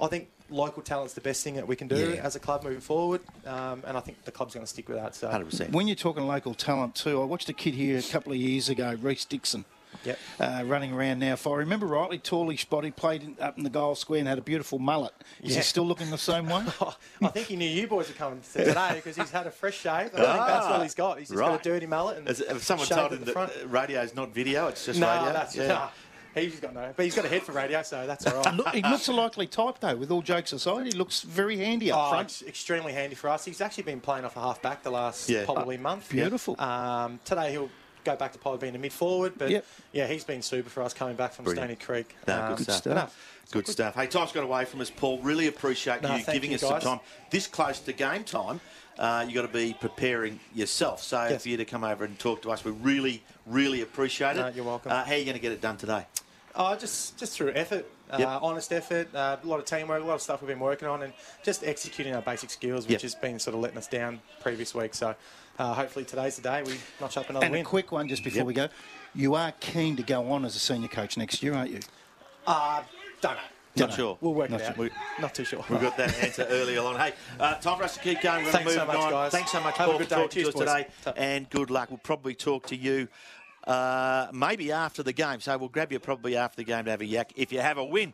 I 0.01 0.07
think 0.07 0.29
local 0.49 0.81
talent's 0.81 1.13
the 1.13 1.21
best 1.21 1.43
thing 1.43 1.53
that 1.55 1.67
we 1.67 1.75
can 1.75 1.87
do 1.87 2.13
Yeah. 2.15 2.23
as 2.23 2.35
a 2.35 2.39
club 2.39 2.63
moving 2.63 2.79
forward. 2.81 3.21
Um, 3.45 3.83
and 3.85 3.95
I 3.95 3.99
think 3.99 4.23
the 4.25 4.31
club's 4.31 4.55
going 4.55 4.65
to 4.65 4.69
stick 4.69 4.89
with 4.89 4.97
that. 4.97 5.13
So, 5.13 5.27
100%. 5.29 5.71
When 5.71 5.87
you're 5.87 5.95
talking 5.95 6.25
local 6.25 6.55
talent 6.55 6.95
too, 6.95 7.21
I 7.21 7.25
watched 7.25 7.49
a 7.49 7.53
kid 7.53 7.75
here 7.75 7.99
a 7.99 8.01
couple 8.01 8.31
of 8.31 8.39
years 8.39 8.67
ago, 8.67 8.97
Reese 8.99 9.25
Dixon. 9.25 9.65
Yep. 10.05 10.19
Uh, 10.39 10.63
running 10.65 10.93
around 10.93 11.19
now. 11.19 11.33
If 11.33 11.45
I 11.45 11.55
remember 11.55 11.85
rightly, 11.85 12.19
tallish 12.19 12.69
body, 12.69 12.91
played 12.91 13.23
in, 13.23 13.35
up 13.41 13.57
in 13.57 13.63
the 13.63 13.69
goal 13.69 13.95
square 13.95 14.19
and 14.19 14.27
had 14.27 14.37
a 14.37 14.41
beautiful 14.41 14.79
mullet. 14.79 15.13
Is 15.43 15.51
Yeah. 15.51 15.57
he 15.57 15.63
still 15.63 15.85
looking 15.85 16.09
the 16.09 16.17
same 16.17 16.47
way? 16.47 16.63
I 17.21 17.27
think 17.27 17.47
he 17.47 17.55
knew 17.55 17.67
you 17.69 17.87
boys 17.87 18.07
were 18.07 18.13
coming 18.15 18.41
today 18.53 18.91
because 18.95 19.15
he's 19.17 19.31
had 19.31 19.45
a 19.47 19.51
fresh 19.51 19.77
shave. 19.79 19.91
I 19.91 20.01
think 20.03 20.13
that's 20.15 20.65
all 20.67 20.81
he's 20.81 20.95
got. 20.95 21.19
He's 21.19 21.27
just 21.29 21.39
got 21.39 21.59
a 21.59 21.63
dirty 21.63 21.85
mullet. 21.85 22.17
And 22.19 22.27
Has, 22.27 22.39
has 22.47 22.63
someone 22.63 22.87
told 22.87 23.11
him 23.13 23.25
the 23.25 23.33
that 23.33 23.69
radio 23.69 24.01
is 24.01 24.15
not 24.15 24.33
video, 24.33 24.67
it's 24.67 24.85
just 24.85 24.99
No, 24.99 25.07
radio? 25.13 25.33
that's 25.33 25.55
Yeah. 25.55 25.67
nah. 25.67 25.89
He's 26.35 26.59
got 26.59 26.73
no, 26.75 26.93
but 26.95 27.03
he's 27.03 27.15
got 27.15 27.25
a 27.25 27.27
head 27.27 27.41
for 27.41 27.51
radio, 27.53 27.81
so 27.81 28.05
that's 28.05 28.25
all 28.27 28.41
right. 28.43 28.53
Look, 28.53 28.67
he 28.69 28.81
looks 28.83 29.07
a 29.07 29.11
likely 29.13 29.47
type 29.47 29.79
though. 29.79 29.95
With 29.95 30.11
all 30.11 30.21
jokes 30.21 30.53
aside, 30.53 30.85
he 30.85 30.91
looks 30.91 31.21
very 31.21 31.57
handy 31.57 31.91
up 31.91 31.99
Oh, 31.99 32.09
front. 32.11 32.43
extremely 32.47 32.93
handy 32.93 33.15
for 33.15 33.29
us. 33.31 33.43
He's 33.43 33.59
actually 33.61 33.83
been 33.83 33.99
playing 33.99 34.25
off 34.25 34.37
a 34.37 34.39
half 34.41 34.61
back 34.61 34.83
the 34.83 34.91
last 34.91 35.27
Yeah. 35.27 35.43
probably 35.45 35.77
month. 35.77 36.07
Beautiful. 36.09 36.55
Um, 36.61 37.19
today 37.25 37.51
he'll 37.51 37.69
go 38.03 38.15
back 38.15 38.33
to 38.33 38.39
probably 38.39 38.59
being 38.59 38.75
a 38.75 38.79
mid 38.79 38.93
forward, 38.93 39.33
but 39.37 39.49
Yep. 39.49 39.65
yeah, 39.93 40.07
he's 40.07 40.23
been 40.23 40.41
super 40.41 40.69
for 40.69 40.83
us 40.83 40.93
coming 40.93 41.15
back 41.15 41.33
from 41.33 41.45
Brilliant. 41.45 41.67
Stony 41.81 41.85
Creek. 42.03 42.15
No, 42.27 42.41
Um, 42.41 42.55
good 42.55 42.63
stuff. 42.65 42.83
but 42.83 42.93
no, 42.95 43.09
Good 43.51 43.67
stuff. 43.67 43.95
Hey, 43.95 44.05
time's 44.05 44.31
got 44.31 44.43
away 44.43 44.65
from 44.65 44.79
us, 44.79 44.91
Paul. 44.91 45.17
Really 45.23 45.47
appreciate 45.47 46.03
No, 46.03 46.15
you 46.15 46.23
giving 46.23 46.51
you, 46.51 46.55
us 46.57 46.61
some 46.61 46.79
time. 46.79 46.99
This 47.31 47.47
close 47.47 47.79
to 47.79 47.93
game 47.93 48.23
time, 48.23 48.61
uh, 48.99 49.25
you 49.27 49.33
got 49.33 49.41
to 49.41 49.47
be 49.47 49.75
preparing 49.79 50.39
yourself. 50.53 51.01
So 51.01 51.25
Yes. 51.29 51.41
for 51.43 51.49
you 51.49 51.57
to 51.57 51.65
come 51.65 51.83
over 51.83 52.03
and 52.05 52.17
talk 52.19 52.43
to 52.43 52.51
us, 52.51 52.63
we 52.63 52.71
really, 52.71 53.23
really 53.47 53.81
appreciate 53.81 54.37
it. 54.37 54.41
No, 54.41 54.47
you're 54.49 54.63
welcome. 54.65 54.91
Uh, 54.91 55.03
how 55.03 55.13
are 55.13 55.17
you 55.17 55.25
going 55.25 55.33
to 55.35 55.41
get 55.41 55.51
it 55.51 55.61
done 55.61 55.77
today? 55.77 56.05
Oh, 56.55 56.75
just 56.75 57.17
just 57.17 57.33
through 57.35 57.53
effort, 57.55 57.87
uh, 58.11 58.39
honest 58.41 58.71
effort, 58.73 59.07
uh, 59.15 59.37
a 59.41 59.47
lot 59.47 59.59
of 59.59 59.65
teamwork, 59.65 60.03
a 60.03 60.05
lot 60.05 60.15
of 60.15 60.21
stuff 60.21 60.41
we've 60.41 60.47
been 60.49 60.59
working 60.59 60.87
on, 60.87 61.01
and 61.03 61.13
just 61.43 61.63
executing 61.63 62.13
our 62.13 62.21
basic 62.21 62.49
skills, 62.51 62.85
which 62.85 62.93
Yep. 62.93 63.01
has 63.03 63.15
been 63.15 63.39
sort 63.39 63.55
of 63.55 63.61
letting 63.61 63.77
us 63.77 63.87
down 63.87 64.21
previous 64.41 64.75
week. 64.75 64.93
So 64.93 65.15
uh, 65.59 65.73
hopefully 65.73 66.05
today's 66.05 66.37
the 66.37 66.41
day 66.41 66.63
we 66.65 66.75
notch 66.99 67.17
up 67.17 67.29
another 67.29 67.45
And 67.45 67.51
win. 67.53 67.61
a 67.61 67.65
quick 67.65 67.91
one 67.91 68.07
just 68.07 68.23
before 68.23 68.37
Yep. 68.39 68.45
we 68.47 68.53
go. 68.53 68.67
You 69.13 69.35
are 69.35 69.51
keen 69.59 69.95
to 69.97 70.03
go 70.03 70.31
on 70.31 70.45
as 70.45 70.55
a 70.55 70.59
senior 70.59 70.87
coach 70.87 71.17
next 71.17 71.43
year, 71.43 71.53
aren't 71.53 71.71
you? 71.71 71.79
uh, 72.47 72.81
don't 73.21 73.33
know. 73.35 73.39
Not 73.75 73.93
sure. 73.93 74.17
We'll 74.19 74.33
work 74.33 74.49
Not 74.49 74.61
it 74.61 74.67
out. 74.67 74.75
sure. 74.75 74.89
Not 75.19 75.35
too 75.35 75.45
sure. 75.45 75.63
We 75.69 75.77
got 75.77 75.95
that 75.97 76.17
answer 76.23 76.43
earlier 76.49 76.81
on. 76.81 76.95
Hey, 76.97 77.13
uh, 77.39 77.55
time 77.55 77.77
for 77.77 77.83
us 77.83 77.93
to 77.95 77.99
keep 78.01 78.21
going. 78.21 78.43
We're 78.45 78.51
Thanks 78.51 78.75
gonna 78.75 78.91
so 78.91 78.97
much, 78.97 79.05
on. 79.05 79.11
guys. 79.11 79.31
Thanks 79.31 79.51
so 79.51 79.61
much, 79.61 79.77
Have 79.77 79.87
a 79.87 79.91
Paul, 79.91 79.97
good 79.99 80.07
for 80.07 80.09
day. 80.09 80.15
talking 80.15 80.29
to 80.29 80.35
Cheers, 80.35 80.47
us 80.47 80.59
today. 80.59 80.83
boys. 80.83 81.13
Ta- 81.15 81.21
And 81.21 81.49
good 81.49 81.69
luck. 81.69 81.89
We'll 81.89 81.99
probably 81.99 82.33
talk 82.35 82.65
to 82.67 82.75
you 82.75 83.07
uh, 83.67 84.27
maybe 84.33 84.71
after 84.71 85.03
the 85.03 85.13
game. 85.13 85.39
So 85.39 85.57
we'll 85.57 85.69
grab 85.69 85.91
you 85.91 85.99
probably 85.99 86.35
after 86.35 86.57
the 86.57 86.63
game 86.63 86.85
to 86.85 86.91
have 86.91 87.01
a 87.01 87.05
yak 87.05 87.31
if 87.35 87.51
you 87.53 87.59
have 87.61 87.77
a 87.77 87.83
win. 87.85 88.13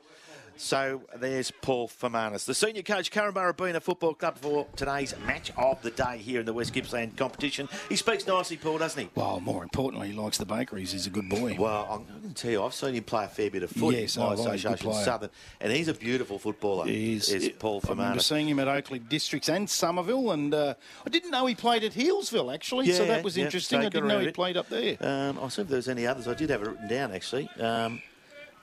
So 0.57 1.01
there's 1.17 1.51
Paul 1.51 1.87
Fermanis, 1.87 2.45
the 2.45 2.53
senior 2.53 2.81
coach, 2.81 3.11
Korumburra 3.11 3.81
Football 3.81 4.13
Club, 4.13 4.37
for 4.37 4.67
today's 4.75 5.13
match 5.25 5.51
of 5.57 5.81
the 5.81 5.91
day 5.91 6.17
here 6.17 6.39
in 6.39 6.45
the 6.45 6.53
West 6.53 6.73
Gippsland 6.73 7.17
competition. 7.17 7.67
He 7.89 7.95
speaks 7.95 8.25
nicely, 8.25 8.57
Paul, 8.57 8.77
doesn't 8.77 9.01
he? 9.01 9.09
Well, 9.15 9.39
more 9.41 9.63
importantly, 9.63 10.09
he 10.09 10.13
likes 10.13 10.37
the 10.37 10.45
bakeries. 10.45 10.93
He's 10.93 11.07
a 11.07 11.09
good 11.09 11.27
boy. 11.29 11.57
Well, 11.59 11.87
I'm 11.89 12.05
going 12.05 12.33
to 12.33 12.41
tell 12.41 12.51
you, 12.51 12.63
I've 12.63 12.73
seen 12.73 12.95
him 12.95 13.03
play 13.03 13.25
a 13.25 13.27
fair 13.27 13.49
bit 13.49 13.63
of 13.63 13.71
footy. 13.71 13.97
Yes, 13.97 14.17
my 14.17 14.23
oh, 14.23 14.27
well, 14.35 14.51
he's 14.51 14.65
a 14.65 14.69
good 14.69 14.79
association. 14.79 15.03
Southern, 15.03 15.29
and 15.59 15.71
he's 15.73 15.87
a 15.87 15.93
beautiful 15.93 16.39
footballer. 16.39 16.85
He's, 16.85 17.29
is 17.29 17.49
Paul 17.59 17.81
I 17.85 17.89
remember 17.89 18.19
Fermanis. 18.19 18.23
seeing 18.23 18.47
him 18.47 18.59
at 18.59 18.67
Oakleigh 18.67 19.09
Districts 19.09 19.49
and 19.49 19.69
Somerville, 19.69 20.31
and 20.31 20.53
uh, 20.53 20.73
I 21.05 21.09
didn't 21.09 21.31
know 21.31 21.45
he 21.45 21.55
played 21.55 21.83
at 21.83 21.91
Healesville 21.93 22.53
actually. 22.53 22.91
so 22.91 23.05
that 23.05 23.23
was 23.23 23.37
yeah, 23.37 23.45
interesting. 23.45 23.79
I 23.79 23.89
didn't 23.89 24.07
know 24.07 24.19
he 24.19 24.27
it. 24.27 24.33
played 24.33 24.57
up 24.57 24.69
there. 24.69 24.97
Um, 25.01 25.37
I'll 25.39 25.49
see 25.49 25.63
if 25.63 25.67
there's 25.67 25.89
any 25.89 26.07
others. 26.07 26.27
I 26.27 26.33
did 26.33 26.49
have 26.49 26.61
it 26.61 26.69
written 26.69 26.87
down 26.87 27.11
actually. 27.11 27.49
Um, 27.59 28.01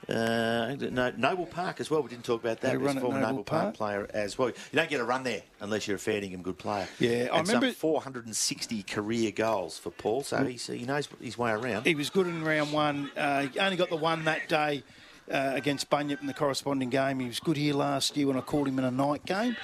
uh, 0.09 0.75
no, 0.79 1.13
Noble 1.17 1.47
Park 1.47 1.81
as 1.81 1.91
well. 1.91 2.03
We 2.03 2.09
didn't 2.11 2.25
talk 2.25 2.43
about 2.43 2.61
that. 2.61 2.81
He's 2.81 2.97
a 2.97 3.01
former 3.01 3.21
Noble 3.21 3.31
Noble 3.31 3.45
Park. 3.45 3.63
Park. 3.63 3.75
player 3.75 4.09
as 4.13 4.37
well. 4.37 4.49
You 4.49 4.55
don't 4.75 4.91
get 4.91 5.01
a 5.01 5.05
run 5.05 5.23
there 5.23 5.43
unless 5.61 5.87
you're 5.87 5.97
a 5.97 6.01
fair 6.01 6.21
good 6.21 6.59
player. 6.59 6.89
Yeah, 6.99 7.29
I 7.33 7.39
and 7.39 7.47
some 7.47 7.57
remember- 7.57 7.75
460 7.75 8.83
career 8.83 9.31
goals 9.31 9.79
for 9.79 9.91
Paul, 9.91 10.23
so 10.23 10.45
he's, 10.45 10.67
he 10.67 10.85
knows 10.85 11.09
his 11.21 11.39
way 11.39 11.51
around. 11.51 11.87
He 11.87 11.95
was 11.95 12.11
good 12.11 12.27
in 12.27 12.45
round 12.45 12.73
one. 12.73 13.11
Uh, 13.17 13.47
he 13.47 13.59
only 13.59 13.77
got 13.77 13.91
the 13.91 13.97
one 13.97 14.25
that 14.25 14.49
day 14.49 14.83
uh, 15.31 15.53
against 15.55 15.89
Bunyip 15.89 16.21
in 16.21 16.27
the 16.27 16.35
corresponding 16.35 16.91
game. 16.91 17.21
He 17.21 17.27
was 17.27 17.41
good 17.41 17.57
here 17.57 17.75
last 17.75 18.17
year 18.17 18.27
when 18.27 18.37
I 18.37 18.41
called 18.41 18.69
him 18.69 18.79
in 18.79 18.85
a 18.85 18.91
night 18.91 19.25
game. 19.25 19.57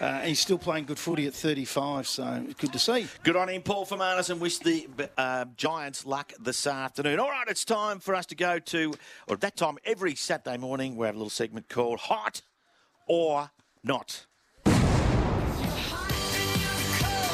Uh, 0.00 0.20
he's 0.20 0.40
still 0.40 0.58
playing 0.58 0.84
good 0.84 0.98
footy 0.98 1.26
at 1.26 1.34
35, 1.34 2.06
so 2.06 2.44
good 2.58 2.72
to 2.72 2.78
see. 2.78 3.06
Good 3.22 3.36
on 3.36 3.48
him, 3.48 3.62
Paul 3.62 3.86
Fermanis, 3.86 4.30
and 4.30 4.40
wish 4.40 4.58
the 4.58 4.86
uh, 5.16 5.46
Giants 5.56 6.04
luck 6.04 6.32
this 6.38 6.66
afternoon. 6.66 7.18
All 7.18 7.30
right, 7.30 7.46
it's 7.48 7.64
time 7.64 8.00
for 8.00 8.14
us 8.14 8.26
to 8.26 8.34
go 8.34 8.58
to, 8.58 8.92
or 9.26 9.34
at 9.34 9.40
that 9.40 9.56
time 9.56 9.78
every 9.84 10.14
Saturday 10.14 10.58
morning, 10.58 10.96
we 10.96 11.06
have 11.06 11.14
a 11.14 11.18
little 11.18 11.30
segment 11.30 11.68
called 11.68 12.00
Hot 12.00 12.42
or 13.06 13.50
Not. 13.82 14.26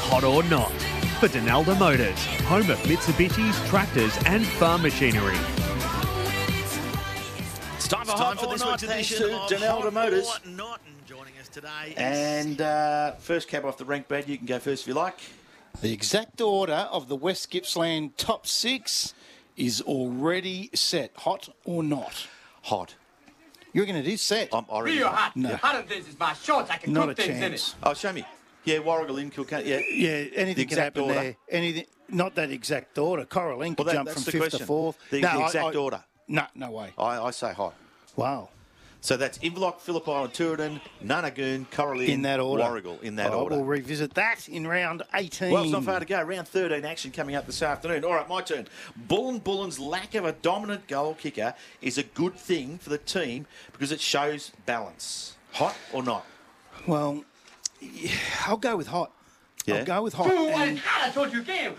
Hot 0.05 0.25
or 0.25 0.42
not, 0.44 0.70
for 1.20 1.29
Donalda 1.29 1.79
Motors, 1.79 2.25
home 2.42 2.70
of 2.70 2.79
Mitsubishi's 2.81 3.68
tractors 3.68 4.16
and 4.27 4.46
farm 4.46 4.83
machinery. 4.83 5.38
It's 7.92 8.09
time 8.09 8.16
for, 8.16 8.22
time 8.22 8.37
for 8.38 8.46
this 8.46 8.61
Not, 8.62 8.81
week's 8.81 8.85
thanks 8.85 9.11
edition 9.11 9.28
to 9.28 9.42
of 9.42 9.50
Donalda 9.50 9.83
Hot 9.83 9.92
Motors. 9.92 10.26
or 10.46 10.48
Not, 10.50 10.81
and 10.87 11.07
joining 11.07 11.37
us 11.38 11.48
today 11.48 11.90
is 11.90 11.98
And 11.98 12.61
uh, 12.62 13.12
first 13.16 13.48
cab 13.48 13.66
off 13.66 13.76
the 13.76 13.85
rank, 13.85 14.09
Brad. 14.09 14.26
You 14.26 14.38
can 14.38 14.46
go 14.46 14.59
first 14.59 14.85
if 14.85 14.88
you 14.88 14.94
like. 14.94 15.18
The 15.83 15.92
exact 15.92 16.40
order 16.40 16.88
of 16.90 17.09
the 17.09 17.16
West 17.16 17.50
Gippsland 17.50 18.12
top 18.16 18.46
six 18.46 19.12
is 19.59 19.83
already 19.83 20.70
set. 20.72 21.11
Hot 21.18 21.50
or 21.66 21.83
not? 21.83 22.28
Hot. 22.62 22.94
You 23.74 23.83
reckon 23.83 23.96
it 23.96 24.07
is 24.07 24.22
set? 24.22 24.48
I'm 24.55 24.64
already. 24.70 24.96
Real 24.96 25.09
hot. 25.09 25.37
No. 25.37 25.55
Hotter 25.57 25.81
than 25.87 25.88
this 25.88 26.09
is 26.09 26.18
my 26.18 26.33
shorts. 26.33 26.70
I 26.70 26.78
can 26.78 26.94
not 26.94 27.11
a 27.11 27.14
cook 27.14 27.26
things 27.26 27.37
in 27.42 27.50
chance. 27.50 27.68
it. 27.72 27.74
Oh, 27.83 27.92
show 27.92 28.12
me. 28.14 28.24
Yeah, 28.64 28.78
Warragul 28.78 29.20
in 29.20 29.28
Kilkenny. 29.28 29.68
Yeah. 29.68 29.81
Yeah, 29.92 30.09
anything 30.35 30.66
The 30.66 30.74
can 30.74 30.78
happen 30.78 31.02
order. 31.02 31.14
there. 31.14 31.37
Anything, 31.50 31.85
not 32.09 32.37
that 32.37 32.50
exact 32.50 32.96
order. 32.96 33.26
Cora 33.26 33.59
Lynn 33.59 33.74
Well, 33.76 33.85
could 33.85 33.87
that- 33.88 33.92
jump 33.92 34.09
from 34.09 34.22
the 34.22 34.31
fifth 34.31 34.40
question. 34.40 34.61
to 34.61 34.66
fourth. 34.66 34.96
The- 35.11 35.20
no, 35.20 35.28
the 35.28 35.42
I- 35.42 35.46
exact 35.46 35.76
I- 35.76 35.78
order. 35.78 36.05
No, 36.28 36.46
no 36.55 36.70
way. 36.70 36.92
I, 36.96 37.20
I 37.24 37.31
say 37.33 37.52
hot. 37.52 37.74
Wow. 38.16 38.48
So 39.03 39.16
that's 39.16 39.38
Inverloch, 39.38 39.81
Phillip 39.81 40.09
Island, 40.09 40.33
Tooradin, 40.33 40.81
Nunagoon, 41.05 41.68
Cora 41.72 41.98
Lynn, 41.98 42.09
In 42.09 42.22
that 42.22 42.38
order. 42.38 42.62
Warragul, 42.62 43.03
in 43.03 43.16
that 43.16 43.33
oh, 43.33 43.40
I 43.40 43.42
order. 43.42 43.57
will 43.57 43.64
revisit 43.64 44.14
that 44.14 44.48
in 44.48 44.64
round 44.64 45.03
18. 45.12 45.51
Well, 45.51 45.64
it's 45.64 45.72
not 45.72 45.83
far 45.83 45.98
to 45.98 46.07
go. 46.07 46.22
Round 46.22 46.46
13 46.46 46.85
action 46.85 47.11
coming 47.11 47.35
up 47.35 47.44
this 47.44 47.62
afternoon. 47.62 48.05
All 48.05 48.14
right, 48.14 48.29
my 48.29 48.42
turn. 48.42 48.68
Buln 48.96 49.40
Buln's 49.40 49.81
lack 49.81 50.14
of 50.14 50.25
a 50.25 50.31
dominant 50.31 50.87
goal 50.87 51.14
kicker 51.14 51.55
is 51.81 51.98
a 51.98 52.05
good 52.05 52.37
thing 52.37 52.79
for 52.79 52.90
the 52.90 52.98
team 52.98 53.46
because 53.72 53.90
it 53.90 54.01
shows 54.01 54.53
balance. 54.66 55.35
Hot 55.55 55.75
or 55.92 56.05
not? 56.05 56.25
Well, 56.87 57.25
yeah, 57.81 58.12
I'll 58.46 58.57
go 58.57 58.77
with 58.77 58.87
hot. 58.87 59.11
Yeah? 59.66 59.79
I'll 59.79 59.85
go 59.85 60.03
with 60.05 60.14
hot. 60.14 60.31
Ooh, 60.31 60.46
and 60.46 60.79
it's 60.79 60.87
hot. 60.87 61.09
I 61.09 61.11
told 61.11 61.33
you 61.33 61.40
again. 61.40 61.75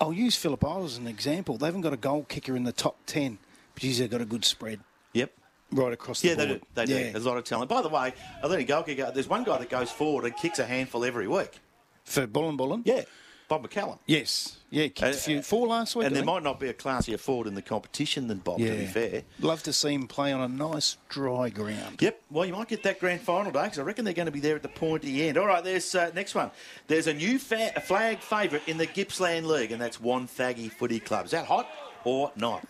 I'll 0.00 0.12
use 0.12 0.34
Phillip 0.34 0.64
Isle 0.64 0.84
as 0.84 0.98
an 0.98 1.06
example. 1.06 1.58
They 1.58 1.66
haven't 1.66 1.82
got 1.82 1.92
a 1.92 1.96
goal 1.96 2.24
kicker 2.24 2.56
in 2.56 2.64
the 2.64 2.72
top 2.72 2.96
10, 3.06 3.38
but 3.74 3.82
geez, 3.84 3.98
they've 3.98 4.10
got 4.10 4.20
a 4.20 4.24
good 4.24 4.44
spread 4.44 4.80
Yep. 5.14 5.32
right 5.72 5.92
across 5.92 6.20
the 6.20 6.28
Yeah, 6.28 6.34
they 6.34 6.46
board. 6.46 6.60
do. 6.60 6.66
They 6.74 6.84
do. 6.86 6.94
Yeah. 6.94 7.10
There's 7.12 7.24
a 7.24 7.28
lot 7.28 7.38
of 7.38 7.44
talent. 7.44 7.68
By 7.68 7.82
the 7.82 7.88
way, 7.88 8.14
I 8.42 8.48
think 8.48 8.60
a 8.60 8.64
goal 8.64 8.82
kicker, 8.82 9.10
there's 9.14 9.28
one 9.28 9.44
guy 9.44 9.58
that 9.58 9.68
goes 9.70 9.90
forward 9.90 10.24
and 10.24 10.36
kicks 10.36 10.58
a 10.58 10.64
handful 10.66 11.04
every 11.04 11.28
week. 11.28 11.58
For 12.04 12.26
Buln 12.26 12.56
Buln? 12.56 12.82
Yeah. 12.84 13.02
Bob 13.48 13.66
McCallum. 13.66 13.98
Yes. 14.04 14.58
Yeah, 14.68 14.88
kicked 14.88 15.02
Uh, 15.02 15.06
a 15.06 15.12
few. 15.14 15.40
Four 15.42 15.68
last 15.68 15.96
week, 15.96 16.06
And 16.06 16.14
there 16.14 16.22
might 16.22 16.42
not 16.42 16.60
be 16.60 16.68
a 16.68 16.74
classier 16.74 17.18
forward 17.18 17.46
in 17.46 17.54
the 17.54 17.62
competition 17.62 18.28
than 18.28 18.38
Bob, 18.38 18.58
to 18.58 18.70
be 18.70 18.84
fair. 18.84 19.22
Love 19.40 19.62
to 19.62 19.72
see 19.72 19.94
him 19.94 20.06
play 20.06 20.32
on 20.34 20.42
a 20.42 20.48
nice 20.48 20.98
dry 21.08 21.48
ground. 21.48 22.02
Yep. 22.02 22.20
Well, 22.30 22.44
you 22.44 22.52
might 22.52 22.68
get 22.68 22.82
that 22.82 23.00
grand 23.00 23.22
final 23.22 23.50
day 23.50 23.62
because 23.64 23.78
I 23.78 23.82
reckon 23.84 24.04
they're 24.04 24.12
going 24.12 24.26
to 24.26 24.32
be 24.32 24.40
there 24.40 24.56
at 24.56 24.62
the 24.62 24.68
pointy 24.68 25.26
end. 25.26 25.38
All 25.38 25.46
right. 25.46 25.64
There's 25.64 25.94
uh, 25.94 26.10
next 26.14 26.34
one. 26.34 26.50
There's 26.88 27.06
a 27.06 27.14
new 27.14 27.38
fa- 27.38 27.72
a 27.74 27.80
flag 27.80 28.20
favourite 28.20 28.68
in 28.68 28.76
the 28.76 28.84
Gippsland 28.84 29.46
League, 29.46 29.72
and 29.72 29.80
that's 29.80 29.96
Wonthaggi 29.96 30.70
Footy 30.70 31.00
Club. 31.00 31.24
Is 31.24 31.30
that 31.30 31.46
hot 31.46 31.66
or 32.04 32.30
not? 32.36 32.62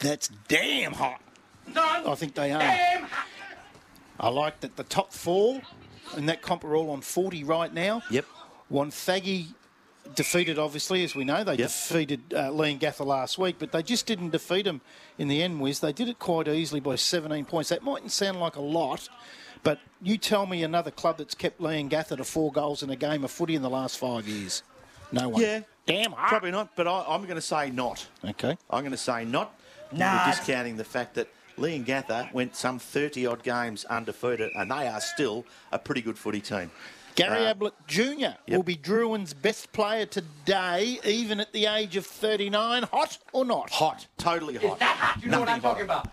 That's 0.00 0.26
damn 0.48 0.94
hot. 0.94 1.20
Son, 1.72 2.06
I 2.06 2.14
think 2.14 2.34
they 2.34 2.52
are. 2.52 2.58
damn. 2.58 3.06
I 4.20 4.28
like 4.28 4.60
that 4.60 4.76
the 4.76 4.84
top 4.84 5.12
four 5.12 5.60
in 6.16 6.26
that 6.26 6.42
comp 6.42 6.64
are 6.64 6.76
all 6.76 6.90
on 6.90 7.00
40 7.00 7.44
right 7.44 7.72
now. 7.72 8.02
Yep. 8.10 8.24
Wonthaggi 8.70 9.46
defeated, 10.14 10.58
obviously, 10.58 11.02
as 11.04 11.14
we 11.14 11.24
know. 11.24 11.42
They 11.44 11.52
Yep. 11.56 11.68
defeated 11.68 12.20
uh, 12.34 12.50
Leongatha 12.50 13.04
last 13.04 13.38
week, 13.38 13.56
but 13.58 13.72
they 13.72 13.82
just 13.82 14.06
didn't 14.06 14.30
defeat 14.30 14.64
them 14.66 14.80
in 15.18 15.28
the 15.28 15.42
end, 15.42 15.60
Wiz. 15.60 15.80
They 15.80 15.92
did 15.92 16.08
it 16.08 16.18
quite 16.18 16.46
easily 16.48 16.80
by 16.80 16.96
17 16.96 17.44
points. 17.46 17.70
That 17.70 17.82
mightn't 17.82 18.12
sound 18.12 18.38
like 18.40 18.56
a 18.56 18.60
lot, 18.60 19.08
but 19.62 19.80
you 20.02 20.18
tell 20.18 20.46
me 20.46 20.62
another 20.62 20.90
club 20.90 21.18
that's 21.18 21.34
kept 21.34 21.60
Leongatha 21.60 22.16
to 22.18 22.24
four 22.24 22.52
goals 22.52 22.82
in 22.82 22.90
a 22.90 22.96
game 22.96 23.24
of 23.24 23.30
footy 23.30 23.54
in 23.54 23.62
the 23.62 23.70
last 23.70 23.98
five 23.98 24.28
years. 24.28 24.62
No 25.10 25.28
one. 25.30 25.40
Yeah. 25.42 25.60
Damn 25.86 26.12
hot. 26.12 26.28
Probably 26.28 26.50
not, 26.50 26.76
but 26.76 26.86
I, 26.88 27.04
I'm 27.08 27.22
going 27.24 27.34
to 27.34 27.40
say 27.42 27.70
not. 27.70 28.06
Okay. 28.24 28.56
I'm 28.70 28.80
going 28.82 28.92
to 28.92 28.96
say 28.96 29.24
not. 29.24 29.58
Not. 29.92 30.26
We're 30.26 30.32
discounting 30.32 30.76
the 30.76 30.84
fact 30.84 31.14
that 31.14 31.28
Leongatha 31.56 32.32
went 32.32 32.56
some 32.56 32.78
30 32.78 33.26
odd 33.26 33.42
games 33.42 33.84
undefeated, 33.84 34.50
and 34.54 34.70
they 34.70 34.86
are 34.88 35.00
still 35.00 35.44
a 35.72 35.78
pretty 35.78 36.02
good 36.02 36.18
footy 36.18 36.40
team. 36.40 36.70
Gary 37.14 37.46
Uh, 37.46 37.50
Ablett 37.50 37.74
Jr. 37.86 38.30
will 38.48 38.64
be 38.64 38.76
Drouin's 38.76 39.34
best 39.34 39.72
player 39.72 40.04
today, 40.04 40.98
even 41.04 41.38
at 41.38 41.52
the 41.52 41.66
age 41.66 41.94
of 41.96 42.04
39. 42.06 42.82
Hot 42.84 43.18
or 43.32 43.44
not? 43.44 43.70
Hot, 43.70 44.06
totally 44.18 44.54
hot. 44.54 44.64
It's 44.64 44.78
that 44.80 44.96
hot. 44.96 45.22
You 45.22 45.30
know 45.30 45.40
what 45.40 45.48
I'm 45.48 45.62
Nothing 45.62 45.70
talking 45.70 45.84
about. 45.84 46.08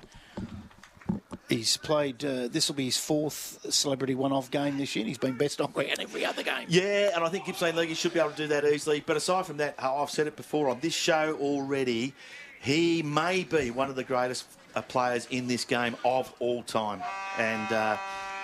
He's 1.49 1.75
played, 1.75 2.23
uh, 2.23 2.47
this 2.47 2.69
will 2.69 2.75
be 2.75 2.85
his 2.85 2.95
fourth 2.97 3.65
celebrity 3.73 4.15
one 4.15 4.31
off 4.31 4.51
game 4.51 4.77
this 4.77 4.95
year. 4.95 5.03
He's 5.03 5.17
been 5.17 5.37
best 5.37 5.59
on 5.59 5.71
ground 5.71 5.95
every 5.99 6.23
other 6.23 6.43
game. 6.43 6.65
Yeah, 6.69 7.09
and 7.13 7.25
I 7.25 7.29
think 7.29 7.45
Gippsland 7.45 7.75
League 7.75 7.93
should 7.97 8.13
be 8.13 8.19
able 8.19 8.31
to 8.31 8.37
do 8.37 8.47
that 8.47 8.63
easily. 8.63 9.03
But 9.05 9.17
aside 9.17 9.45
from 9.47 9.57
that, 9.57 9.75
I've 9.77 10.09
said 10.09 10.27
it 10.27 10.37
before 10.37 10.69
on 10.69 10.79
this 10.79 10.93
show 10.93 11.35
already, 11.41 12.13
he 12.61 13.03
may 13.03 13.43
be 13.43 13.69
one 13.69 13.89
of 13.89 13.97
the 13.97 14.03
greatest 14.05 14.45
uh, 14.45 14.60
players 14.81 15.27
in 15.31 15.47
this 15.47 15.65
game 15.65 15.95
of 16.05 16.33
all 16.39 16.63
time. 16.63 17.01
And 17.37 17.73
uh, 17.73 17.97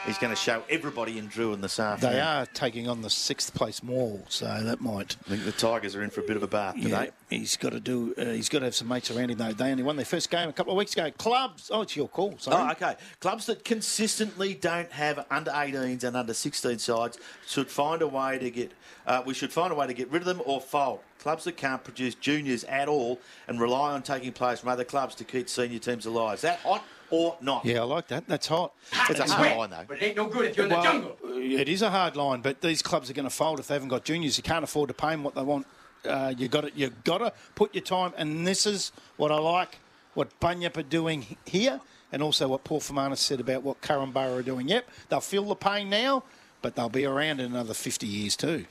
he's 0.05 0.17
going 0.17 0.31
to 0.31 0.35
show 0.35 0.63
everybody 0.69 1.17
in 1.17 1.27
Drew 1.27 1.55
Drouin 1.55 1.61
this 1.61 1.79
afternoon. 1.79 2.15
They 2.15 2.21
are 2.21 2.45
taking 2.47 2.87
on 2.87 3.01
the 3.01 3.09
sixth 3.09 3.53
place 3.53 3.79
Morwell, 3.81 4.29
so 4.29 4.45
that 4.45 4.81
might. 4.81 5.15
I 5.25 5.29
think 5.29 5.45
the 5.45 5.51
Tigers 5.51 5.95
are 5.95 6.03
in 6.03 6.09
for 6.09 6.21
a 6.21 6.23
bit 6.23 6.35
of 6.35 6.43
a 6.43 6.47
bath 6.47 6.75
Yeah, 6.77 7.07
he's 7.29 7.57
got 7.57 7.71
to 7.71 7.79
do. 7.79 8.13
Uh, 8.17 8.25
he's 8.25 8.49
got 8.49 8.59
to 8.59 8.65
have 8.65 8.75
some 8.75 8.87
mates 8.87 9.11
around 9.11 9.31
him 9.31 9.37
though. 9.37 9.53
They 9.53 9.71
only 9.71 9.83
won 9.83 9.95
their 9.95 10.05
first 10.05 10.29
game 10.29 10.49
a 10.49 10.53
couple 10.53 10.73
of 10.73 10.77
weeks 10.77 10.93
ago. 10.93 11.11
Clubs. 11.11 11.69
Oh, 11.73 11.81
it's 11.81 11.95
your 11.95 12.07
call. 12.07 12.37
Sorry. 12.37 12.57
Oh, 12.57 12.71
okay. 12.71 12.95
Clubs 13.19 13.45
that 13.47 13.63
consistently 13.63 14.53
don't 14.53 14.91
have 14.91 15.25
under 15.29 15.51
18s 15.51 16.03
and 16.03 16.15
under 16.15 16.33
16 16.33 16.79
sides 16.79 17.17
should 17.47 17.69
find 17.69 18.01
a 18.01 18.07
way 18.07 18.37
to 18.39 18.49
get. 18.51 18.71
Uh, 19.05 19.23
we 19.25 19.33
should 19.33 19.51
find 19.53 19.71
a 19.71 19.75
way 19.75 19.87
to 19.87 19.93
get 19.93 20.11
rid 20.11 20.21
of 20.21 20.25
them 20.25 20.41
or 20.45 20.59
fold. 20.59 20.99
Clubs 21.19 21.45
that 21.45 21.57
can't 21.57 21.83
produce 21.83 22.13
juniors 22.15 22.63
at 22.65 22.87
all 22.87 23.19
and 23.47 23.59
rely 23.59 23.93
on 23.93 24.03
taking 24.03 24.31
players 24.31 24.59
from 24.59 24.69
other 24.69 24.83
clubs 24.83 25.15
to 25.15 25.23
keep 25.23 25.49
senior 25.49 25.79
teams 25.79 26.05
alive. 26.05 26.35
Is 26.35 26.41
that 26.41 26.59
hot 26.59 26.83
or 27.09 27.37
not? 27.41 27.65
Yeah, 27.65 27.81
I 27.81 27.83
like 27.83 28.07
that. 28.07 28.27
That's 28.27 28.47
hot. 28.47 28.73
It's 29.09 29.19
a 29.19 29.25
hard 29.25 29.57
line, 29.57 29.69
though. 29.69 29.85
But 29.87 29.97
it 29.97 30.05
ain't 30.05 30.17
no 30.17 30.27
good 30.27 30.45
if 30.45 30.57
you're 30.57 30.65
in 30.65 30.71
the 30.71 30.81
jungle. 30.81 31.17
It 31.23 31.69
is 31.69 31.81
a 31.81 31.89
hard 31.89 32.15
line, 32.15 32.41
but 32.41 32.61
these 32.61 32.81
clubs 32.81 33.09
are 33.09 33.13
going 33.13 33.27
to 33.27 33.33
fold 33.33 33.59
if 33.59 33.67
they 33.67 33.75
haven't 33.75 33.89
got 33.89 34.03
juniors. 34.03 34.37
You 34.37 34.43
can't 34.43 34.63
afford 34.63 34.89
to 34.89 34.93
pay 34.93 35.11
them 35.11 35.23
what 35.23 35.35
they 35.35 35.43
want. 35.43 35.67
Uh, 36.05 36.33
you 36.37 36.47
got 36.47 36.77
you 36.77 36.89
got 37.03 37.19
to 37.19 37.33
put 37.55 37.73
your 37.73 37.83
time, 37.83 38.13
and 38.17 38.45
this 38.45 38.65
is 38.65 38.91
what 39.17 39.31
I 39.31 39.37
like. 39.39 39.79
What 40.13 40.39
Bunyip 40.39 40.77
are 40.77 40.83
doing 40.83 41.25
here, 41.45 41.79
and 42.11 42.23
also 42.23 42.47
what 42.47 42.63
Paul 42.63 42.79
Fermanis 42.79 43.17
said 43.17 43.39
about 43.39 43.63
what 43.63 43.81
Korumburra 43.81 44.39
are 44.39 44.43
doing. 44.43 44.67
Yep, 44.67 44.89
they'll 45.09 45.19
feel 45.19 45.43
the 45.43 45.55
pain 45.55 45.89
now, 45.89 46.23
but 46.61 46.75
they'll 46.75 46.89
be 46.89 47.05
around 47.05 47.39
in 47.39 47.47
another 47.47 47.73
50 47.73 48.07
years 48.07 48.35
too. 48.35 48.65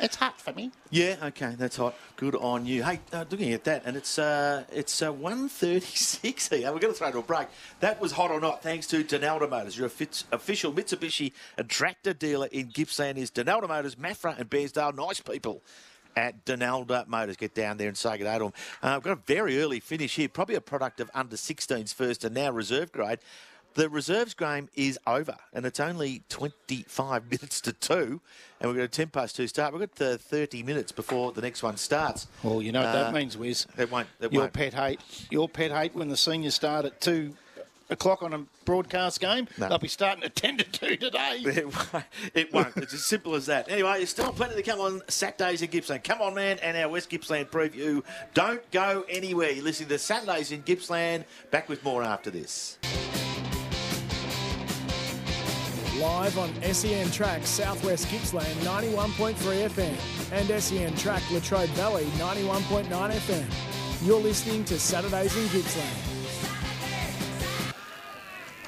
It's 0.00 0.16
hot 0.16 0.40
for 0.40 0.52
me. 0.52 0.70
Yeah, 0.90 1.16
okay, 1.22 1.54
that's 1.56 1.76
hot. 1.76 1.94
Good 2.16 2.34
on 2.34 2.66
you. 2.66 2.82
Hey, 2.82 3.00
uh, 3.12 3.24
looking 3.30 3.52
at 3.52 3.64
that, 3.64 3.82
and 3.84 3.96
it's 3.96 4.18
uh, 4.18 4.64
it's 4.72 5.02
uh, 5.02 5.12
one 5.12 5.48
thirty-six 5.48 6.48
here. 6.48 6.72
We're 6.72 6.78
going 6.78 6.92
to 6.92 6.98
throw 6.98 7.10
to 7.10 7.18
a 7.18 7.22
break. 7.22 7.48
That 7.80 8.00
was 8.00 8.12
hot 8.12 8.30
or 8.30 8.40
not, 8.40 8.62
thanks 8.62 8.86
to 8.88 9.04
Donalda 9.04 9.48
Motors. 9.48 9.76
Your 9.76 9.86
official 9.86 10.72
Mitsubishi 10.72 11.32
tractor 11.68 12.12
dealer 12.12 12.48
in 12.52 12.68
Gippsland 12.68 13.16
is 13.16 13.30
Donalda 13.30 13.68
Motors, 13.68 13.96
Maffra 13.96 14.38
and 14.38 14.50
Bairnsdale. 14.50 14.96
Nice 14.96 15.20
people 15.20 15.62
at 16.16 16.44
Donalda 16.44 17.06
Motors. 17.06 17.36
Get 17.36 17.54
down 17.54 17.76
there 17.76 17.88
and 17.88 17.96
say 17.96 18.18
good 18.18 18.24
day 18.24 18.38
to 18.38 18.44
them. 18.44 18.52
Uh, 18.82 18.94
we've 18.96 19.04
got 19.04 19.12
a 19.12 19.22
very 19.26 19.60
early 19.60 19.80
finish 19.80 20.16
here, 20.16 20.28
probably 20.28 20.54
a 20.54 20.60
product 20.60 21.00
of 21.00 21.10
under 21.14 21.36
16s 21.36 21.94
first 21.94 22.24
and 22.24 22.34
now 22.34 22.50
reserve 22.50 22.92
grade. 22.92 23.18
The 23.74 23.88
reserves 23.88 24.34
game 24.34 24.68
is 24.74 24.98
over, 25.06 25.34
and 25.52 25.66
it's 25.66 25.80
only 25.80 26.22
25 26.28 27.24
minutes 27.30 27.60
to 27.62 27.72
two, 27.72 28.20
and 28.60 28.70
we've 28.70 28.76
got 28.78 28.84
a 28.84 28.88
10 28.88 29.08
past 29.08 29.34
two 29.34 29.48
start. 29.48 29.74
We've 29.74 29.88
got 29.96 30.00
uh, 30.06 30.16
30 30.16 30.62
minutes 30.62 30.92
before 30.92 31.32
the 31.32 31.42
next 31.42 31.62
one 31.62 31.76
starts. 31.76 32.28
Well, 32.44 32.62
you 32.62 32.70
know 32.70 32.80
what 32.80 32.88
Uh, 32.90 33.02
that 33.04 33.12
means, 33.14 33.36
Wiz. 33.36 33.66
It 33.76 33.90
won't. 33.90 34.06
It 34.20 34.32
Your 34.32 34.42
won't. 34.42 34.52
pet 34.52 34.74
hate. 34.74 35.00
Your 35.30 35.48
pet 35.48 35.72
hate 35.72 35.94
when 35.94 36.08
the 36.08 36.16
seniors 36.16 36.54
start 36.54 36.84
at 36.84 37.00
two 37.00 37.34
o'clock 37.90 38.22
on 38.22 38.32
a 38.32 38.38
broadcast 38.64 39.20
game. 39.20 39.46
No. 39.58 39.68
They'll 39.68 39.78
be 39.78 39.88
starting 39.88 40.22
at 40.22 40.36
ten 40.36 40.56
to 40.58 40.64
two 40.64 40.96
today. 40.96 41.38
It 41.44 41.66
won't. 41.66 42.04
It 42.32 42.52
won't. 42.52 42.76
It's 42.76 42.94
as 42.94 43.04
simple 43.04 43.34
as 43.34 43.46
that. 43.46 43.68
Anyway, 43.68 43.94
there's 43.98 44.10
still 44.10 44.32
plenty 44.32 44.54
to 44.54 44.62
come 44.62 44.80
on 44.80 45.02
Saturdays 45.08 45.62
in 45.62 45.70
Gippsland. 45.70 46.04
Come 46.04 46.22
on, 46.22 46.34
man, 46.34 46.60
and 46.62 46.76
our 46.76 46.88
West 46.88 47.10
Gippsland 47.10 47.50
preview. 47.50 48.04
Don't 48.34 48.62
go 48.70 49.04
anywhere. 49.08 49.50
You're 49.50 49.64
listening 49.64 49.88
to 49.88 49.98
Saturdays 49.98 50.52
in 50.52 50.62
Gippsland. 50.62 51.24
Back 51.50 51.68
with 51.68 51.82
more 51.82 52.04
after 52.04 52.30
this. 52.30 52.78
Live 56.04 56.36
on 56.36 56.50
SEN 56.74 57.10
Track 57.10 57.46
Southwest 57.46 58.08
Gippsland 58.08 58.52
91.3 58.56 59.70
FM 59.70 60.32
and 60.32 60.62
SEN 60.62 60.94
Track 60.96 61.22
Latrobe 61.30 61.70
Valley 61.70 62.04
91.9 62.18 62.84
FM. 62.90 64.06
You're 64.06 64.20
listening 64.20 64.66
to 64.66 64.78
Saturdays 64.78 65.34
in 65.34 65.48
Gippsland. 65.48 65.96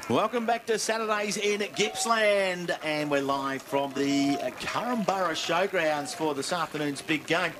Welcome 0.09 0.47
back 0.47 0.65
to 0.65 0.79
Saturdays 0.79 1.37
in 1.37 1.59
Gippsland, 1.75 2.75
and 2.83 3.11
we're 3.11 3.21
live 3.21 3.61
from 3.61 3.93
the 3.93 4.39
uh, 4.41 4.49
Showgrounds 4.49 6.15
for 6.15 6.33
this 6.33 6.51
afternoon's 6.51 7.03
big 7.03 7.27
game. 7.27 7.51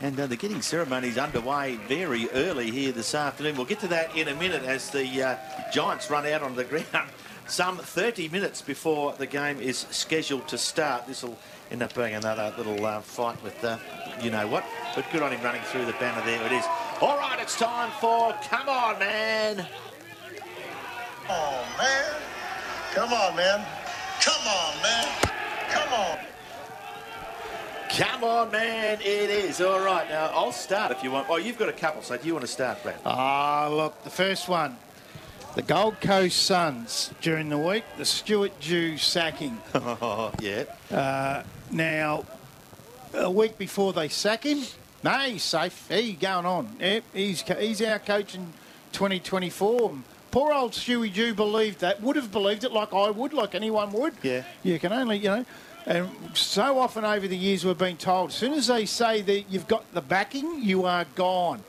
And 0.00 0.18
uh, 0.18 0.26
the 0.26 0.36
getting 0.36 0.62
ceremonies 0.62 1.16
underway 1.16 1.76
very 1.86 2.28
early 2.30 2.72
here 2.72 2.90
this 2.90 3.14
afternoon. 3.14 3.54
We'll 3.54 3.66
get 3.66 3.78
to 3.80 3.88
that 3.88 4.16
in 4.16 4.26
a 4.26 4.34
minute 4.34 4.64
as 4.64 4.90
the 4.90 5.22
uh, 5.22 5.36
Giants 5.72 6.10
run 6.10 6.26
out 6.26 6.42
on 6.42 6.56
the 6.56 6.64
ground. 6.92 7.08
Some 7.46 7.76
30 7.76 8.28
minutes 8.28 8.62
before 8.62 9.12
the 9.12 9.26
game 9.26 9.60
is 9.60 9.78
scheduled 9.90 10.48
to 10.48 10.58
start. 10.58 11.06
This 11.06 11.22
will 11.22 11.36
end 11.70 11.82
up 11.82 11.94
being 11.94 12.14
another 12.14 12.52
little 12.56 12.84
uh, 12.84 13.00
fight 13.00 13.42
with 13.42 13.62
uh, 13.64 13.78
you 14.22 14.30
know 14.30 14.46
what. 14.46 14.64
But 14.94 15.04
good 15.12 15.22
on 15.22 15.32
him 15.32 15.42
running 15.42 15.62
through 15.62 15.86
the 15.86 15.92
banner 15.94 16.24
there. 16.24 16.44
It 16.46 16.52
is. 16.52 16.64
All 17.00 17.18
right, 17.18 17.38
it's 17.40 17.58
time 17.58 17.90
for 18.00 18.32
Come 18.48 18.68
On 18.68 18.98
Man. 18.98 19.66
Come 21.26 21.36
on, 21.36 21.78
man. 21.78 22.14
Come 22.94 23.12
on, 23.12 23.36
man. 23.36 23.66
Come 24.20 24.46
on, 24.46 24.82
man. 24.82 25.08
Come 25.70 25.92
on. 25.92 26.18
Come 27.96 28.24
on, 28.24 28.50
man, 28.50 29.00
it 29.02 29.28
is. 29.28 29.60
All 29.60 29.80
right, 29.80 30.08
now 30.08 30.30
I'll 30.34 30.52
start 30.52 30.92
if 30.92 31.02
you 31.02 31.10
want. 31.10 31.28
Oh, 31.28 31.36
you've 31.36 31.58
got 31.58 31.68
a 31.68 31.74
couple, 31.74 32.00
so 32.00 32.16
do 32.16 32.26
you 32.26 32.32
want 32.32 32.46
to 32.46 32.50
start, 32.50 32.82
Brad? 32.82 32.96
Ah, 33.04 33.68
look, 33.70 34.02
the 34.02 34.10
first 34.10 34.48
one. 34.48 34.78
The 35.54 35.60
Gold 35.60 36.00
Coast 36.00 36.44
Suns 36.44 37.10
during 37.20 37.50
the 37.50 37.58
week, 37.58 37.84
the 37.98 38.06
Stuart 38.06 38.58
Dew 38.60 38.96
sacking. 38.96 39.58
Yeah. 40.40 40.64
Uh, 40.90 41.42
now, 41.70 42.24
a 43.12 43.30
week 43.30 43.58
before 43.58 43.92
they 43.92 44.08
sack 44.08 44.44
him, 44.44 44.62
no, 45.04 45.10
he's 45.18 45.42
safe. 45.42 45.88
He's 45.90 46.16
going 46.16 46.46
on. 46.46 46.74
Yep, 46.80 47.04
he's, 47.12 47.42
he's 47.42 47.82
our 47.82 47.98
coach 47.98 48.34
in 48.34 48.54
2024. 48.92 49.94
Poor 50.30 50.52
old 50.54 50.72
Stewie 50.72 51.12
Dew 51.12 51.34
believed 51.34 51.80
that, 51.80 52.00
would 52.00 52.16
have 52.16 52.32
believed 52.32 52.64
it 52.64 52.72
like 52.72 52.94
I 52.94 53.10
would, 53.10 53.34
like 53.34 53.54
anyone 53.54 53.92
would. 53.92 54.14
Yeah. 54.22 54.44
You 54.62 54.78
can 54.78 54.92
only, 54.92 55.18
you 55.18 55.28
know. 55.28 55.44
And 55.84 56.08
so 56.32 56.78
often 56.78 57.04
over 57.04 57.28
the 57.28 57.36
years 57.36 57.62
we've 57.62 57.76
been 57.76 57.98
told, 57.98 58.30
as 58.30 58.36
soon 58.36 58.54
as 58.54 58.68
they 58.68 58.86
say 58.86 59.20
that 59.20 59.50
you've 59.50 59.68
got 59.68 59.92
the 59.92 60.00
backing, 60.00 60.62
you 60.62 60.86
are 60.86 61.04
gone. 61.14 61.62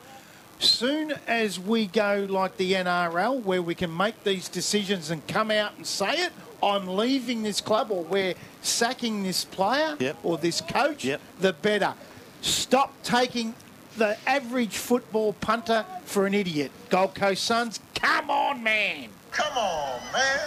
Soon 0.64 1.14
as 1.28 1.60
we 1.60 1.88
go 1.88 2.26
like 2.30 2.58
the 2.58 2.74
NRL, 2.74 3.42
where 3.44 3.62
we 3.62 3.76
can 3.76 3.96
make 3.96 4.24
these 4.24 4.48
decisions 4.48 5.10
and 5.12 5.26
come 5.28 5.52
out 5.52 5.74
and 5.78 5.86
say 5.86 6.12
it, 6.24 6.32
I'm 6.62 6.88
leaving 6.88 7.44
this 7.44 7.60
club 7.60 7.92
or 7.92 8.04
we're 8.04 8.36
sacking 8.62 9.24
this 9.24 9.44
player 9.44 9.96
Yep. 10.00 10.18
or 10.24 10.38
this 10.38 10.62
coach, 10.62 11.04
Yep. 11.04 11.20
the 11.42 11.54
better. 11.54 11.94
Stop 12.42 12.94
taking 13.04 13.54
the 13.98 14.18
average 14.28 14.78
football 14.78 15.34
punter 15.34 15.86
for 16.06 16.26
an 16.26 16.34
idiot. 16.34 16.72
Gold 16.90 17.14
Coast 17.16 17.44
Suns, 17.44 17.80
come 17.96 18.30
on, 18.32 18.64
man. 18.64 19.10
Come 19.32 19.58
on, 19.58 20.00
man. 20.14 20.40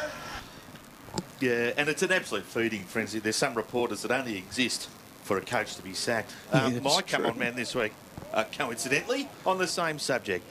Yeah, 1.41 1.73
and 1.77 1.89
it's 1.91 2.03
an 2.03 2.13
absolute 2.13 2.45
feeding 2.45 2.85
frenzy. 2.85 3.19
There's 3.19 3.37
some 3.37 3.55
reporters 3.55 4.01
that 4.03 4.11
only 4.11 4.39
exist 4.39 4.89
for 5.25 5.37
a 5.37 5.43
coach 5.43 5.77
to 5.77 5.83
be 5.83 5.93
sacked. 5.93 6.33
Um, 6.53 6.73
Yeah, 6.75 6.81
my 6.81 6.95
that's 6.97 7.11
come 7.13 7.27
on 7.27 7.39
man 7.39 7.55
this 7.57 7.75
week, 7.75 7.93
uh, 8.33 8.45
coincidentally, 8.57 9.29
on 9.45 9.59
the 9.59 9.67
same 9.67 9.99
subject. 9.99 10.45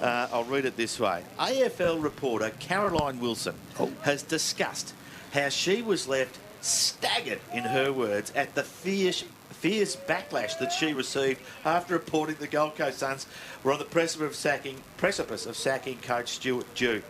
Uh, 0.00 0.28
I'll 0.32 0.44
read 0.44 0.64
it 0.64 0.76
this 0.76 0.98
way. 1.00 1.22
AFL 1.38 2.02
reporter 2.02 2.50
Caroline 2.58 3.20
Wilson 3.20 3.54
Oh. 3.78 3.90
has 4.02 4.22
discussed 4.22 4.94
how 5.32 5.48
she 5.48 5.82
was 5.82 6.08
left 6.08 6.38
staggered, 6.60 7.40
in 7.54 7.64
her 7.64 7.92
words, 7.92 8.32
at 8.34 8.54
the 8.54 8.62
fierce, 8.62 9.24
fierce 9.50 9.96
backlash 9.96 10.58
that 10.58 10.70
she 10.72 10.92
received 10.92 11.40
after 11.64 11.94
reporting 11.94 12.36
the 12.38 12.46
Gold 12.46 12.76
Coast 12.76 12.98
Suns 12.98 13.26
were 13.62 13.72
on 13.72 13.78
the 13.78 13.84
precipice 13.84 14.26
of 14.28 14.34
sacking, 14.34 14.76
precipice 14.96 15.46
of 15.46 15.56
sacking 15.56 15.98
coach 15.98 16.28
Stuart 16.30 16.66
Dew. 16.74 17.02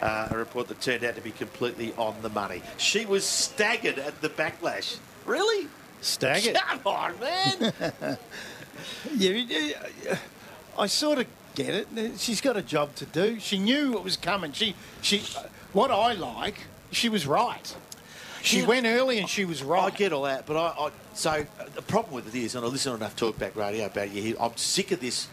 Uh, 0.00 0.28
a 0.30 0.36
report 0.36 0.68
that 0.68 0.80
turned 0.80 1.02
out 1.02 1.16
to 1.16 1.20
be 1.20 1.32
completely 1.32 1.92
on 1.96 2.14
the 2.22 2.28
money. 2.28 2.62
She 2.76 3.04
was 3.04 3.24
staggered 3.24 3.98
at 3.98 4.20
the 4.20 4.28
backlash. 4.28 4.98
Really? 5.26 5.66
Staggered. 6.00 6.54
Come 6.54 6.80
on, 6.86 7.18
man. 7.18 7.72
Yeah, 9.16 9.78
I 10.78 10.86
sort 10.86 11.18
of 11.18 11.26
get 11.54 11.70
it. 11.74 11.88
She's 12.18 12.40
got 12.40 12.56
a 12.56 12.62
job 12.62 12.94
to 12.96 13.04
do. 13.06 13.38
She 13.40 13.58
knew 13.58 13.94
it 13.96 14.04
was 14.04 14.16
coming. 14.16 14.52
She, 14.52 14.74
she, 15.02 15.22
what 15.72 15.90
I 15.90 16.12
like, 16.12 16.64
she 16.92 17.08
was 17.08 17.26
right. 17.26 17.74
She 18.42 18.60
Yeah. 18.60 18.66
went 18.66 18.86
early 18.86 19.18
and 19.18 19.28
she 19.28 19.44
was 19.44 19.62
right. 19.62 19.92
I 19.92 19.96
get 19.96 20.12
all 20.12 20.22
that, 20.22 20.46
but 20.46 20.56
I, 20.56 20.86
I 20.86 20.90
so 21.14 21.30
uh, 21.30 21.44
the 21.74 21.82
problem 21.82 22.14
with 22.14 22.32
it 22.32 22.38
is, 22.38 22.54
and 22.54 22.64
I 22.64 22.68
listen 22.68 22.92
to 22.92 22.96
enough 22.96 23.16
talkback 23.16 23.56
radio 23.56 23.86
about 23.86 24.12
you 24.12 24.22
here. 24.22 24.36
I'm 24.40 24.56
sick 24.56 24.92
of 24.92 25.00
this 25.00 25.26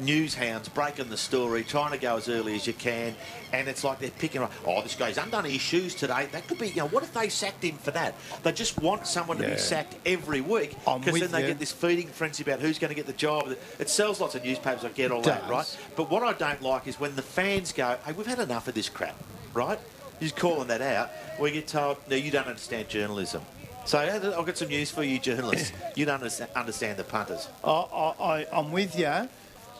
news 0.00 0.34
hounds 0.34 0.68
breaking 0.68 1.08
the 1.08 1.16
story, 1.16 1.62
trying 1.62 1.92
to 1.92 1.98
go 1.98 2.16
as 2.16 2.28
early 2.28 2.54
as 2.54 2.66
you 2.66 2.72
can, 2.72 3.14
and 3.52 3.68
it's 3.68 3.84
like 3.84 3.98
they're 3.98 4.10
picking 4.10 4.42
up. 4.42 4.52
Oh, 4.66 4.82
this 4.82 4.94
guy's 4.94 5.18
undone 5.18 5.44
his 5.44 5.60
shoes 5.60 5.94
today. 5.94 6.28
That 6.32 6.46
could 6.48 6.58
be. 6.58 6.68
You 6.68 6.76
know, 6.76 6.88
what 6.88 7.02
if 7.02 7.12
they 7.12 7.28
sacked 7.28 7.62
him 7.62 7.76
for 7.76 7.90
that? 7.92 8.14
They 8.42 8.52
just 8.52 8.80
want 8.80 9.06
someone 9.06 9.38
to 9.38 9.48
be 9.48 9.56
sacked 9.56 9.96
every 10.06 10.40
week 10.40 10.76
because 10.84 11.20
then 11.20 11.30
they 11.30 11.42
you. 11.42 11.48
get 11.48 11.58
this 11.58 11.72
feeding 11.72 12.08
frenzy 12.08 12.42
about 12.42 12.60
who's 12.60 12.78
going 12.78 12.90
to 12.90 12.94
get 12.94 13.06
the 13.06 13.12
job. 13.12 13.54
It 13.78 13.88
sells 13.88 14.20
lots 14.20 14.34
of 14.34 14.44
newspapers. 14.44 14.84
I 14.84 14.88
get 14.88 15.10
all 15.10 15.22
that, 15.22 15.48
right? 15.48 15.78
But 15.96 16.10
what 16.10 16.22
I 16.22 16.32
don't 16.32 16.62
like 16.62 16.86
is 16.86 16.98
when 16.98 17.16
the 17.16 17.22
fans 17.22 17.72
go, 17.72 17.96
"Hey, 18.04 18.12
we've 18.12 18.26
had 18.26 18.40
enough 18.40 18.68
of 18.68 18.74
this 18.74 18.88
crap," 18.88 19.16
right? 19.54 19.78
You're 20.20 20.30
calling 20.30 20.68
that 20.68 20.82
out. 20.82 21.10
We 21.40 21.50
get 21.50 21.66
told, 21.66 21.96
"No, 22.08 22.16
you 22.16 22.30
don't 22.30 22.46
understand 22.46 22.88
journalism." 22.88 23.42
So 23.86 23.98
I've 23.98 24.46
got 24.46 24.58
some 24.58 24.68
news 24.68 24.90
for 24.90 25.02
you, 25.02 25.18
journalists. 25.18 25.72
You 25.96 26.04
don't 26.04 26.22
understand, 26.54 26.98
the 26.98 27.04
punters. 27.04 27.48
I, 27.64 27.70
I, 27.70 28.14
I, 28.20 28.46
I'm 28.52 28.72
with 28.72 28.96
you 28.98 29.28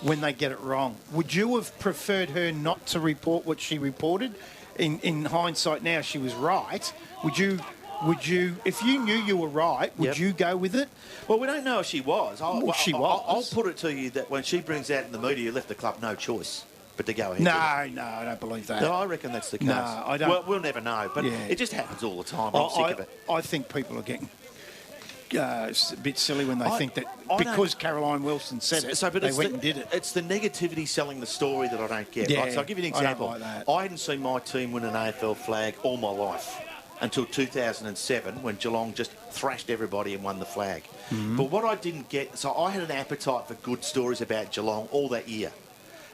when 0.03 0.21
they 0.21 0.33
get 0.33 0.53
it 0.53 0.61
wrong. 0.61 0.97
Would 1.13 1.35
you 1.35 1.57
have 1.57 1.77
preferred 1.79 2.31
her 2.31 2.53
not 2.53 2.87
to 2.87 3.01
report 3.01 3.47
what 3.47 3.61
she 3.61 3.79
reported? 3.79 4.35
In, 4.79 4.99
in 5.01 5.25
hindsight, 5.27 5.83
now 5.83 6.01
she 6.01 6.19
was 6.19 6.35
right. 6.35 6.93
Would 7.25 7.37
you? 7.39 7.59
Would 8.05 8.27
you? 8.27 8.57
If 8.65 8.83
you 8.83 8.99
knew 9.05 9.15
you 9.15 9.37
were 9.37 9.49
right, 9.49 9.97
would 9.99 10.07
Yep. 10.07 10.19
you 10.19 10.33
go 10.33 10.57
with 10.57 10.75
it? 10.75 10.89
Well, 11.29 11.39
we 11.39 11.47
don't 11.47 11.65
know 11.65 11.81
if 11.81 11.87
she 11.87 12.01
was. 12.01 12.41
I'll, 12.41 12.63
Well, 12.63 12.73
she 12.73 12.95
I'll- 12.95 13.01
was. 13.01 13.53
I'll 13.53 13.55
put 13.63 13.71
it 13.71 13.77
to 13.79 13.93
you 13.93 14.09
that 14.11 14.31
when 14.31 14.43
she 14.43 14.61
brings 14.61 14.91
out 14.91 15.05
in 15.05 15.13
the 15.13 15.19
media, 15.19 15.45
you 15.45 15.53
left 15.53 15.69
the 15.69 15.75
club 15.75 15.97
no 16.01 16.15
choice 16.15 16.65
but 16.97 17.05
to 17.07 17.13
go 17.13 17.33
ahead. 17.33 17.43
No, 17.43 18.03
no, 18.03 18.07
I 18.09 18.25
don't 18.25 18.41
believe 18.41 18.67
that. 18.69 18.81
No, 18.81 18.93
I 18.93 19.05
reckon 19.05 19.33
that's 19.33 19.51
the 19.51 19.59
case. 19.59 19.69
No, 19.69 20.03
I 20.07 20.17
don't- 20.17 20.31
Well, 20.31 20.45
we'll 20.47 20.61
never 20.61 20.81
know, 20.81 21.11
but 21.15 21.25
Yeah. 21.25 21.33
it 21.49 21.59
just 21.59 21.73
happens 21.75 22.03
all 22.03 22.17
the 22.17 22.25
time. 22.25 22.57
I, 22.57 22.63
I'm 22.63 22.71
sick 22.71 22.79
I, 22.87 22.91
of 22.93 23.01
it. 23.01 23.09
I 23.29 23.41
think 23.43 23.69
people 23.73 23.99
are 23.99 24.03
getting 24.03 24.31
uh, 25.35 25.73
a 25.93 25.97
bit 25.97 26.19
silly 26.19 26.45
when 26.45 26.59
they 26.59 26.65
I- 26.67 26.79
think 26.79 26.95
that 26.95 27.05
I 27.31 27.37
because 27.39 27.75
Caroline 27.75 28.23
Wilson 28.23 28.61
said 28.61 28.85
it, 28.85 28.97
So, 28.97 29.11
but 29.11 29.23
they 29.23 29.29
it's 29.29 29.37
went 29.39 29.51
the, 29.51 29.55
and 29.55 29.63
did 29.63 29.77
it. 29.79 29.89
It's 29.93 30.13
the 30.13 30.23
negativity 30.23 30.87
selling 30.87 31.21
the 31.21 31.27
story 31.27 31.69
that 31.69 31.81
I 31.81 31.87
don't 31.87 32.11
get. 32.11 32.29
Yeah, 32.31 32.41
right? 32.41 32.53
So 32.53 32.59
I'll 32.61 32.65
give 32.65 32.79
you 32.79 32.85
an 32.87 32.93
I 32.95 32.97
example. 32.99 33.27
like 33.29 33.41
that. 33.41 33.69
I 33.69 33.83
hadn't 33.83 33.99
seen 33.99 34.21
my 34.21 34.39
team 34.41 34.73
win 34.73 34.85
an 34.85 34.95
AFL 34.95 35.37
flag 35.37 35.75
all 35.83 35.97
my 35.97 36.11
life 36.11 36.59
until 37.01 37.25
2007 37.25 38.43
when 38.43 38.57
Geelong 38.57 38.93
just 38.95 39.13
thrashed 39.31 39.71
everybody 39.71 40.15
and 40.15 40.23
won 40.23 40.39
the 40.39 40.45
flag. 40.45 40.83
Mm-hmm. 41.11 41.37
But 41.37 41.45
what 41.51 41.65
I 41.65 41.75
didn't 41.75 42.09
get, 42.09 42.37
so 42.37 42.55
I 42.55 42.71
had 42.71 42.83
an 42.83 42.91
appetite 42.91 43.47
for 43.47 43.55
good 43.55 43.85
stories 43.85 44.21
about 44.21 44.53
Geelong 44.53 44.89
all 44.91 45.09
that 45.11 45.29
year. 45.29 45.53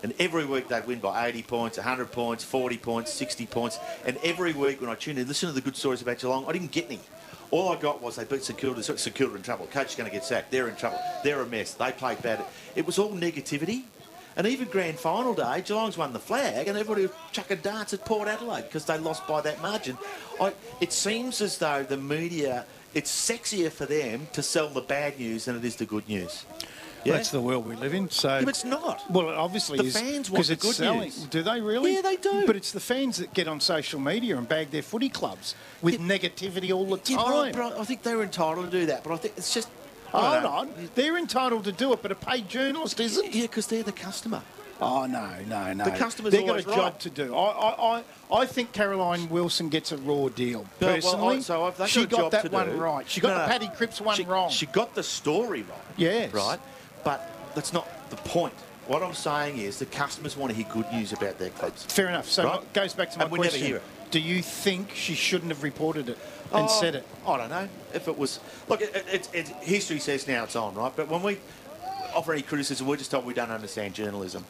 And 0.02 0.14
every 0.20 0.44
week 0.44 0.68
they'd 0.68 0.86
win 0.86 1.00
by 1.00 1.26
80 1.26 1.42
points, 1.42 1.78
100 1.78 2.12
points, 2.12 2.44
40 2.44 2.76
points, 2.78 3.12
60 3.12 3.46
points. 3.46 3.78
And 4.04 4.18
every 4.22 4.52
week 4.52 4.80
when 4.80 4.90
I 4.90 4.94
tuned 4.94 5.18
in, 5.18 5.26
listen 5.26 5.48
to 5.48 5.54
the 5.54 5.60
good 5.60 5.76
stories 5.76 6.02
about 6.02 6.18
Geelong, 6.18 6.44
I 6.46 6.52
didn't 6.52 6.70
get 6.70 6.84
any. 6.86 7.00
All 7.50 7.70
I 7.70 7.76
got 7.76 8.02
was 8.02 8.16
they 8.16 8.24
beat 8.24 8.42
St 8.42 8.58
Kilda, 8.58 9.36
in 9.36 9.42
trouble. 9.42 9.66
Coach 9.66 9.90
is 9.90 9.94
going 9.94 10.08
to 10.08 10.14
get 10.14 10.24
sacked. 10.24 10.50
They're 10.50 10.68
in 10.68 10.76
trouble. 10.76 10.98
They're 11.22 11.40
a 11.40 11.46
mess. 11.46 11.74
They 11.74 11.92
played 11.92 12.20
bad. 12.22 12.44
It 12.74 12.86
was 12.86 12.98
all 12.98 13.12
negativity. 13.12 13.84
And 14.36 14.46
even 14.46 14.68
grand 14.68 14.98
final 14.98 15.32
day, 15.32 15.62
Geelong's 15.62 15.96
won 15.96 16.12
the 16.12 16.18
flag, 16.18 16.68
and 16.68 16.76
everybody 16.76 17.06
was 17.06 17.12
chucking 17.32 17.60
darts 17.62 17.94
at 17.94 18.04
Port 18.04 18.28
Adelaide 18.28 18.62
because 18.62 18.84
they 18.84 18.98
lost 18.98 19.26
by 19.26 19.40
that 19.40 19.62
margin. 19.62 19.96
I, 20.38 20.52
it 20.80 20.92
seems 20.92 21.40
as 21.40 21.56
though 21.56 21.82
the 21.82 21.96
media, 21.96 22.66
it's 22.92 23.10
sexier 23.10 23.70
for 23.70 23.86
them 23.86 24.28
to 24.34 24.42
sell 24.42 24.68
the 24.68 24.82
bad 24.82 25.18
news 25.18 25.46
than 25.46 25.56
it 25.56 25.64
is 25.64 25.76
the 25.76 25.86
good 25.86 26.06
news. 26.06 26.44
Yeah? 27.06 27.12
That's 27.14 27.30
the 27.30 27.40
world 27.40 27.66
we 27.66 27.76
live 27.76 27.94
in. 27.94 28.10
So 28.10 28.28
Yeah, 28.28 28.40
but 28.40 28.48
it's 28.50 28.64
not. 28.64 29.02
Well, 29.10 29.30
it 29.30 29.36
obviously 29.36 29.78
The 29.78 29.84
is 29.84 29.98
fans 29.98 30.30
want 30.30 30.46
the 30.46 30.52
it's 30.54 30.62
good 30.62 30.74
selling. 30.74 31.00
news. 31.00 31.16
Do 31.30 31.42
they 31.42 31.60
really? 31.60 31.94
Yeah, 31.94 32.02
they 32.02 32.16
do. 32.16 32.44
But 32.46 32.56
it's 32.56 32.72
the 32.72 32.80
fans 32.80 33.18
that 33.18 33.32
get 33.34 33.48
on 33.48 33.60
social 33.60 34.00
media 34.00 34.36
and 34.36 34.48
bag 34.48 34.70
their 34.70 34.82
footy 34.82 35.08
clubs 35.08 35.54
with 35.82 36.00
negativity 36.00 36.74
all 36.74 36.84
the 36.86 37.00
Yeah, 37.06 37.16
but 37.16 37.26
I, 37.26 37.50
time. 37.50 37.52
but 37.52 37.80
I- 37.80 37.84
think 37.84 38.02
they're 38.02 38.22
entitled 38.22 38.70
to 38.70 38.78
do 38.80 38.86
that, 38.86 39.04
but 39.04 39.12
I 39.12 39.16
think 39.16 39.34
it's 39.36 39.52
just. 39.54 39.68
Hold 40.12 40.42
know. 40.44 40.48
on, 40.48 40.70
they're 40.94 41.16
entitled 41.18 41.64
to 41.64 41.72
do 41.72 41.92
it, 41.92 42.00
but 42.00 42.10
a 42.12 42.14
paid 42.14 42.48
journalist 42.48 42.98
isn't. 43.00 43.34
Yeah, 43.34 43.42
because 43.42 43.66
they're 43.66 43.82
the 43.82 43.92
customer. 43.92 44.40
Oh 44.80 45.06
no, 45.06 45.30
no, 45.48 45.72
no. 45.72 45.84
The 45.84 45.90
customer's 45.90 46.32
They've 46.32 46.42
got 46.42 46.48
a 46.48 46.50
always 46.50 46.64
job 46.66 46.78
right. 46.78 47.00
to 47.00 47.10
do. 47.10 47.34
I, 47.34 47.48
I, 47.50 47.96
I, 48.30 48.36
I 48.42 48.46
think 48.46 48.72
Caroline 48.72 49.28
Wilson 49.30 49.68
gets 49.68 49.90
a 49.92 49.96
raw 49.96 50.28
deal. 50.28 50.64
No, 50.80 50.86
well, 50.88 50.94
Personally, 50.96 51.36
I- 51.36 51.40
so 51.40 51.64
I've- 51.64 51.86
she 51.86 52.04
got 52.06 52.30
got 52.30 52.42
that 52.42 52.52
one 52.52 52.66
do. 52.70 52.76
right. 52.76 53.08
She 53.08 53.20
got 53.20 53.28
No, 53.30 53.38
the. 53.42 53.46
Paddy 53.46 53.70
Cripps 53.76 54.00
one 54.00 54.16
she, 54.16 54.24
wrong. 54.24 54.50
She 54.50 54.66
got 54.66 54.94
the 54.94 55.02
story 55.02 55.62
right. 55.62 55.78
Yes. 55.96 56.32
Right? 56.32 56.60
But 57.06 57.30
that's 57.54 57.72
not 57.72 57.86
the 58.10 58.16
point. 58.16 58.52
What 58.88 59.00
I'm 59.00 59.14
saying 59.14 59.58
is 59.58 59.78
the 59.78 59.86
customers 59.86 60.36
want 60.36 60.50
to 60.50 60.56
hear 60.56 60.66
good 60.72 60.92
news 60.92 61.12
about 61.12 61.38
their 61.38 61.50
clubs. 61.50 61.84
Fair 61.84 62.08
enough. 62.08 62.28
So 62.28 62.42
Right? 62.44 62.60
it 62.60 62.72
goes 62.72 62.94
back 62.94 63.12
to 63.12 63.18
my 63.18 63.24
And 63.24 63.32
we 63.32 63.38
never 63.38 63.50
question. 63.50 63.66
hear 63.66 63.76
it. 63.76 63.82
Do 64.10 64.18
you 64.18 64.42
think 64.42 64.90
she 64.92 65.14
shouldn't 65.14 65.52
have 65.52 65.62
reported 65.62 66.08
it 66.08 66.18
and 66.52 66.64
Oh, 66.64 66.80
said 66.80 66.96
it? 66.96 67.06
I 67.24 67.36
don't 67.36 67.48
know. 67.50 67.68
If 67.94 68.08
it 68.08 68.18
was. 68.18 68.40
Look, 68.68 68.80
it, 68.80 68.92
it, 69.12 69.28
it, 69.32 69.46
history 69.62 70.00
says 70.00 70.26
now 70.26 70.42
it's 70.42 70.56
on, 70.56 70.74
right? 70.74 70.92
But 70.96 71.08
when 71.08 71.22
we 71.22 71.38
offer 72.12 72.32
any 72.32 72.42
criticism, 72.42 72.88
we're 72.88 72.96
just 72.96 73.12
told 73.12 73.24
we 73.24 73.34
don't 73.34 73.52
understand 73.52 73.94
journalism. 73.94 74.44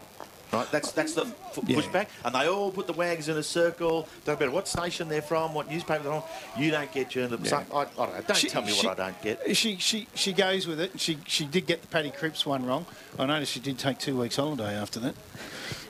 Right? 0.52 0.70
That's 0.70 0.92
that's 0.92 1.14
the 1.14 1.24
Yeah. 1.66 1.78
pushback. 1.78 2.06
And 2.24 2.34
they 2.34 2.46
all 2.48 2.70
put 2.70 2.86
the 2.86 2.92
wags 2.92 3.28
in 3.28 3.36
a 3.36 3.42
circle. 3.42 4.08
Don't 4.24 4.38
matter 4.38 4.52
what 4.52 4.68
station 4.68 5.08
they're 5.08 5.20
from, 5.22 5.54
what 5.54 5.68
newspaper 5.70 6.04
they're 6.04 6.12
on. 6.12 6.22
You 6.56 6.70
don't 6.70 6.90
get 6.92 7.10
journalism. 7.10 7.44
Yeah. 7.44 7.64
So, 7.68 7.76
I, 7.76 7.80
I 7.80 7.84
don't 7.84 7.98
know. 8.14 8.20
Don't 8.26 8.36
She- 8.36 8.48
tell 8.48 8.62
me 8.62 8.70
she- 8.72 8.86
what 8.86 8.98
I 9.00 9.06
don't 9.10 9.22
get. 9.22 9.56
She, 9.56 9.76
she, 9.76 10.06
she 10.14 10.32
goes 10.32 10.66
with 10.66 10.80
it. 10.80 11.00
She, 11.00 11.18
she 11.26 11.44
did 11.46 11.66
get 11.66 11.82
the 11.82 11.88
Paddy 11.88 12.10
Cripps 12.10 12.46
one 12.46 12.64
wrong. 12.64 12.86
I 13.18 13.26
noticed 13.26 13.52
she 13.52 13.60
did 13.60 13.78
take 13.78 13.98
two 13.98 14.18
weeks 14.20 14.36
holiday 14.36 14.74
after 14.74 15.00
that. 15.00 15.14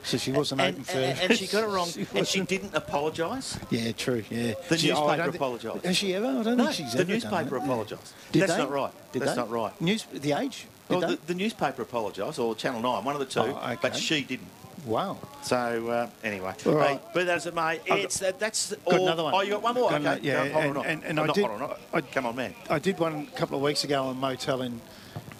So 0.03 0.17
she 0.17 0.31
wasn't 0.31 0.61
And, 0.61 0.73
open 0.75 0.83
for. 0.85 0.97
and, 0.97 1.19
and 1.19 1.37
she 1.37 1.47
got 1.47 1.63
it 1.63 1.67
wrong. 1.73 1.87
She 1.89 2.07
and 2.15 2.25
she 2.27 2.39
didn't 2.41 2.73
apologise. 2.73 3.59
Yeah, 3.69 3.91
true. 3.91 4.23
Yeah. 4.29 4.53
The 4.69 4.77
She- 4.77 4.91
oh, 4.91 5.01
newspaper 5.01 5.17
don't 5.25 5.35
apologised. 5.35 5.85
Has 5.85 5.97
she 5.97 6.15
ever? 6.15 6.27
I 6.27 6.43
don't 6.43 6.57
No, 6.57 6.63
think 6.65 6.75
she's 6.77 6.93
the 6.93 6.99
ever 7.01 7.19
done 7.19 7.31
newspaper 7.43 7.57
apologised. 7.57 8.13
Did 8.31 8.41
That's 8.43 8.53
they? 8.53 8.57
not 8.59 8.71
right. 8.71 8.91
Did 9.11 9.21
That's 9.21 9.31
they? 9.33 9.37
not 9.37 9.49
right. 9.51 9.81
News, 9.81 10.05
the 10.13 10.31
Age. 10.31 10.65
Well, 10.89 11.01
the, 11.01 11.19
the 11.27 11.33
newspaper 11.33 11.81
apologised, 11.81 12.39
or 12.39 12.55
Channel 12.55 12.81
9, 12.81 13.03
one 13.03 13.13
of 13.15 13.19
the 13.19 13.25
two, 13.25 13.39
Oh, 13.41 13.57
okay. 13.71 13.77
but 13.81 13.95
she 13.95 14.23
didn't. 14.23 14.47
Wow. 14.85 15.17
So 15.41 15.87
uh, 15.89 16.09
anyway, 16.23 16.53
hey, 16.63 16.99
but 17.13 17.25
that's 17.25 17.45
it 17.45 17.53
mate. 17.53 17.81
it's 17.87 18.19
that, 18.19 18.39
that's 18.39 18.73
got 18.85 18.93
all. 18.93 19.03
another 19.07 19.23
one. 19.23 19.33
Oh, 19.35 19.41
you 19.41 19.51
got 19.51 19.61
one 19.63 19.75
more? 19.75 19.89
Got 19.89 19.95
okay, 20.01 20.05
another- 20.05 20.21
yeah, 20.21 20.47
hold 20.49 20.77
and- 20.77 20.85
and- 20.85 21.03
and 21.03 21.19
I 21.19 21.25
no, 21.25 21.33
did- 21.33 21.45
I- 21.93 22.01
come 22.01 22.25
on, 22.25 22.35
man. 22.37 22.53
I 22.69 22.79
did 22.79 22.97
one 22.97 23.27
a 23.33 23.37
couple 23.37 23.57
of 23.57 23.63
weeks 23.63 23.83
ago 23.83 24.03
on 24.05 24.11
a 24.15 24.19
motel 24.19 24.61
in 24.61 24.79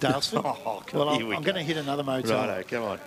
Daylesford. 0.00 0.44
Oh, 0.44 0.82
God, 0.84 0.92
well, 0.92 1.08
I'm, 1.08 1.26
we 1.28 1.34
I'm 1.34 1.42
go. 1.42 1.52
going 1.52 1.64
to 1.66 1.72
hit 1.72 1.78
another 1.78 2.02
motel. 2.02 2.46
Righto, 2.46 2.62
come 2.68 2.82
on. 2.84 3.00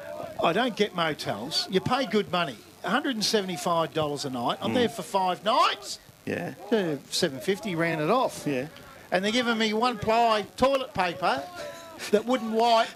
I 0.44 0.52
don't 0.54 0.76
get 0.76 0.96
motels. 0.96 1.68
You 1.70 1.80
pay 1.80 2.08
good 2.08 2.32
money. 2.32 2.58
$175 2.86 4.26
a 4.26 4.30
night. 4.32 4.58
I'm 4.62 4.70
Hmm. 4.72 4.74
there 4.76 4.90
for 4.90 5.04
five 5.04 5.44
nights. 5.46 6.00
Yeah. 6.26 6.54
Uh, 6.72 6.98
750 7.12 7.76
ran 7.76 8.00
it 8.02 8.10
off. 8.10 8.44
Yeah. 8.48 8.68
And 9.12 9.24
they're 9.24 9.32
giving 9.32 9.58
me 9.58 9.74
one 9.74 9.98
ply 9.98 10.46
toilet 10.58 10.94
paper 10.94 11.44
that 12.10 12.26
wouldn't 12.26 12.52
wipe 12.52 12.90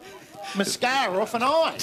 mascara 0.56 1.22
off 1.22 1.34
an 1.34 1.44
eye. 1.44 1.78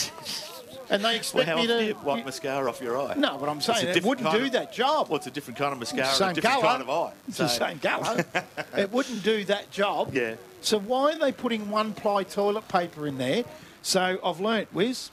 And 0.90 1.02
they 1.02 1.16
expect 1.16 1.48
how 1.48 1.56
me 1.56 1.66
to. 1.66 1.84
you 1.84 1.96
wipe 2.04 2.24
mascara 2.24 2.68
off 2.68 2.82
your 2.82 3.00
eye? 3.00 3.14
No, 3.16 3.38
but 3.38 3.48
I'm 3.48 3.60
saying 3.62 3.96
it 3.96 4.04
wouldn't 4.04 4.30
do 4.30 4.44
of- 4.44 4.52
that 4.52 4.72
job. 4.72 5.08
Well, 5.08 5.16
it's 5.16 5.26
a 5.26 5.30
different 5.30 5.58
kind 5.58 5.72
of 5.72 5.78
mascara, 5.78 6.08
It's 6.08 6.16
a 6.20 6.24
same 6.24 6.34
different 6.34 6.60
colour. 6.60 6.68
kind 6.72 6.82
of 6.82 6.90
eye. 6.90 7.12
It's 7.28 7.38
the 7.38 7.48
same 7.48 7.78
colour. 7.78 8.24
it 8.76 8.92
wouldn't 8.92 9.22
do 9.22 9.44
that 9.44 9.70
job. 9.70 10.14
Yeah. 10.14 10.34
So 10.60 10.78
why 10.78 11.12
are 11.12 11.18
they 11.18 11.32
putting 11.32 11.70
one 11.70 11.92
ply 11.94 12.24
toilet 12.24 12.68
paper 12.68 13.06
in 13.06 13.18
there? 13.18 13.44
So 13.82 14.18
I've 14.24 14.38
learnt, 14.40 14.72
Wiz, 14.72 15.10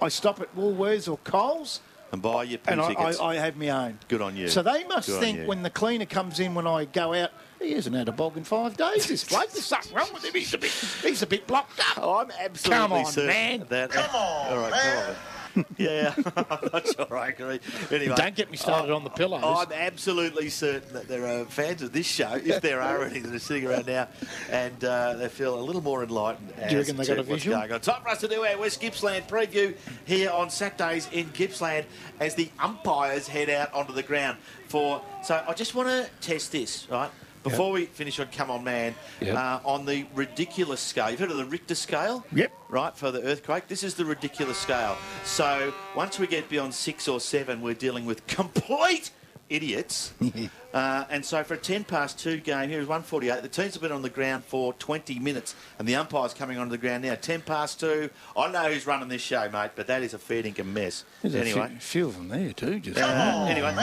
I 0.00 0.08
stop 0.08 0.40
at 0.40 0.54
Woolworths 0.54 1.10
or 1.10 1.18
Coles 1.24 1.80
And 2.12 2.22
buy 2.22 2.44
your 2.44 2.58
poo 2.58 2.72
and 2.72 2.80
I, 2.80 2.88
tickets. 2.88 3.18
I, 3.18 3.24
I 3.24 3.34
have 3.36 3.56
my 3.56 3.70
own. 3.70 3.98
Good 4.08 4.22
on 4.22 4.36
you. 4.36 4.48
So 4.48 4.62
they 4.62 4.84
must 4.84 5.08
Good 5.08 5.20
think 5.20 5.48
when 5.48 5.62
the 5.62 5.70
cleaner 5.70 6.06
comes 6.06 6.38
in 6.38 6.54
when 6.54 6.66
I 6.66 6.84
go 6.84 7.14
out, 7.14 7.30
he 7.60 7.72
hasn't 7.72 7.94
had 7.96 8.08
a 8.08 8.12
bog 8.12 8.36
in 8.36 8.44
five 8.44 8.76
days. 8.76 9.06
This 9.06 9.24
bloke, 9.24 9.50
there's 9.50 9.64
something 9.64 9.94
wrong 9.94 10.08
with 10.12 10.24
him. 10.24 10.32
He's 10.34 10.54
a 10.54 10.58
bit, 10.58 10.70
he's 10.70 11.22
a 11.22 11.26
bit 11.26 11.46
blocked 11.46 11.80
up. 11.80 11.98
Oh, 11.98 12.18
I'm 12.20 12.30
absolutely 12.30 12.78
Come 12.78 12.92
on, 12.92 13.06
certain 13.06 13.28
man. 13.28 13.66
that. 13.68 13.90
Come 13.90 14.14
on, 14.14 14.52
all 14.52 14.58
right, 14.58 14.70
man. 14.70 15.04
come 15.04 15.08
on. 15.10 15.16
yeah, 15.76 16.14
I'm 16.36 16.68
not 16.72 16.86
sure 16.86 17.16
I 17.16 17.28
agree. 17.28 17.60
Anyway, 17.90 18.14
Don't 18.14 18.34
get 18.34 18.50
me 18.50 18.56
started 18.56 18.92
on 18.92 19.04
the 19.04 19.10
pillows. 19.10 19.42
I'm 19.44 19.72
absolutely 19.72 20.50
certain 20.50 20.92
that 20.92 21.08
there 21.08 21.26
are 21.26 21.44
fans 21.46 21.82
of 21.82 21.92
this 21.92 22.06
show, 22.06 22.32
if 22.44 22.60
there 22.60 22.80
are 22.80 23.02
any 23.04 23.20
that 23.20 23.34
are 23.34 23.38
sitting 23.38 23.66
around 23.66 23.86
now, 23.86 24.08
and 24.50 24.84
uh, 24.84 25.14
they 25.14 25.28
feel 25.28 25.58
a 25.58 25.62
little 25.62 25.82
more 25.82 26.02
enlightened. 26.02 26.52
Do 26.68 26.72
you 26.74 26.78
reckon 26.78 26.96
they 26.96 27.06
got 27.06 27.18
a 27.18 27.22
visual? 27.22 27.58
going 27.58 27.72
on. 27.72 27.80
Time 27.80 28.02
for 28.02 28.08
us 28.08 28.20
to 28.20 28.28
do 28.28 28.44
our 28.44 28.58
West 28.58 28.80
Gippsland 28.80 29.26
preview 29.26 29.74
here 30.04 30.30
on 30.30 30.50
Saturdays 30.50 31.08
in 31.12 31.30
Gippsland 31.32 31.86
as 32.20 32.34
the 32.34 32.50
umpires 32.58 33.26
head 33.26 33.50
out 33.50 33.72
onto 33.74 33.92
the 33.92 34.02
ground 34.02 34.38
for. 34.68 35.02
So 35.24 35.42
I 35.46 35.54
just 35.54 35.74
want 35.74 35.88
to 35.88 36.08
test 36.20 36.52
this, 36.52 36.86
right? 36.90 37.10
Before 37.42 37.70
we 37.72 37.86
finish 37.86 38.18
on 38.20 38.26
Come 38.28 38.50
On 38.50 38.62
Man, 38.64 38.94
Yep. 39.20 39.36
uh, 39.36 39.60
on 39.64 39.86
the 39.86 40.06
ridiculous 40.14 40.80
scale. 40.80 41.10
You've 41.10 41.20
heard 41.20 41.30
of 41.30 41.36
the 41.36 41.44
Richter 41.44 41.74
scale? 41.74 42.24
Yep. 42.32 42.52
Right, 42.68 42.96
for 42.96 43.10
the 43.10 43.22
earthquake. 43.22 43.68
This 43.68 43.82
is 43.82 43.94
the 43.94 44.04
ridiculous 44.04 44.58
scale. 44.58 44.96
So 45.24 45.72
once 45.96 46.18
we 46.18 46.26
get 46.26 46.48
beyond 46.48 46.74
six 46.74 47.08
or 47.08 47.20
seven, 47.20 47.62
we're 47.62 47.74
dealing 47.74 48.04
with 48.06 48.26
complete 48.26 49.10
idiots. 49.48 50.12
uh, 50.74 51.04
and 51.08 51.24
so 51.24 51.42
for 51.42 51.54
a 51.54 51.56
10 51.56 51.84
past 51.84 52.18
2 52.18 52.38
game, 52.40 52.68
here 52.68 52.80
is 52.80 52.86
148. 52.86 53.40
The 53.42 53.48
teams 53.48 53.72
have 53.72 53.82
been 53.82 53.92
on 53.92 54.02
the 54.02 54.10
ground 54.10 54.44
for 54.44 54.74
20 54.74 55.18
minutes, 55.20 55.54
and 55.78 55.88
the 55.88 55.94
umpire's 55.94 56.34
coming 56.34 56.58
onto 56.58 56.70
the 56.72 56.76
ground 56.78 57.02
now. 57.04 57.14
10 57.14 57.40
past 57.42 57.80
2. 57.80 58.10
I 58.36 58.50
know 58.50 58.70
who's 58.70 58.86
running 58.86 59.08
this 59.08 59.22
show, 59.22 59.48
mate, 59.48 59.70
but 59.74 59.86
that 59.86 60.02
is 60.02 60.12
a 60.12 60.18
fair 60.18 60.42
dinkum 60.42 60.66
mess. 60.66 61.04
There's 61.22 61.34
a 61.34 61.40
anyway. 61.40 61.68
few, 61.68 61.78
few 61.78 62.06
of 62.08 62.16
them 62.16 62.28
there 62.28 62.52
too. 62.52 62.78
Just 62.80 62.98
Uh, 63.00 63.46
anyway, 63.48 63.74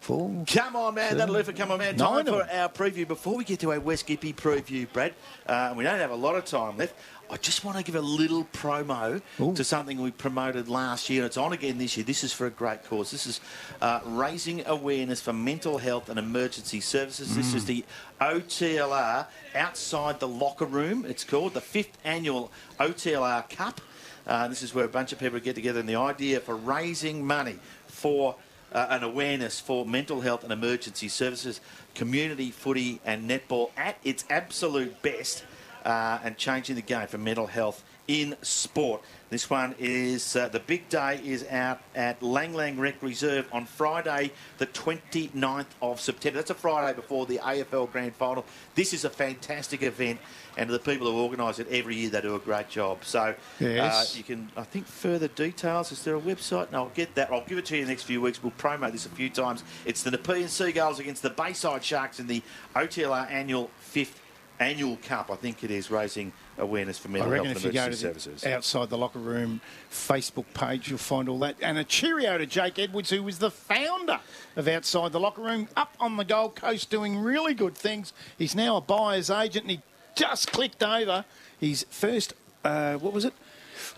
four. 0.00 0.44
Come 0.46 0.76
on, 0.76 0.94
man. 0.94 1.16
That'll 1.16 1.34
do 1.34 1.42
for 1.42 1.52
Come 1.52 1.70
On, 1.72 1.78
Man. 1.78 1.96
Time 1.96 2.24
for 2.26 2.42
our 2.50 2.68
preview. 2.68 3.06
Before 3.06 3.36
we 3.36 3.44
get 3.44 3.60
to 3.60 3.72
our 3.72 3.80
West 3.80 4.06
Gippy 4.06 4.32
preview, 4.34 4.90
Brad, 4.92 5.14
uh, 5.46 5.74
we 5.76 5.84
don't 5.84 5.98
have 5.98 6.10
a 6.10 6.16
lot 6.16 6.34
of 6.36 6.44
time 6.44 6.76
left, 6.76 6.94
I 7.30 7.36
just 7.36 7.62
want 7.62 7.76
to 7.76 7.84
give 7.84 7.94
a 7.94 8.00
little 8.00 8.44
promo 8.54 9.20
Ooh. 9.38 9.52
to 9.54 9.62
something 9.62 10.00
we 10.00 10.10
promoted 10.10 10.68
last 10.68 11.10
year. 11.10 11.26
It's 11.26 11.36
on 11.36 11.52
again 11.52 11.76
this 11.76 11.96
year. 11.96 12.04
This 12.04 12.24
is 12.24 12.32
for 12.32 12.46
a 12.46 12.50
great 12.50 12.84
cause. 12.84 13.10
This 13.10 13.26
is 13.26 13.40
uh, 13.82 14.00
raising 14.06 14.66
awareness 14.66 15.20
for 15.20 15.34
mental 15.34 15.76
health 15.76 16.08
and 16.08 16.18
emergency 16.18 16.80
services. 16.80 17.36
This 17.36 17.52
Mm. 17.52 17.56
is 17.56 17.64
the 17.66 17.84
OTLR 18.20 19.26
Outside 19.54 20.20
the 20.20 20.28
Locker 20.28 20.64
Room, 20.66 21.04
it's 21.06 21.24
called, 21.24 21.54
the 21.54 21.60
fifth 21.60 21.98
annual 22.04 22.50
OTLR 22.80 23.48
Cup. 23.50 23.80
Uh, 24.26 24.46
this 24.48 24.62
is 24.62 24.74
where 24.74 24.84
a 24.84 24.88
bunch 24.88 25.12
of 25.12 25.18
people 25.18 25.38
get 25.40 25.54
together, 25.54 25.80
and 25.80 25.88
the 25.88 25.96
idea 25.96 26.38
for 26.40 26.54
raising 26.54 27.26
money 27.26 27.58
for 27.86 28.36
uh, 28.72 28.86
an 28.90 29.02
awareness 29.02 29.60
for 29.60 29.84
mental 29.86 30.20
health 30.20 30.44
and 30.44 30.52
emergency 30.52 31.08
services, 31.08 31.60
community 31.94 32.50
footy 32.50 33.00
and 33.04 33.28
netball 33.28 33.70
at 33.76 33.96
its 34.04 34.24
absolute 34.30 35.00
best, 35.02 35.44
uh, 35.84 36.18
and 36.22 36.36
changing 36.36 36.76
the 36.76 36.82
game 36.82 37.06
for 37.06 37.18
mental 37.18 37.46
health 37.46 37.82
in 38.08 38.34
sport. 38.42 39.02
This 39.30 39.50
one 39.50 39.74
is 39.78 40.34
uh, 40.34 40.48
the 40.48 40.60
big 40.60 40.88
day 40.88 41.20
is 41.22 41.46
out 41.50 41.80
at 41.94 42.22
Lang 42.22 42.54
Lang 42.54 42.78
Rec 42.78 43.02
Reserve 43.02 43.46
on 43.52 43.66
Friday, 43.66 44.32
the 44.56 44.66
29th 44.66 45.66
of 45.82 46.00
September. 46.00 46.38
That's 46.38 46.50
a 46.50 46.54
Friday 46.54 46.96
before 46.96 47.26
the 47.26 47.36
AFL 47.38 47.92
Grand 47.92 48.16
Final. 48.16 48.46
This 48.74 48.94
is 48.94 49.04
a 49.04 49.10
fantastic 49.10 49.82
event, 49.82 50.18
and 50.58 50.68
the 50.68 50.78
people 50.78 51.10
who 51.10 51.16
organise 51.18 51.58
it 51.58 51.68
every 51.70 51.96
year 51.96 52.10
they 52.10 52.20
do 52.20 52.34
a 52.34 52.38
great 52.38 52.68
job. 52.68 53.04
So 53.04 53.34
Yes. 53.60 54.14
uh, 54.14 54.18
you 54.18 54.24
can, 54.24 54.50
I 54.56 54.64
think, 54.64 54.86
further 54.86 55.28
details. 55.28 55.92
Is 55.92 56.02
there 56.02 56.16
a 56.16 56.20
website? 56.20 56.70
No, 56.72 56.84
I'll 56.84 56.88
get 56.90 57.14
that. 57.14 57.30
I'll 57.32 57.44
give 57.46 57.58
it 57.58 57.64
to 57.66 57.76
you 57.76 57.82
in 57.82 57.86
the 57.86 57.92
next 57.92 58.02
few 58.02 58.20
weeks. 58.20 58.42
We'll 58.42 58.50
promote 58.52 58.92
this 58.92 59.06
a 59.06 59.10
few 59.10 59.30
times. 59.30 59.62
It's 59.86 60.02
the 60.02 60.10
Nepean 60.10 60.48
Seagulls 60.48 60.98
against 60.98 61.22
the 61.22 61.30
Bayside 61.30 61.84
Sharks 61.84 62.20
in 62.20 62.26
the 62.26 62.42
OTLR 62.74 63.30
annual 63.30 63.70
fifth 63.78 64.20
annual 64.60 64.98
cup. 65.04 65.30
I 65.30 65.36
think 65.36 65.62
it 65.62 65.70
is 65.70 65.88
raising 65.88 66.32
awareness 66.58 66.98
for 66.98 67.06
I 67.06 67.12
mental 67.12 67.30
reckon 67.30 67.46
health 67.46 67.56
if 67.58 67.64
and 67.66 67.72
you 67.74 67.78
go 67.80 67.84
emergency 67.84 68.08
to 68.08 68.12
the 68.14 68.20
services. 68.20 68.46
outside 68.46 68.90
the 68.90 68.98
locker 68.98 69.20
room 69.20 69.60
Facebook 69.88 70.46
page, 70.54 70.88
you'll 70.88 70.98
find 70.98 71.28
all 71.28 71.38
that. 71.38 71.54
And 71.62 71.78
a 71.78 71.84
cheerio 71.84 72.36
to 72.38 72.46
Jake 72.46 72.80
Edwards, 72.80 73.10
who 73.10 73.22
was 73.22 73.38
the 73.38 73.52
founder 73.52 74.18
of 74.56 74.66
Outside 74.66 75.12
the 75.12 75.20
Locker 75.20 75.42
Room, 75.42 75.68
up 75.76 75.94
on 76.00 76.16
the 76.16 76.24
Gold 76.24 76.56
Coast 76.56 76.90
doing 76.90 77.16
really 77.16 77.54
good 77.54 77.76
things. 77.76 78.12
He's 78.36 78.56
now 78.56 78.76
a 78.76 78.80
buyer's 78.80 79.30
agent, 79.30 79.62
and 79.66 79.70
he 79.70 79.80
just 80.18 80.52
clicked 80.52 80.82
over 80.82 81.24
his 81.60 81.86
first. 81.90 82.34
Uh, 82.64 82.94
what 82.96 83.12
was 83.12 83.24
it? 83.24 83.32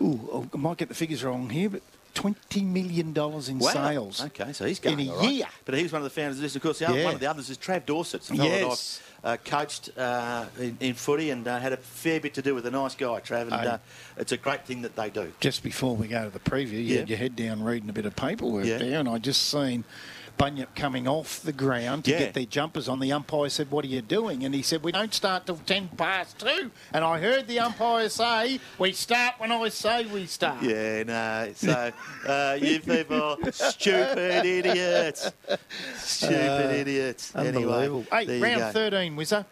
Ooh, 0.01 0.49
I 0.53 0.57
might 0.57 0.77
get 0.77 0.89
the 0.89 0.95
figures 0.95 1.25
wrong 1.25 1.49
here, 1.51 1.71
but 1.71 1.83
twenty 2.13 2.63
million 2.63 3.13
dollars 3.13 3.49
in 3.49 3.59
Wow. 3.59 3.71
sales. 3.71 4.23
Okay, 4.27 4.53
so 4.53 4.67
he's 4.67 4.79
going 4.79 5.01
in 5.01 5.09
a 5.09 5.15
right. 5.15 5.31
year. 5.31 5.47
But 5.65 5.75
he 5.77 5.83
was 5.83 5.93
one 5.93 6.03
of 6.03 6.05
the 6.05 6.11
founders 6.21 6.37
of 6.37 6.43
this. 6.43 6.55
Of 6.57 6.63
course, 6.63 6.79
the 6.81 6.89
other, 6.89 6.99
Yeah. 6.99 7.05
one 7.07 7.15
of 7.15 7.21
the 7.21 7.31
others 7.31 7.49
is 7.49 7.57
Trav 7.57 7.87
Dorset. 7.87 8.21
It's 8.21 8.31
a 8.31 8.35
that 8.35 8.45
Yes. 8.45 9.01
I've 9.25 9.25
uh, 9.25 9.37
coached 9.45 9.91
uh, 9.99 10.47
in, 10.59 10.77
in 10.81 10.95
footy 10.95 11.31
and 11.31 11.47
uh, 11.49 11.59
had 11.59 11.73
a 11.73 11.77
fair 11.79 12.21
bit 12.21 12.35
to 12.35 12.43
do 12.43 12.55
with 12.55 12.67
a 12.67 12.71
nice 12.71 12.95
guy, 12.95 13.21
Trav. 13.21 13.43
And 13.45 13.53
uh, 13.55 13.79
it's 14.19 14.33
a 14.33 14.37
great 14.37 14.67
thing 14.67 14.83
that 14.83 14.97
they 14.97 15.09
do. 15.11 15.33
Just 15.41 15.63
before 15.63 15.97
we 15.97 16.09
go 16.09 16.25
to 16.25 16.31
the 16.31 16.39
preview, 16.41 16.73
you 16.73 16.79
Yeah. 16.95 16.99
had 17.01 17.09
your 17.09 17.19
head 17.19 17.37
down 17.37 17.63
reading 17.63 17.89
a 17.89 17.93
bit 17.95 18.05
of 18.07 18.15
paperwork 18.17 18.67
Yeah. 18.67 18.79
there, 18.79 19.01
and 19.01 19.09
I 19.09 19.19
just 19.19 19.49
seen 19.49 19.85
Bunyip 20.41 20.75
coming 20.75 21.07
off 21.07 21.43
the 21.43 21.53
ground 21.53 22.05
to 22.07 22.11
Yeah. 22.13 22.19
get 22.21 22.35
their 22.35 22.47
jumpers 22.47 22.89
on. 22.89 22.99
The 22.99 23.13
umpire 23.13 23.51
said, 23.51 23.71
"What 23.71 23.85
are 23.85 23.89
you 23.89 24.01
doing?" 24.01 24.43
And 24.45 24.55
he 24.55 24.63
said, 24.63 24.83
"We 24.83 24.91
don't 24.91 25.13
start 25.13 25.45
till 25.45 25.61
ten 25.67 25.89
past 25.99 26.39
two. 26.39 26.71
And 26.95 27.05
I 27.05 27.21
heard 27.21 27.47
the 27.47 27.61
umpire 27.61 28.09
say, 28.09 28.59
"We 28.79 28.93
start 28.93 29.35
when 29.39 29.53
I 29.53 29.69
say 29.69 30.07
we 30.07 30.25
start." 30.27 30.63
Yeah, 30.63 31.03
no. 31.03 31.53
So, 31.55 31.93
uh, 32.27 32.59
you 32.61 32.81
people, 32.81 33.37
stupid 33.53 34.45
idiots. 34.59 35.31
Stupid 35.99 36.71
idiots. 36.77 37.33
Unbelievable. 37.35 38.07
Anyway, 38.11 38.39
hey, 38.39 38.41
round 38.41 38.61
go. 38.61 38.73
thirteen, 38.73 39.17
Wizzer. 39.17 39.45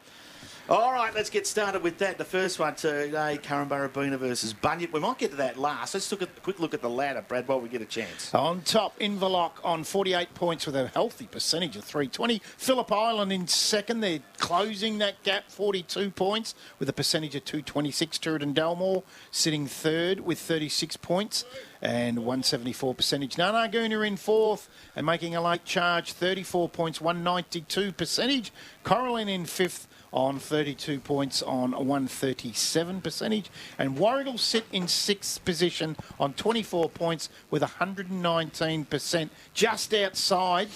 All 0.71 0.93
right, 0.93 1.15
let's 1.15 1.31
get 1.31 1.47
started 1.47 1.83
with 1.83 1.97
that. 1.97 2.19
The 2.19 2.27
first 2.27 2.59
one 2.59 2.75
today, 2.75 3.39
Korumburra 3.43 3.91
Bena 3.91 4.19
versus 4.19 4.53
Bunyip. 4.53 4.93
We 4.93 5.01
might 5.01 5.17
get 5.17 5.31
to 5.31 5.37
that 5.39 5.57
last. 5.57 5.95
Let's 5.95 6.13
at 6.13 6.21
a 6.21 6.27
quick 6.27 6.61
look 6.61 6.75
at 6.75 6.83
the 6.83 6.91
ladder, 6.91 7.25
Brad, 7.27 7.49
while 7.49 7.59
we 7.59 7.71
get 7.71 7.81
a 7.81 7.87
chance. 7.87 8.35
On 8.35 8.61
top, 8.61 8.99
Inverloch 8.99 9.65
on 9.65 9.83
48 9.83 10.35
points 10.35 10.67
with 10.67 10.77
a 10.77 10.89
healthy 10.89 11.27
percentage 11.27 11.75
of 11.77 11.85
320. 11.85 12.43
Phillip 12.59 12.93
Island 12.93 13.33
in 13.33 13.47
second. 13.47 14.01
They're 14.01 14.21
closing 14.37 14.99
that 14.99 15.23
gap, 15.23 15.51
42 15.51 16.11
points 16.11 16.55
with 16.79 16.91
a 16.91 16.93
percentage 16.93 17.35
of 17.35 17.47
226. 17.47 18.19
Tooradin 18.19 18.53
Dalmore 18.53 19.05
sitting 19.31 19.67
third 19.67 20.21
with 20.21 20.39
36 20.39 20.99
points 20.99 21.47
and 21.81 22.19
174 22.19 22.95
percentage. 22.95 23.39
Nar 23.39 23.53
Nar 23.53 23.69
Goon 23.69 23.91
in 23.91 24.17
fourth 24.19 24.69
and 24.95 25.07
making 25.07 25.35
a 25.35 25.41
late 25.41 25.65
charge, 25.65 26.13
34 26.13 26.69
points, 26.69 27.01
192 27.01 27.93
percentage. 27.93 28.53
Cora 28.85 29.15
Lynn 29.15 29.31
in 29.31 29.47
fifth 29.47 29.88
on 30.13 30.39
32 30.39 31.01
points 31.01 31.43
on 31.43 31.73
137 31.73 33.01
percentage. 33.01 33.51
And 33.79 33.97
Warragul 33.97 34.39
sit 34.39 34.65
in 34.73 34.89
sixth 34.89 35.45
position 35.45 35.97
on 36.19 36.33
24 36.35 36.91
points 36.91 37.29
with 37.51 37.63
119%. 37.63 39.31
Just 39.55 39.95
outside 39.95 40.69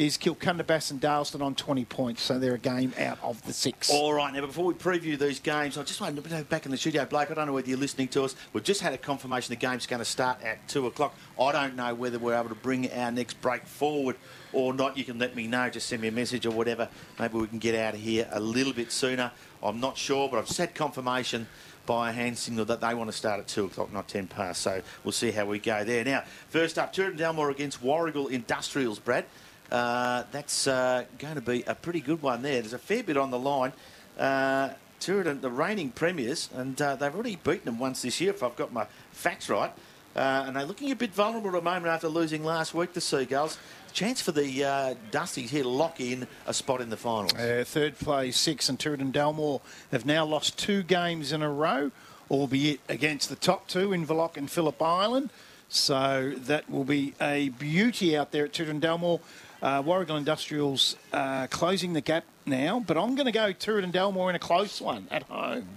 is 0.00 0.16
Kilcunda 0.16 0.66
Bass 0.66 0.90
and 0.90 0.98
Dalyston 0.98 1.42
on 1.42 1.54
20 1.54 1.84
points. 1.84 2.22
So 2.22 2.38
they're 2.38 2.54
a 2.54 2.58
game 2.58 2.94
out 2.98 3.18
of 3.22 3.44
the 3.44 3.52
six. 3.52 3.90
All 3.90 4.14
right, 4.14 4.32
now 4.32 4.40
before 4.40 4.64
we 4.64 4.72
preview 4.72 5.18
these 5.18 5.40
games, 5.40 5.76
I 5.76 5.82
just 5.82 6.00
want 6.00 6.16
to 6.16 6.30
know 6.30 6.44
back 6.44 6.64
in 6.64 6.70
the 6.70 6.78
studio, 6.78 7.04
Blake. 7.04 7.30
I 7.30 7.34
don't 7.34 7.46
know 7.46 7.52
whether 7.52 7.68
you're 7.68 7.76
listening 7.76 8.08
to 8.08 8.24
us. 8.24 8.34
We've 8.54 8.64
just 8.64 8.80
had 8.80 8.94
a 8.94 8.98
confirmation 8.98 9.52
the 9.52 9.56
game's 9.56 9.86
going 9.86 9.98
to 9.98 10.06
start 10.06 10.42
at 10.42 10.66
two 10.68 10.86
o'clock. 10.86 11.14
I 11.38 11.52
don't 11.52 11.76
know 11.76 11.94
whether 11.94 12.18
we're 12.18 12.34
able 12.34 12.48
to 12.48 12.54
bring 12.54 12.90
our 12.90 13.12
next 13.12 13.42
break 13.42 13.66
forward 13.66 14.16
or 14.54 14.72
not. 14.72 14.96
You 14.96 15.04
can 15.04 15.18
let 15.18 15.36
me 15.36 15.46
know. 15.46 15.68
Just 15.68 15.86
send 15.86 16.00
me 16.00 16.08
a 16.08 16.12
message 16.12 16.46
or 16.46 16.50
whatever. 16.50 16.88
Maybe 17.18 17.36
we 17.36 17.46
can 17.46 17.58
get 17.58 17.74
out 17.74 17.92
of 17.92 18.00
here 18.00 18.26
a 18.32 18.40
little 18.40 18.72
bit 18.72 18.92
sooner. 18.92 19.30
I'm 19.62 19.80
not 19.80 19.98
sure, 19.98 20.30
but 20.30 20.38
I've 20.38 20.46
just 20.46 20.58
had 20.58 20.74
confirmation 20.74 21.46
by 21.84 22.08
a 22.08 22.12
hand 22.12 22.38
signal 22.38 22.64
that 22.64 22.80
they 22.80 22.94
want 22.94 23.10
to 23.10 23.16
start 23.16 23.40
at 23.40 23.48
2 23.48 23.66
o'clock, 23.66 23.92
not 23.92 24.08
10 24.08 24.28
past. 24.28 24.62
So 24.62 24.80
we'll 25.04 25.12
see 25.12 25.30
how 25.30 25.44
we 25.44 25.58
go 25.58 25.84
there. 25.84 26.04
Now, 26.04 26.24
first 26.48 26.78
up, 26.78 26.94
Tooradin 26.94 27.18
Dalmore 27.18 27.50
against 27.50 27.82
Warragul 27.82 28.30
Industrials, 28.30 28.98
Brad. 28.98 29.26
Uh, 29.70 30.24
that's 30.32 30.66
uh, 30.66 31.04
going 31.18 31.36
to 31.36 31.40
be 31.40 31.62
a 31.66 31.74
pretty 31.74 32.00
good 32.00 32.22
one 32.22 32.42
there. 32.42 32.60
There's 32.60 32.72
a 32.72 32.78
fair 32.78 33.02
bit 33.02 33.16
on 33.16 33.30
the 33.30 33.38
line. 33.38 33.72
Uh, 34.18 34.70
Tooradin, 35.00 35.40
the 35.40 35.50
reigning 35.50 35.90
premiers, 35.90 36.50
and 36.54 36.80
uh, 36.82 36.96
they've 36.96 37.14
already 37.14 37.36
beaten 37.36 37.64
them 37.64 37.78
once 37.78 38.02
this 38.02 38.20
year, 38.20 38.30
if 38.30 38.42
I've 38.42 38.56
got 38.56 38.72
my 38.72 38.86
facts 39.12 39.48
right. 39.48 39.72
Uh, 40.14 40.44
and 40.46 40.56
they're 40.56 40.64
looking 40.64 40.90
a 40.90 40.96
bit 40.96 41.14
vulnerable 41.14 41.48
at 41.50 41.52
the 41.52 41.62
moment 41.62 41.86
after 41.86 42.08
losing 42.08 42.44
last 42.44 42.74
week, 42.74 42.90
to 42.90 42.94
the 42.94 43.00
Seagulls. 43.00 43.58
Chance 43.92 44.20
for 44.20 44.32
the 44.32 44.64
uh, 44.64 44.94
Dusties 45.10 45.48
here 45.48 45.62
to 45.62 45.68
lock 45.68 46.00
in 46.00 46.26
a 46.46 46.52
spot 46.52 46.80
in 46.80 46.90
the 46.90 46.96
finals. 46.96 47.32
Uh, 47.34 47.64
third 47.66 47.98
place, 47.98 48.36
six, 48.36 48.68
and 48.68 48.78
Tooradin 48.78 49.12
Dalmore 49.12 49.60
have 49.90 50.04
now 50.04 50.24
lost 50.24 50.58
two 50.58 50.82
games 50.82 51.32
in 51.32 51.42
a 51.42 51.50
row, 51.50 51.90
albeit 52.30 52.80
against 52.88 53.28
the 53.28 53.36
top 53.36 53.68
two, 53.68 53.90
Inverloch 53.90 54.36
and 54.36 54.50
Phillip 54.50 54.80
Island. 54.82 55.30
So 55.68 56.34
that 56.36 56.68
will 56.68 56.84
be 56.84 57.14
a 57.20 57.50
beauty 57.50 58.16
out 58.16 58.32
there 58.32 58.44
at 58.44 58.52
Tooradin 58.52 58.80
Dalmore. 58.80 59.20
Uh, 59.62 59.82
Warragul 59.82 60.16
Industrials 60.16 60.96
uh, 61.12 61.46
closing 61.48 61.92
the 61.92 62.00
gap 62.00 62.24
now, 62.46 62.80
but 62.86 62.96
I'm 62.96 63.14
going 63.14 63.26
to 63.26 63.32
go 63.32 63.52
Tooradin 63.52 63.92
Dalmore 63.92 64.30
in 64.30 64.36
a 64.36 64.38
close 64.38 64.80
one 64.80 65.06
at 65.10 65.24
home. 65.24 65.68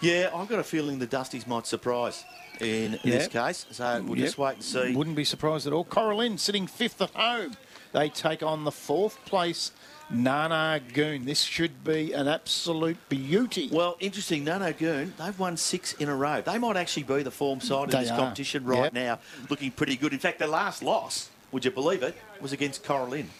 Yeah, 0.00 0.30
I've 0.34 0.48
got 0.48 0.58
a 0.58 0.64
feeling 0.64 0.98
the 0.98 1.06
Dusties 1.06 1.46
might 1.46 1.66
surprise 1.66 2.24
in 2.60 2.92
Yeah. 3.02 3.18
this 3.18 3.28
case. 3.28 3.66
So 3.70 4.02
we'll 4.06 4.18
Yep. 4.18 4.26
just 4.26 4.38
wait 4.38 4.54
and 4.56 4.62
see. 4.62 4.94
Wouldn't 4.94 5.16
be 5.16 5.24
surprised 5.24 5.66
at 5.66 5.72
all. 5.72 5.84
Cora 5.84 6.16
Lynn 6.16 6.36
sitting 6.38 6.66
fifth 6.66 7.00
at 7.00 7.10
home. 7.10 7.56
They 7.92 8.10
take 8.10 8.42
on 8.42 8.64
the 8.64 8.70
fourth 8.70 9.24
place 9.24 9.72
Nar 10.10 10.50
Nar 10.50 10.78
Goon. 10.78 11.24
This 11.24 11.40
should 11.42 11.82
be 11.84 12.12
an 12.12 12.28
absolute 12.28 12.96
beauty. 13.08 13.68
Well, 13.72 13.96
interesting. 14.00 14.44
Nar 14.44 14.58
Nar 14.60 14.72
Goon, 14.72 15.14
they've 15.18 15.38
won 15.38 15.56
six 15.56 15.94
in 15.94 16.08
a 16.10 16.14
row. 16.14 16.42
They 16.42 16.58
might 16.58 16.76
actually 16.76 17.02
be 17.04 17.22
the 17.22 17.30
form 17.30 17.60
side 17.60 17.84
in 17.84 17.90
They 17.90 18.00
this 18.02 18.10
are. 18.10 18.18
competition 18.18 18.64
right 18.66 18.84
Yep. 18.84 18.92
now, 18.92 19.18
looking 19.48 19.70
pretty 19.70 19.96
good. 19.96 20.12
In 20.12 20.18
fact, 20.18 20.38
their 20.38 20.48
last 20.48 20.82
loss, 20.82 21.30
would 21.52 21.64
you 21.64 21.70
believe 21.70 22.02
it, 22.02 22.14
was 22.42 22.52
against 22.52 22.84
Cora 22.84 23.04
Lynn. 23.04 23.30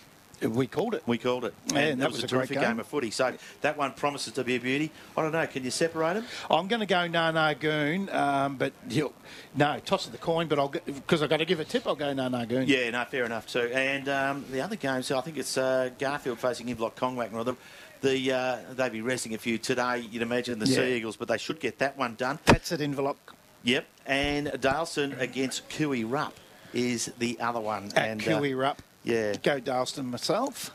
We 0.41 0.69
called 0.69 0.95
it. 0.95 1.03
We 1.05 1.19
called 1.19 1.45
it. 1.45 1.55
Yeah, 1.73 1.79
and 1.81 2.01
that, 2.01 2.11
was, 2.11 2.23
was 2.23 2.25
a 2.25 2.29
terrific 2.29 2.59
game. 2.59 2.69
game. 2.69 2.81
of 2.81 2.87
footy. 2.87 3.11
So 3.11 3.35
that 3.63 3.77
one 3.77 3.93
promises 3.93 4.35
to 4.35 4.45
be 4.45 4.55
a 4.55 4.61
beauty. 4.61 4.93
I 5.17 5.23
don't 5.23 5.33
know. 5.33 5.45
Can 5.49 5.65
you 5.65 5.73
separate 5.73 6.15
them? 6.15 6.27
I'm 6.49 6.69
going 6.69 6.79
to 6.79 6.87
go 6.87 7.09
Nar 7.09 7.33
Nar 7.33 7.55
Goon, 7.55 8.09
um, 8.11 8.57
but 8.57 8.73
you 8.89 9.13
no 9.57 9.81
toss 9.85 10.07
of 10.07 10.13
the 10.13 10.19
coin. 10.19 10.47
But 10.47 10.61
I'll 10.61 10.69
because 10.69 11.23
I've 11.23 11.31
got 11.31 11.39
to 11.39 11.45
give 11.45 11.59
a 11.59 11.65
tip. 11.65 11.89
I'll 11.89 11.97
go 11.97 12.13
Nar 12.13 12.31
Nar 12.31 12.47
Goon. 12.47 12.69
Yeah, 12.69 12.89
no, 12.91 13.05
fair 13.05 13.25
enough 13.25 13.49
too. 13.49 13.69
And 13.73 14.09
um, 14.09 14.45
the 14.53 14.61
other 14.61 14.77
game, 14.77 15.03
so 15.03 15.19
I 15.19 15.23
think 15.23 15.39
it's 15.39 15.59
uh, 15.59 15.91
Garfield 15.99 16.39
facing 16.39 16.69
Inverloch 16.69 16.95
Kongwak 16.95 17.29
and 17.29 17.37
other. 17.37 17.57
The 18.01 18.33
uh, 18.33 18.59
they'll 18.75 18.91
be 18.91 19.01
resting 19.01 19.35
a 19.35 19.39
few 19.39 19.59
today. 19.59 20.07
You'd 20.09 20.23
imagine 20.23 20.61
the 20.61 20.69
Yeah. 20.69 20.77
Sea 20.77 20.95
Eagles, 20.95 21.17
but 21.17 21.27
they 21.27 21.39
should 21.39 21.59
get 21.59 21.81
that 21.81 21.99
one 21.99 22.15
done. 22.15 22.39
That's 22.45 22.71
at 22.71 22.79
Inverloch 22.79 23.17
Yep. 23.65 23.87
And 24.07 24.47
Dalyston 24.49 25.19
against 25.21 25.69
Koo 25.69 25.89
Wee 25.89 26.05
Rup 26.05 26.35
is 26.73 27.13
the 27.19 27.41
other 27.41 27.61
one. 27.61 27.91
at 27.97 28.09
and, 28.09 28.21
uh, 28.23 28.39
Cooey 28.39 28.55
Rupp. 28.55 28.83
Yeah. 29.09 29.35
Go 29.43 29.59
Dalyston 29.61 30.05
myself. 30.07 30.71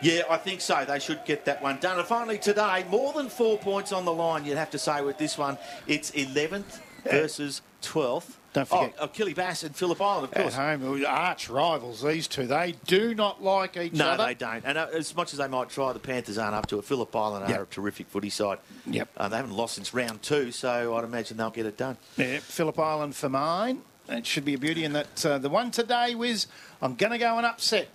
Yeah, 0.00 0.22
I 0.30 0.36
think 0.36 0.60
so. 0.60 0.84
They 0.84 0.98
should 0.98 1.24
get 1.24 1.44
that 1.44 1.62
one 1.62 1.78
done. 1.80 1.98
And 1.98 2.06
finally 2.06 2.38
today, 2.38 2.84
more 2.90 3.12
than 3.12 3.28
four 3.28 3.58
points 3.58 3.92
on 3.92 4.04
the 4.04 4.12
line, 4.12 4.44
you'd 4.44 4.56
have 4.56 4.70
to 4.70 4.78
say 4.78 5.00
with 5.02 5.18
this 5.18 5.36
one. 5.38 5.58
It's 5.86 6.10
11th 6.12 6.80
versus 7.08 7.62
12th. 7.82 8.36
Don't 8.52 8.68
forget- 8.68 8.94
Oh, 9.00 9.06
Killy 9.08 9.32
Bass 9.32 9.62
and 9.62 9.74
Phillip 9.74 10.00
Island, 10.00 10.24
of 10.26 10.32
At 10.36 10.42
course. 10.42 10.54
home, 10.54 11.04
arch 11.06 11.48
rivals. 11.48 12.02
These 12.02 12.28
two, 12.28 12.46
they 12.46 12.74
do 12.86 13.14
not 13.14 13.42
like 13.42 13.76
each 13.78 13.94
No, 13.94 14.08
other. 14.08 14.24
No, 14.24 14.26
they 14.28 14.34
don't. 14.34 14.64
And 14.66 14.76
uh, 14.76 14.88
as 14.92 15.14
much 15.16 15.32
as 15.32 15.38
they 15.38 15.48
might 15.48 15.70
try, 15.70 15.92
the 15.92 15.98
Panthers 15.98 16.36
aren't 16.36 16.54
up 16.54 16.66
to 16.66 16.78
it. 16.78 16.84
Phillip 16.84 17.14
Island 17.16 17.48
Yep. 17.48 17.58
are 17.58 17.62
a 17.62 17.66
terrific 17.66 18.08
footy 18.08 18.28
side. 18.28 18.58
Yep. 18.86 19.08
Uh, 19.16 19.28
they 19.28 19.36
haven't 19.36 19.56
lost 19.56 19.76
since 19.76 19.94
round 19.94 20.22
two, 20.22 20.52
so 20.52 20.94
I'd 20.96 21.04
imagine 21.04 21.36
they'll 21.38 21.50
get 21.50 21.64
it 21.66 21.76
done. 21.78 21.96
Yeah, 22.18 22.40
Phillip 22.40 22.78
Island 22.78 23.16
for 23.16 23.28
mine. 23.30 23.82
It 24.08 24.26
should 24.26 24.44
be 24.44 24.54
a 24.54 24.58
beauty 24.58 24.84
in 24.84 24.92
that. 24.94 25.24
Uh, 25.24 25.38
the 25.38 25.48
one 25.48 25.70
today 25.70 26.14
was 26.16 26.46
I'm 26.82 26.96
going 26.96 27.12
to 27.12 27.18
go 27.18 27.36
and 27.36 27.46
upset 27.46 27.86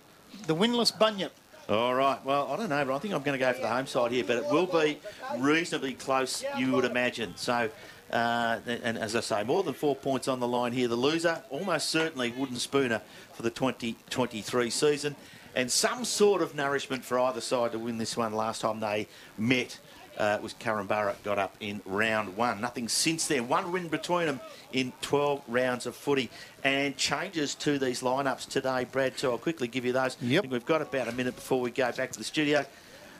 the 0.46 0.54
winless 0.56 0.96
Bunyip. 0.96 1.30
All 1.68 1.94
right. 1.94 2.24
Well, 2.24 2.50
I 2.50 2.56
don't 2.56 2.70
know, 2.70 2.82
but 2.86 2.94
I 2.94 2.98
think 2.98 3.12
I'm 3.12 3.22
going 3.22 3.38
to 3.38 3.44
go 3.44 3.52
for 3.52 3.60
the 3.60 3.68
home 3.68 3.86
side 3.86 4.12
here. 4.12 4.24
But 4.24 4.38
it 4.38 4.46
will 4.46 4.64
be 4.64 4.98
reasonably 5.36 5.92
close, 5.92 6.42
you 6.56 6.72
would 6.72 6.86
imagine. 6.86 7.34
So, 7.36 7.68
uh, 8.10 8.60
and 8.66 8.96
as 8.96 9.14
I 9.14 9.20
say, 9.20 9.44
more 9.44 9.62
than 9.62 9.74
four 9.74 9.94
points 9.94 10.26
on 10.26 10.40
the 10.40 10.48
line 10.48 10.72
here. 10.72 10.88
The 10.88 10.96
loser, 10.96 11.42
almost 11.50 11.90
certainly 11.90 12.30
Wooden 12.30 12.56
Spooner 12.56 13.02
for 13.34 13.42
the 13.42 13.50
2023 13.50 14.70
season. 14.70 15.16
And 15.54 15.70
some 15.70 16.06
sort 16.06 16.40
of 16.40 16.54
nourishment 16.54 17.04
for 17.04 17.18
either 17.18 17.42
side 17.42 17.72
to 17.72 17.78
win 17.78 17.98
this 17.98 18.16
one 18.16 18.32
last 18.32 18.62
time 18.62 18.80
they 18.80 19.06
met. 19.36 19.78
Uh, 20.18 20.36
was 20.42 20.52
Korumburra 20.54 21.14
got 21.22 21.38
up 21.38 21.54
in 21.60 21.80
round 21.86 22.36
one. 22.36 22.60
Nothing 22.60 22.88
since 22.88 23.28
then. 23.28 23.46
One 23.46 23.70
win 23.70 23.86
between 23.86 24.26
them 24.26 24.40
in 24.72 24.92
12 25.00 25.42
rounds 25.46 25.86
of 25.86 25.94
footy. 25.94 26.28
And 26.64 26.96
changes 26.96 27.54
to 27.56 27.78
these 27.78 28.02
lineups 28.02 28.48
today, 28.48 28.84
Brad. 28.84 29.16
So 29.16 29.30
I'll 29.30 29.38
quickly 29.38 29.68
give 29.68 29.84
you 29.84 29.92
those. 29.92 30.16
Yep. 30.20 30.38
I 30.38 30.42
think 30.42 30.52
we've 30.52 30.66
got 30.66 30.82
about 30.82 31.06
a 31.06 31.12
minute 31.12 31.36
before 31.36 31.60
we 31.60 31.70
go 31.70 31.92
back 31.92 32.10
to 32.10 32.18
the 32.18 32.24
studio. 32.24 32.66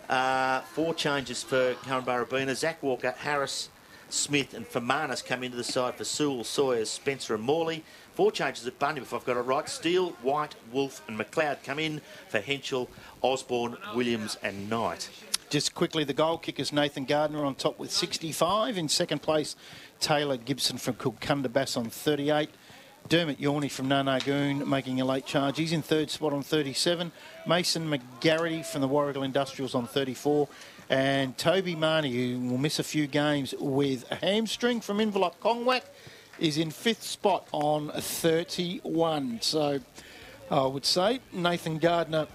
Uh, 0.09 0.61
four 0.61 0.93
changes 0.93 1.43
for 1.43 1.75
Karen 1.85 2.05
Bina. 2.29 2.55
Zach 2.55 2.83
Walker, 2.83 3.15
Harris, 3.19 3.69
Smith, 4.09 4.55
and 4.55 4.67
Fermanis 4.67 5.25
come 5.25 5.43
into 5.43 5.57
the 5.57 5.65
side 5.65 5.95
for 5.95 6.05
Sewell, 6.05 6.45
Sawyers, 6.45 6.91
Spencer, 6.91 7.35
and 7.35 7.45
Morley. 7.45 7.85
Four 8.15 8.33
changes 8.33 8.67
at 8.67 8.79
Bunyip, 8.79 9.03
if 9.03 9.15
I've 9.15 9.25
got 9.25 9.37
it 9.37 9.43
right. 9.43 9.69
Steele, 9.69 10.11
White, 10.23 10.57
Wolf, 10.73 11.03
and 11.07 11.19
McLeod 11.19 11.63
come 11.63 11.79
in 11.79 12.01
for 12.29 12.41
Henschel, 12.41 12.89
Osborne, 13.23 13.77
Williams, 13.95 14.37
and 14.43 14.69
Knight. 14.69 15.11
Just 15.51 15.75
quickly, 15.75 16.05
the 16.05 16.13
goal 16.13 16.37
kickers 16.37 16.75
Nathan 16.75 17.07
Gardner 17.07 17.43
on 17.43 17.55
top 17.55 17.79
with 17.79 17.91
65. 17.91 18.77
In 18.77 18.87
second 18.87 19.23
place, 19.23 19.57
Taylor 19.99 20.37
Gibson 20.37 20.77
from 20.77 20.95
Kilcunda 20.95 21.51
Bass 21.51 21.75
on 21.75 21.89
38. 21.89 22.51
Dermot 23.09 23.41
Yorney 23.41 23.71
from 23.71 23.89
Nar 23.89 24.05
Nar 24.05 24.21
Goon 24.21 24.69
making 24.69 25.01
a 25.01 25.07
late 25.07 25.25
charge. 25.25 25.57
He's 25.57 25.73
in 25.73 25.81
third 25.81 26.11
spot 26.11 26.35
on 26.35 26.43
37. 26.43 27.11
Mason 27.47 27.89
McGarity 27.89 28.63
from 28.63 28.83
the 28.83 28.89
Warragul 28.89 29.25
Industrials 29.25 29.75
on 29.75 29.87
34. 29.87 30.49
And 30.91 31.39
Toby 31.39 31.75
Marnie, 31.75 32.13
who 32.35 32.51
will 32.51 32.59
miss 32.59 32.79
a 32.79 32.85
few 32.85 33.07
games 33.07 33.55
with 33.59 34.05
a 34.11 34.17
hamstring 34.17 34.83
from 34.83 34.99
Inverloch 34.99 35.37
Kongwak, 35.41 35.83
is 36.39 36.59
in 36.59 36.71
fifth 36.71 37.05
spot 37.05 37.49
on 37.53 37.91
31. 37.91 39.39
So 39.41 39.81
I 40.51 40.67
would 40.67 40.85
say 40.85 41.21
Nathan 41.33 41.79
Gardner 41.79 42.27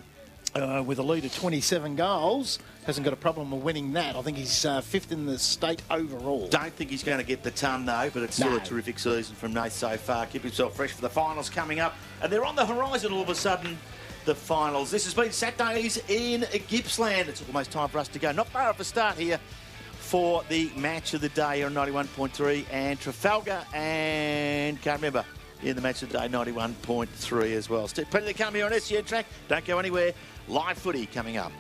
uh, 0.56 0.84
with 0.86 1.00
a 1.00 1.04
lead 1.04 1.26
of 1.26 1.36
27 1.36 1.96
goals. 1.96 2.60
Hasn't 2.86 3.06
got 3.06 3.14
a 3.14 3.18
problem 3.18 3.52
with 3.52 3.62
winning 3.64 3.94
that. 3.94 4.16
I 4.16 4.22
think 4.22 4.38
he's 4.38 4.66
uh, 4.66 4.82
fifth 4.82 5.12
in 5.12 5.26
the 5.26 5.40
state 5.40 5.82
overall. 5.90 6.48
Don't 6.48 6.74
think 6.74 6.90
he's 6.90 7.04
going 7.04 7.18
to 7.20 7.24
get 7.24 7.44
the 7.44 7.52
ton 7.52 7.86
though, 7.86 8.10
but 8.14 8.24
it's 8.24 8.36
still 8.36 8.52
No. 8.52 8.58
a 8.58 8.60
terrific 8.60 9.00
season 9.00 9.36
from 9.36 9.54
Nate 9.54 9.72
so 9.72 9.96
far. 9.98 10.26
Keep 10.26 10.44
himself 10.44 10.76
fresh 10.76 10.92
for 10.92 11.02
the 11.02 11.10
finals 11.10 11.50
coming 11.50 11.80
up, 11.80 11.96
and 12.22 12.32
they're 12.32 12.46
on 12.46 12.56
the 12.56 12.66
horizon 12.66 13.12
all 13.14 13.22
of 13.22 13.30
a 13.30 13.36
sudden. 13.36 13.78
The 14.26 14.34
finals. 14.36 14.90
This 14.90 15.04
has 15.04 15.14
been 15.14 15.34
Saturdays 15.34 15.98
in 16.08 16.46
Gippsland. 16.70 17.28
It's 17.28 17.44
almost 17.46 17.72
time 17.72 17.90
for 17.90 17.98
us 18.00 18.08
to 18.08 18.20
go. 18.20 18.32
Not 18.32 18.48
far 18.48 18.70
off 18.70 18.80
a 18.80 18.86
start 18.86 19.18
here 19.18 19.38
for 20.00 20.44
the 20.48 20.72
match 20.78 21.14
of 21.14 21.20
the 21.20 21.28
day 21.28 21.62
on 21.64 21.74
91.3 21.74 22.66
and 22.72 22.98
Trafalgar 23.02 23.66
and 23.74 24.82
can't 24.82 25.02
remember 25.02 25.26
in 25.64 25.76
the 25.76 25.82
match 25.82 26.04
of 26.04 26.12
the 26.12 26.20
day 26.20 26.28
91.3 26.28 27.56
as 27.56 27.70
well. 27.70 27.88
Plenty 27.88 28.28
to 28.28 28.34
come 28.34 28.56
here 28.56 28.66
on 28.66 28.80
SEN 28.80 29.06
track. 29.06 29.26
Don't 29.48 29.64
go 29.66 29.80
anywhere. 29.80 30.14
Live 30.48 30.78
footy 30.78 31.06
coming 31.06 31.38
up. 31.38 31.52